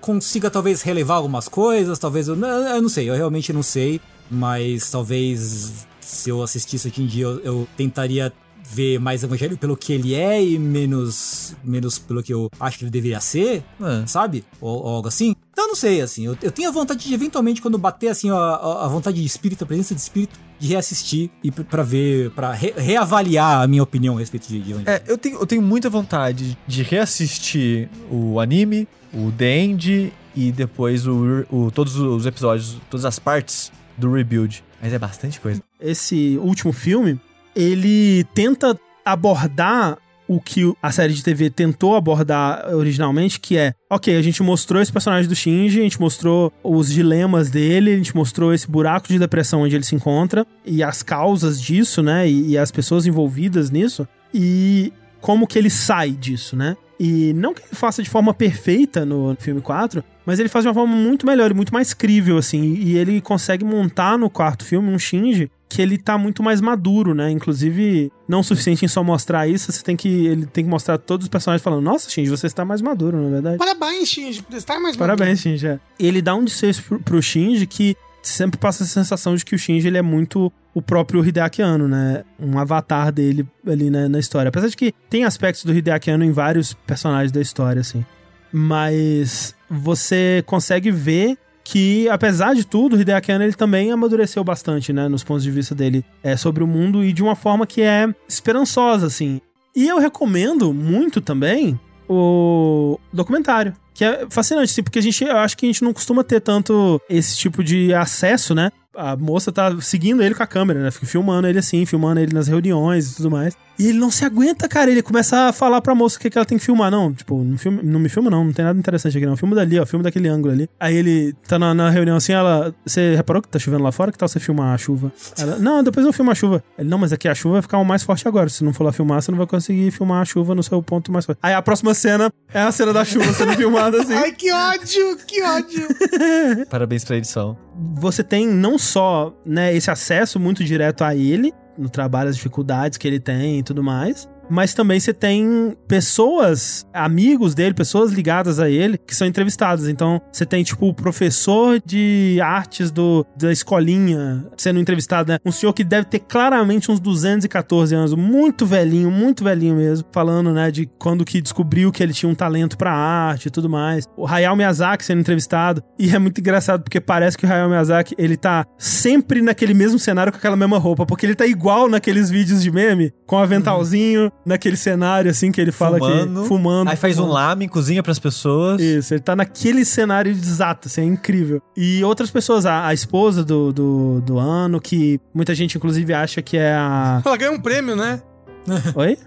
[0.00, 4.00] consiga talvez relevar algumas coisas, talvez eu eu não sei, eu realmente não sei,
[4.30, 8.32] mas talvez se eu assistisse hoje em dia eu, eu tentaria
[8.70, 12.84] ver mais Evangelho pelo que ele é e menos menos pelo que eu acho que
[12.84, 14.06] ele deveria ser, É.
[14.06, 14.44] sabe?
[14.60, 15.34] Ou, ou algo assim.
[15.52, 18.30] Então eu não sei, assim, eu, eu tenho a vontade de eventualmente quando bater assim
[18.30, 22.30] a, a, vontade de espírito, a presença de espírito, de reassistir e p- pra ver,
[22.32, 24.90] pra re- reavaliar a minha opinião a respeito de, de Evangelho.
[24.90, 30.52] É, eu tenho, eu tenho muita vontade de reassistir o anime, o The End e
[30.52, 34.62] depois o, o- todos os episódios, todas as partes do Rebuild.
[34.80, 35.62] Mas é bastante coisa.
[35.80, 37.20] Esse último filme,
[37.54, 39.98] ele tenta abordar
[40.28, 44.82] o que a série de TV tentou abordar originalmente, que é, ok, a gente mostrou
[44.82, 49.08] esse personagem do Shinji, a gente mostrou os dilemas dele, a gente mostrou esse buraco
[49.08, 53.06] de depressão onde ele se encontra, e as causas disso, né, e, e as pessoas
[53.06, 56.76] envolvidas nisso, e como que ele sai disso, né?
[57.00, 60.68] E não que ele faça de forma perfeita no filme 4, mas ele faz de
[60.68, 62.74] uma forma muito melhor e muito mais crível, assim.
[62.74, 67.14] E ele consegue montar no quarto filme um Shinji que ele tá muito mais maduro,
[67.14, 67.30] né?
[67.30, 70.26] Inclusive, não o suficiente em só mostrar isso, você tem que.
[70.26, 73.30] Ele tem que mostrar todos os personagens falando, nossa, Shinji, você está mais maduro, na
[73.30, 73.56] verdade.
[73.56, 75.66] Parabéns, Shinji, por estar mais Parabéns, Shinji.
[75.66, 75.80] é.
[75.98, 79.58] Ele dá um desfecho pro, pro Shinji que sempre passa a sensação de que o
[79.58, 82.22] Shinji ele é muito o próprio Hideaki Anno, né?
[82.38, 84.50] Um avatar dele ali na, na história.
[84.50, 88.04] Apesar de que tem aspectos do Hideaki Anno em vários personagens da história, assim.
[88.52, 95.06] Mas você consegue ver que, apesar de tudo, Hideaki Anno ele também amadureceu bastante, né?
[95.06, 98.08] Nos pontos de vista dele é, sobre o mundo e de uma forma que é
[98.26, 99.38] esperançosa, assim.
[99.76, 101.78] E eu recomendo muito também
[102.08, 103.74] o documentário.
[103.92, 106.40] Que é fascinante, assim, porque a gente, eu acho que a gente não costuma ter
[106.40, 108.70] tanto esse tipo de acesso, né?
[108.96, 110.90] A moça tá seguindo ele com a câmera, né?
[110.90, 113.54] Fica filmando ele assim, filmando ele nas reuniões e tudo mais.
[113.78, 114.90] E ele não se aguenta, cara.
[114.90, 116.90] Ele começa a falar pra moça o que, que ela tem que filmar.
[116.90, 118.44] Não, tipo, não, filme, não me filma, não.
[118.44, 119.36] Não tem nada interessante aqui, não.
[119.36, 119.86] Filma dali, ó.
[119.86, 120.68] Filma daquele ângulo ali.
[120.80, 122.74] Aí ele tá na, na reunião assim, ela.
[122.84, 124.10] Você reparou que tá chovendo lá fora?
[124.10, 125.12] Que tal você filmar a chuva?
[125.38, 126.62] Ela, não, depois eu filmo a chuva.
[126.76, 128.48] Ele, não, mas aqui a chuva vai ficar o mais forte agora.
[128.48, 131.12] Se não for lá filmar, você não vai conseguir filmar a chuva no seu ponto
[131.12, 131.38] mais forte.
[131.42, 134.14] Aí a próxima cena é a cena da chuva sendo filmada assim.
[134.14, 135.88] Ai, que ódio, que ódio.
[136.68, 137.56] Parabéns pra edição.
[137.94, 142.98] você tem não só né, esse acesso muito direto a ele, no trabalho, as dificuldades
[142.98, 148.58] que ele tem e tudo mais, mas também você tem pessoas, amigos dele, pessoas ligadas
[148.58, 149.88] a ele, que são entrevistadas.
[149.88, 155.38] Então, você tem, tipo, o professor de artes do, da escolinha sendo entrevistado, né?
[155.44, 160.52] Um senhor que deve ter claramente uns 214 anos, muito velhinho, muito velhinho mesmo, falando,
[160.52, 164.06] né, de quando que descobriu que ele tinha um talento pra arte e tudo mais.
[164.16, 165.82] O Hayao Miyazaki sendo entrevistado.
[165.98, 169.98] E é muito engraçado porque parece que o Hayao Miyazaki, ele tá sempre naquele mesmo
[169.98, 174.30] cenário com aquela mesma roupa, porque ele tá igual naqueles vídeos de meme, com aventalzinho,
[174.48, 176.42] naquele cenário assim que ele fala Fumando.
[176.42, 176.88] que fumando.
[176.90, 177.34] Aí faz um fumando.
[177.34, 178.80] lame, cozinha pras pessoas.
[178.80, 181.62] Isso, ele tá naquele cenário exato, assim, é incrível.
[181.76, 186.42] E outras pessoas, a, a esposa do, do, do ano, que muita gente inclusive acha
[186.42, 187.22] que é a.
[187.24, 188.20] Ela ganhou um prêmio, né?
[188.94, 189.18] Oi?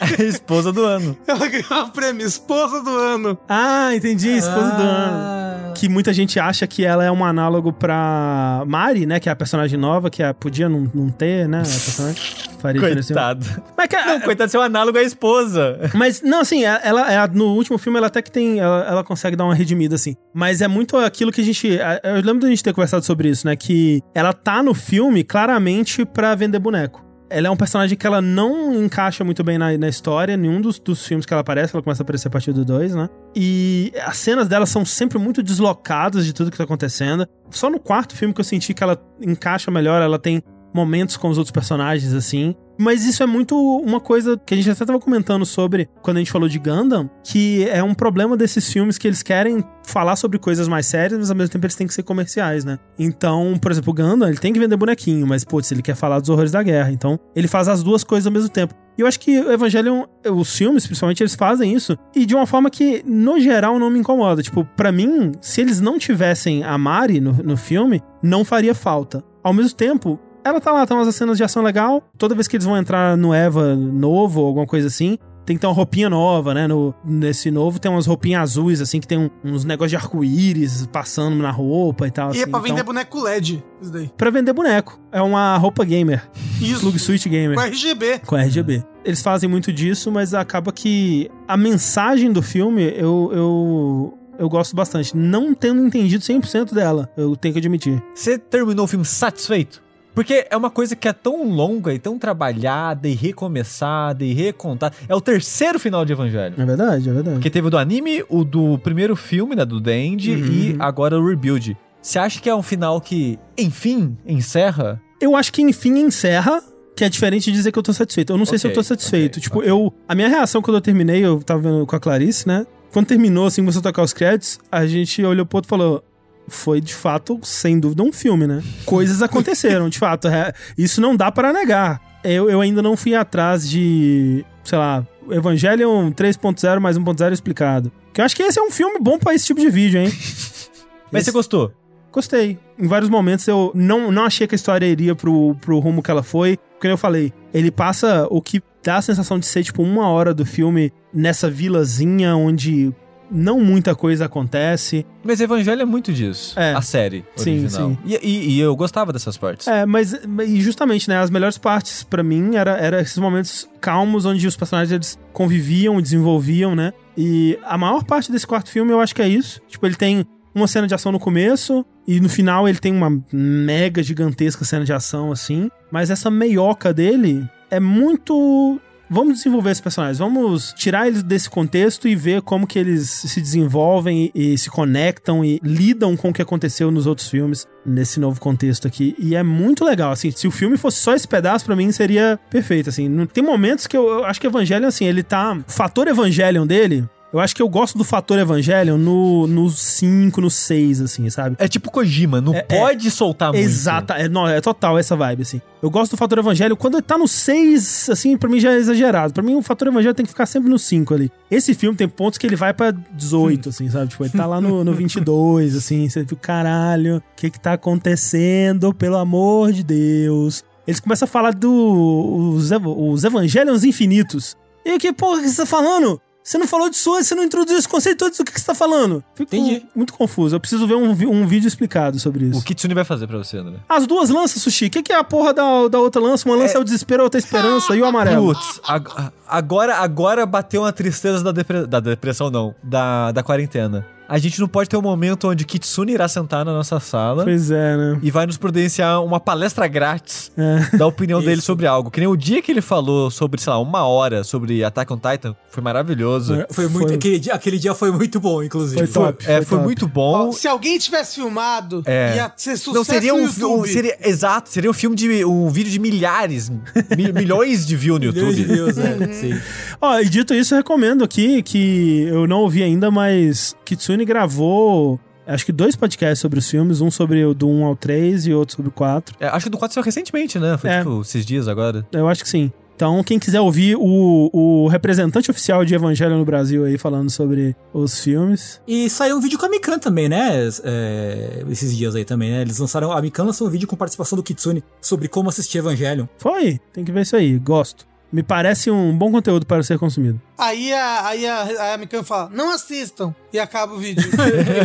[0.00, 1.16] A esposa do ano.
[1.26, 3.38] Ela ganhou um prêmio, esposa do ano.
[3.48, 5.49] Ah, entendi, esposa do ano.
[5.70, 5.72] Ah.
[5.74, 9.18] Que muita gente acha que ela é um análogo pra Mari, né?
[9.20, 11.58] Que é a personagem nova, que é, podia não, não ter, né?
[11.58, 12.22] A personagem.
[12.60, 13.14] Faria diferença.
[13.14, 13.46] Coitado.
[13.76, 15.78] Mas, que, Não, coitado, seu análogo à esposa.
[15.94, 18.58] Mas, não, assim, ela, ela- no último filme ela até que tem.
[18.60, 20.14] Ela, ela consegue dar uma redimida, assim.
[20.34, 21.66] Mas é muito aquilo que a gente.
[22.02, 23.56] Eu lembro da gente ter conversado sobre isso, né?
[23.56, 27.02] Que ela tá no filme claramente pra vender boneco.
[27.30, 30.80] Ela é um personagem que ela não encaixa muito bem na, na história, nenhum dos,
[30.80, 33.08] dos filmes que ela aparece, ela começa a aparecer a partir do 2, né?
[33.34, 37.26] E as cenas dela são sempre muito deslocadas de tudo que tá acontecendo.
[37.48, 40.42] Só no quarto filme que eu senti que ela encaixa melhor, ela tem
[40.74, 42.54] momentos com os outros personagens, assim.
[42.80, 46.20] Mas isso é muito uma coisa que a gente até tava comentando sobre quando a
[46.20, 50.38] gente falou de Gundam, que é um problema desses filmes que eles querem falar sobre
[50.38, 52.78] coisas mais sérias, mas ao mesmo tempo eles têm que ser comerciais, né?
[52.98, 56.20] Então, por exemplo, o Gundam, ele tem que vender bonequinho, mas, putz, ele quer falar
[56.20, 56.90] dos horrores da guerra.
[56.90, 58.74] Então, ele faz as duas coisas ao mesmo tempo.
[58.96, 61.98] E eu acho que o Evangelion, os filmes, principalmente, eles fazem isso.
[62.16, 64.42] E de uma forma que, no geral, não me incomoda.
[64.42, 69.22] Tipo, pra mim, se eles não tivessem a Mari no, no filme, não faria falta.
[69.42, 72.02] Ao mesmo tempo, ela tá lá, tá umas cenas de ação legal.
[72.18, 75.60] Toda vez que eles vão entrar no Eva novo ou alguma coisa assim, tem que
[75.60, 76.66] ter uma roupinha nova, né?
[76.68, 80.86] No, nesse novo tem umas roupinhas azuis, assim, que tem um- uns negócios de arco-íris
[80.92, 82.28] passando na roupa e tal.
[82.28, 82.42] E assim.
[82.42, 84.10] é pra vender então, boneco LED, isso daí.
[84.16, 85.00] pra vender boneco.
[85.10, 86.28] É uma roupa gamer.
[86.60, 86.80] Isso.
[86.80, 87.56] Plug Switch gamer.
[87.56, 88.18] Com RGB.
[88.26, 88.84] Com RGB.
[89.04, 94.76] Eles fazem muito disso, mas acaba que a mensagem do filme eu, eu, eu gosto
[94.76, 95.16] bastante.
[95.16, 98.00] Não tendo entendido 100% dela, eu tenho que admitir.
[98.14, 99.82] Você terminou o filme satisfeito?
[100.14, 104.94] Porque é uma coisa que é tão longa e tão trabalhada e recomeçada e recontada.
[105.08, 106.54] É o terceiro final de Evangelho.
[106.58, 107.36] É verdade, é verdade.
[107.36, 110.36] Porque teve o do anime, o do primeiro filme, né, do The End, Uhum.
[110.46, 111.76] e agora o Rebuild.
[112.02, 115.00] Você acha que é um final que, enfim, encerra?
[115.20, 116.62] Eu acho que enfim encerra,
[116.96, 118.32] que é diferente de dizer que eu tô satisfeito.
[118.32, 119.34] Eu não sei se eu tô satisfeito.
[119.34, 119.70] ok, tipo, ok.
[119.70, 119.92] eu.
[120.08, 122.66] A minha reação quando eu terminei, eu tava vendo com a Clarice, né?
[122.92, 126.04] Quando terminou, assim, a tocar os créditos, a gente olhou pro outro e falou.
[126.52, 128.62] Foi de fato, sem dúvida, um filme, né?
[128.84, 130.26] Coisas aconteceram, de fato.
[130.28, 132.00] é, Isso não dá para negar.
[132.24, 137.90] Eu, eu ainda não fui atrás de, sei lá, Evangelion 3.0 mais 1.0 explicado.
[138.12, 140.08] Que eu acho que esse é um filme bom pra esse tipo de vídeo, hein?
[141.10, 141.72] Mas Esse- você gostou?
[142.12, 142.58] Gostei.
[142.78, 146.10] Em vários momentos eu não, não achei que a história iria pro, pro rumo que
[146.10, 146.58] ela foi.
[146.72, 150.34] Porque eu falei, ele passa o que dá a sensação de ser tipo uma hora
[150.34, 152.92] do filme nessa vilazinha onde
[153.30, 155.06] não muita coisa acontece.
[155.22, 156.58] Mas Evangelho é muito disso.
[156.58, 156.72] É.
[156.74, 157.90] A série Sim, original.
[157.90, 157.98] sim.
[158.04, 159.66] E, e- e eu gostava dessas partes.
[159.68, 160.12] É, mas
[160.46, 164.56] e justamente, né, as melhores partes pra mim era, era esses momentos calmos onde os
[164.56, 166.92] personagens eles conviviam, desenvolviam, né?
[167.16, 169.60] E a maior parte desse quarto filme eu acho que é isso.
[169.68, 173.22] Tipo, ele tem uma cena de ação no começo e no final ele tem uma
[173.32, 178.80] mega gigantesca cena de ação assim, mas essa meioca dele é muito
[179.12, 183.40] Vamos desenvolver esses personagens, vamos tirar eles desse contexto e ver como que eles se
[183.40, 188.20] desenvolvem e, e se conectam e lidam com o que aconteceu nos outros filmes nesse
[188.20, 189.16] novo contexto aqui.
[189.18, 192.38] E é muito legal, assim, se o filme fosse só esse pedaço, pra mim seria
[192.48, 193.26] perfeito, assim.
[193.26, 195.54] Tem momentos que eu, eu acho que Evangelion, assim, ele tá...
[195.54, 197.04] O fator Evangelion dele...
[197.32, 201.54] Eu acho que eu gosto do fator Evangelion no, no 5, no 6, assim, sabe?
[201.60, 203.62] É tipo Kojima, não É- pode soltar muito.
[203.64, 205.60] Exata, é, não, é total essa vibe, assim.
[205.80, 206.76] Eu gosto do fator evangelho.
[206.76, 209.32] Quando ele tá no 6, assim, pra mim já é exagerado.
[209.32, 211.30] Pra mim, o fator evangelho tem que ficar sempre no 5 ali.
[211.50, 214.08] Esse filme tem pontos que ele vai pra 18, assim, sabe?
[214.08, 216.08] Tipo, ele tá lá no, no 22, assim.
[216.08, 218.92] Você fica, caralho, o que que tá acontecendo?
[218.92, 220.64] Pelo amor de Deus.
[220.86, 224.56] Eles começam a falar dos os Evangelions infinitos.
[224.84, 226.20] E que porra que você tá falando?
[226.42, 228.66] Você não falou de Sua, você não introduziu esse conceito todo, do que, que você
[228.66, 229.22] tá falando?
[229.34, 229.86] Fico Entendi.
[229.94, 230.56] muito confuso.
[230.56, 232.58] Eu preciso ver um, um vídeo explicado sobre isso.
[232.58, 233.76] O Kitsune vai fazer pra você, André.
[233.88, 234.86] As duas lanças, Sushi.
[234.86, 236.48] O que, que é a porra da, da outra lança?
[236.48, 237.94] Uma lança é, o desespero, a outra é a esperança.
[237.94, 238.54] E o amarelo?
[238.54, 242.74] Putz, ag- agora, agora bateu uma tristeza da, depre- da depressão, não.
[242.82, 244.06] Da, da quarentena.
[244.30, 247.70] A gente não pode ter um momento onde Kitsune irá sentar na nossa sala Pois
[247.70, 248.18] é, né?
[248.22, 250.96] e vai nos providenciar uma palestra grátis É.
[250.96, 252.10] da opinião dele sobre algo.
[252.10, 255.16] Que nem o dia que ele falou sobre, sei lá, uma hora sobre Attack on
[255.18, 256.54] Titan, foi maravilhoso.
[256.54, 256.66] É.
[256.70, 257.08] Foi muito.
[257.08, 259.06] Foi- Aquele, dia, aquele dia foi muito bom, inclusive.
[259.06, 259.44] Foi top.
[259.44, 259.84] É, foi foi top.
[259.84, 260.52] muito Ó, bom.
[260.52, 262.36] se alguém tivesse filmado, É.
[262.36, 263.88] ia ser sucesso Não seria um, um YouTube.
[263.88, 266.80] seria exato, seria um filme de um vídeo de milhares, mi-
[267.34, 268.92] milhões de views no Milhões de YouTube.
[268.92, 269.32] views, é.
[269.32, 269.60] Sim.
[270.00, 275.18] Ó, e dito isso, eu recomendo aqui que eu não ouvi ainda, mas Kitsune gravou
[275.46, 278.54] acho que dois podcasts sobre os filmes, um sobre o do 1 ao 3 e
[278.54, 279.34] outro sobre o 4.
[279.40, 280.78] É, acho que do 4 saiu recentemente, né?
[280.78, 280.98] Foi É.
[280.98, 282.06] tipo esses dias agora.
[282.12, 282.70] Eu acho que sim.
[282.94, 287.74] Então, quem quiser ouvir o, o representante oficial de Evangelho no Brasil aí falando sobre
[287.94, 288.78] os filmes.
[288.86, 290.68] E saiu um vídeo com a Mikan também, né?
[290.84, 292.60] É, esses dias aí também, né?
[292.60, 293.10] Eles lançaram.
[293.10, 296.26] A Mikan lançou um vídeo com participação do Kitsune sobre como assistir Evangelion.
[296.36, 298.06] Foi, tem que ver isso aí, gosto.
[298.32, 300.40] Me parece um bom conteúdo para ser consumido.
[300.56, 303.34] Aí a, aí a, a Mikan fala, não assistam.
[303.52, 304.22] E acaba o vídeo.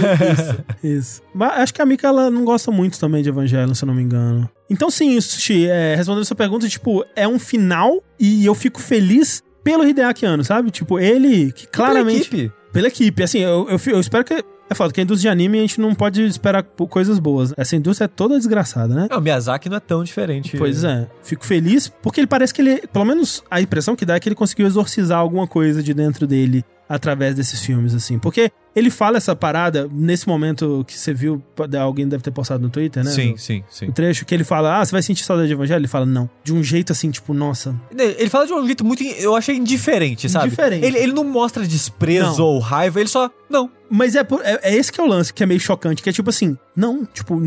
[0.84, 1.22] Isso.
[1.34, 3.94] Mas acho que a Mika ela não gosta muito também de Evangelho, se eu não
[3.94, 4.50] me engano.
[4.70, 8.82] Então, sim, Sushi, é, respondendo a sua pergunta, tipo, é um final e eu fico
[8.82, 10.72] feliz pelo Hideaki Anno, sabe?
[10.72, 12.30] Tipo, ele que claramente.
[12.30, 12.56] Pela equipe.
[12.72, 13.24] Pela equipe.
[13.24, 14.44] Assim, eu, eu, eu espero que.
[14.70, 17.54] É foda, que a indústria de anime a gente não pode esperar coisas boas.
[17.56, 19.08] Essa indústria é toda desgraçada, né?
[19.10, 20.58] Não, o Miyazaki não é tão diferente.
[20.58, 21.08] Pois é.
[21.22, 22.88] Fico feliz porque ele parece que ele.
[22.88, 26.26] Pelo menos a impressão que dá é que ele conseguiu exorcizar alguma coisa de dentro
[26.26, 28.20] dele através desses filmes, assim.
[28.20, 31.42] Porque ele fala essa parada nesse momento que você viu,
[31.80, 33.10] alguém deve ter postado no Twitter, né?
[33.12, 33.88] Sim, sim, sim.
[33.88, 35.80] O trecho que ele fala, ah, você vai sentir saudade de evangelho?
[35.80, 36.30] Ele fala, não.
[36.44, 37.74] De um jeito assim, tipo, nossa.
[37.98, 39.02] Ele fala de um jeito muito.
[39.04, 40.48] Eu achei indiferente, sabe?
[40.48, 40.86] Indiferente.
[40.86, 42.46] Ele, ele não mostra desprezo Não.
[42.46, 43.32] ou raiva, ele só.
[43.50, 43.72] Não.
[43.90, 46.10] Mas é, por- é, é esse que é o lance, que é meio chocante, que
[46.10, 47.40] é tipo assim, não, tipo,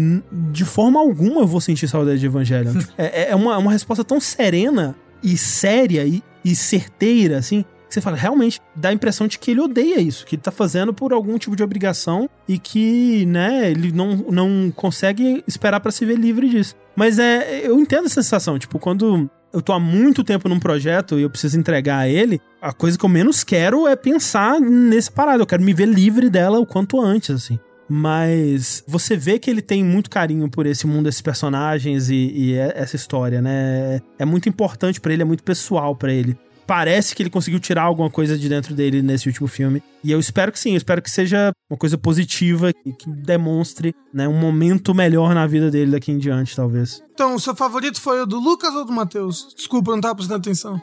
[0.50, 2.72] de forma alguma eu vou sentir saudade de Evangelho.
[2.96, 8.16] é, é uma, uma resposta tão serena e séria e, e certeira, assim, você fala,
[8.16, 11.38] realmente, dá a impressão de que ele odeia isso, que ele tá fazendo por algum
[11.38, 16.48] tipo de obrigação e que, né, ele não, não consegue esperar pra se ver livre
[16.48, 16.74] disso.
[16.94, 21.18] Mas é, eu entendo essa sensação, tipo, quando eu tô há muito tempo num projeto
[21.18, 25.10] e eu preciso entregar a ele, a coisa que eu menos quero é pensar nessa
[25.10, 25.42] parada.
[25.42, 27.58] Eu quero me ver livre dela o quanto antes, assim.
[27.88, 32.54] Mas você vê que ele tem muito carinho por esse mundo, esses personagens e, e
[32.54, 34.00] é- essa história, né?
[34.18, 36.36] É muito importante pra ele, é muito pessoal pra ele.
[36.68, 39.82] Parece que ele conseguiu tirar alguma coisa de dentro dele nesse último filme.
[40.04, 43.94] E eu espero que sim, eu espero que seja uma coisa positiva e que demonstre
[44.12, 47.02] né, um momento melhor na vida dele daqui em diante, talvez.
[47.14, 49.48] então, o seu favorito foi o do Lucas ou do Matheus?
[49.56, 50.78] Desculpa, eu não tava prestando atenção.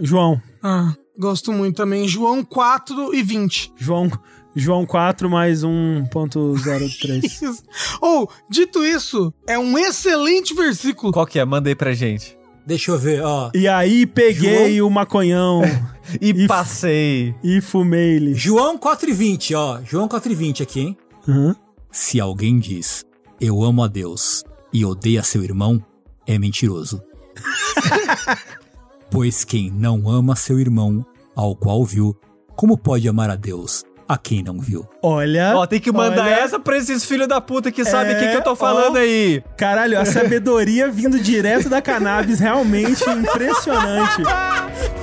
[0.00, 2.08] João, Ah, gosto muito também.
[2.08, 3.72] João 4 e 20.
[3.76, 4.10] João,
[4.56, 7.24] João 4 mais 1.03.
[7.42, 7.62] Isso.
[8.00, 11.12] Ou, dito isso, é um excelente versículo.
[11.12, 11.44] Qual que é?
[11.44, 12.37] Manda aí pra gente.
[12.68, 13.50] Deixa eu ver, ó.
[13.54, 15.62] E aí peguei o maconhão
[16.20, 17.34] E, E- passei.
[17.42, 18.34] e fumei-lhe.
[18.34, 19.80] João 4,20, ó.
[19.82, 20.96] João 4,20 aqui, hein?
[21.26, 21.54] Uhum.
[21.90, 23.06] Se alguém diz,
[23.40, 25.82] eu amo a Deus e odeia seu irmão,
[26.26, 27.02] é mentiroso.
[29.10, 31.04] pois quem não ama seu irmão,
[31.34, 32.14] ao qual viu,
[32.54, 34.87] como pode amar a Deus, a quem não viu?
[35.01, 35.53] Olha.
[35.55, 38.27] Ó, tem que mandar olha, essa pra esses filhos da puta que sabem o que,
[38.27, 38.55] que eu tô ó.
[38.55, 39.43] falando aí.
[39.57, 44.23] Caralho, a sabedoria vindo direto da cannabis, realmente impressionante.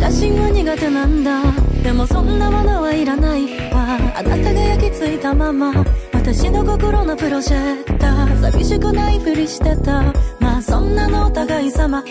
[0.00, 1.42] 写真は苦手なんだ
[1.82, 5.72] でもそんなものはいらないわあなたが焼き付いたまま
[6.12, 12.08] 私の心のプロジェクター寂しくないふりしてたまあそんなのお互い様が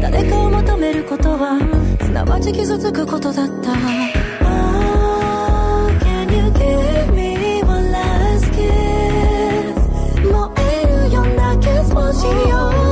[0.00, 1.58] 誰かを求めることは
[2.00, 4.31] すなわち傷つくことだった
[11.92, 12.91] うな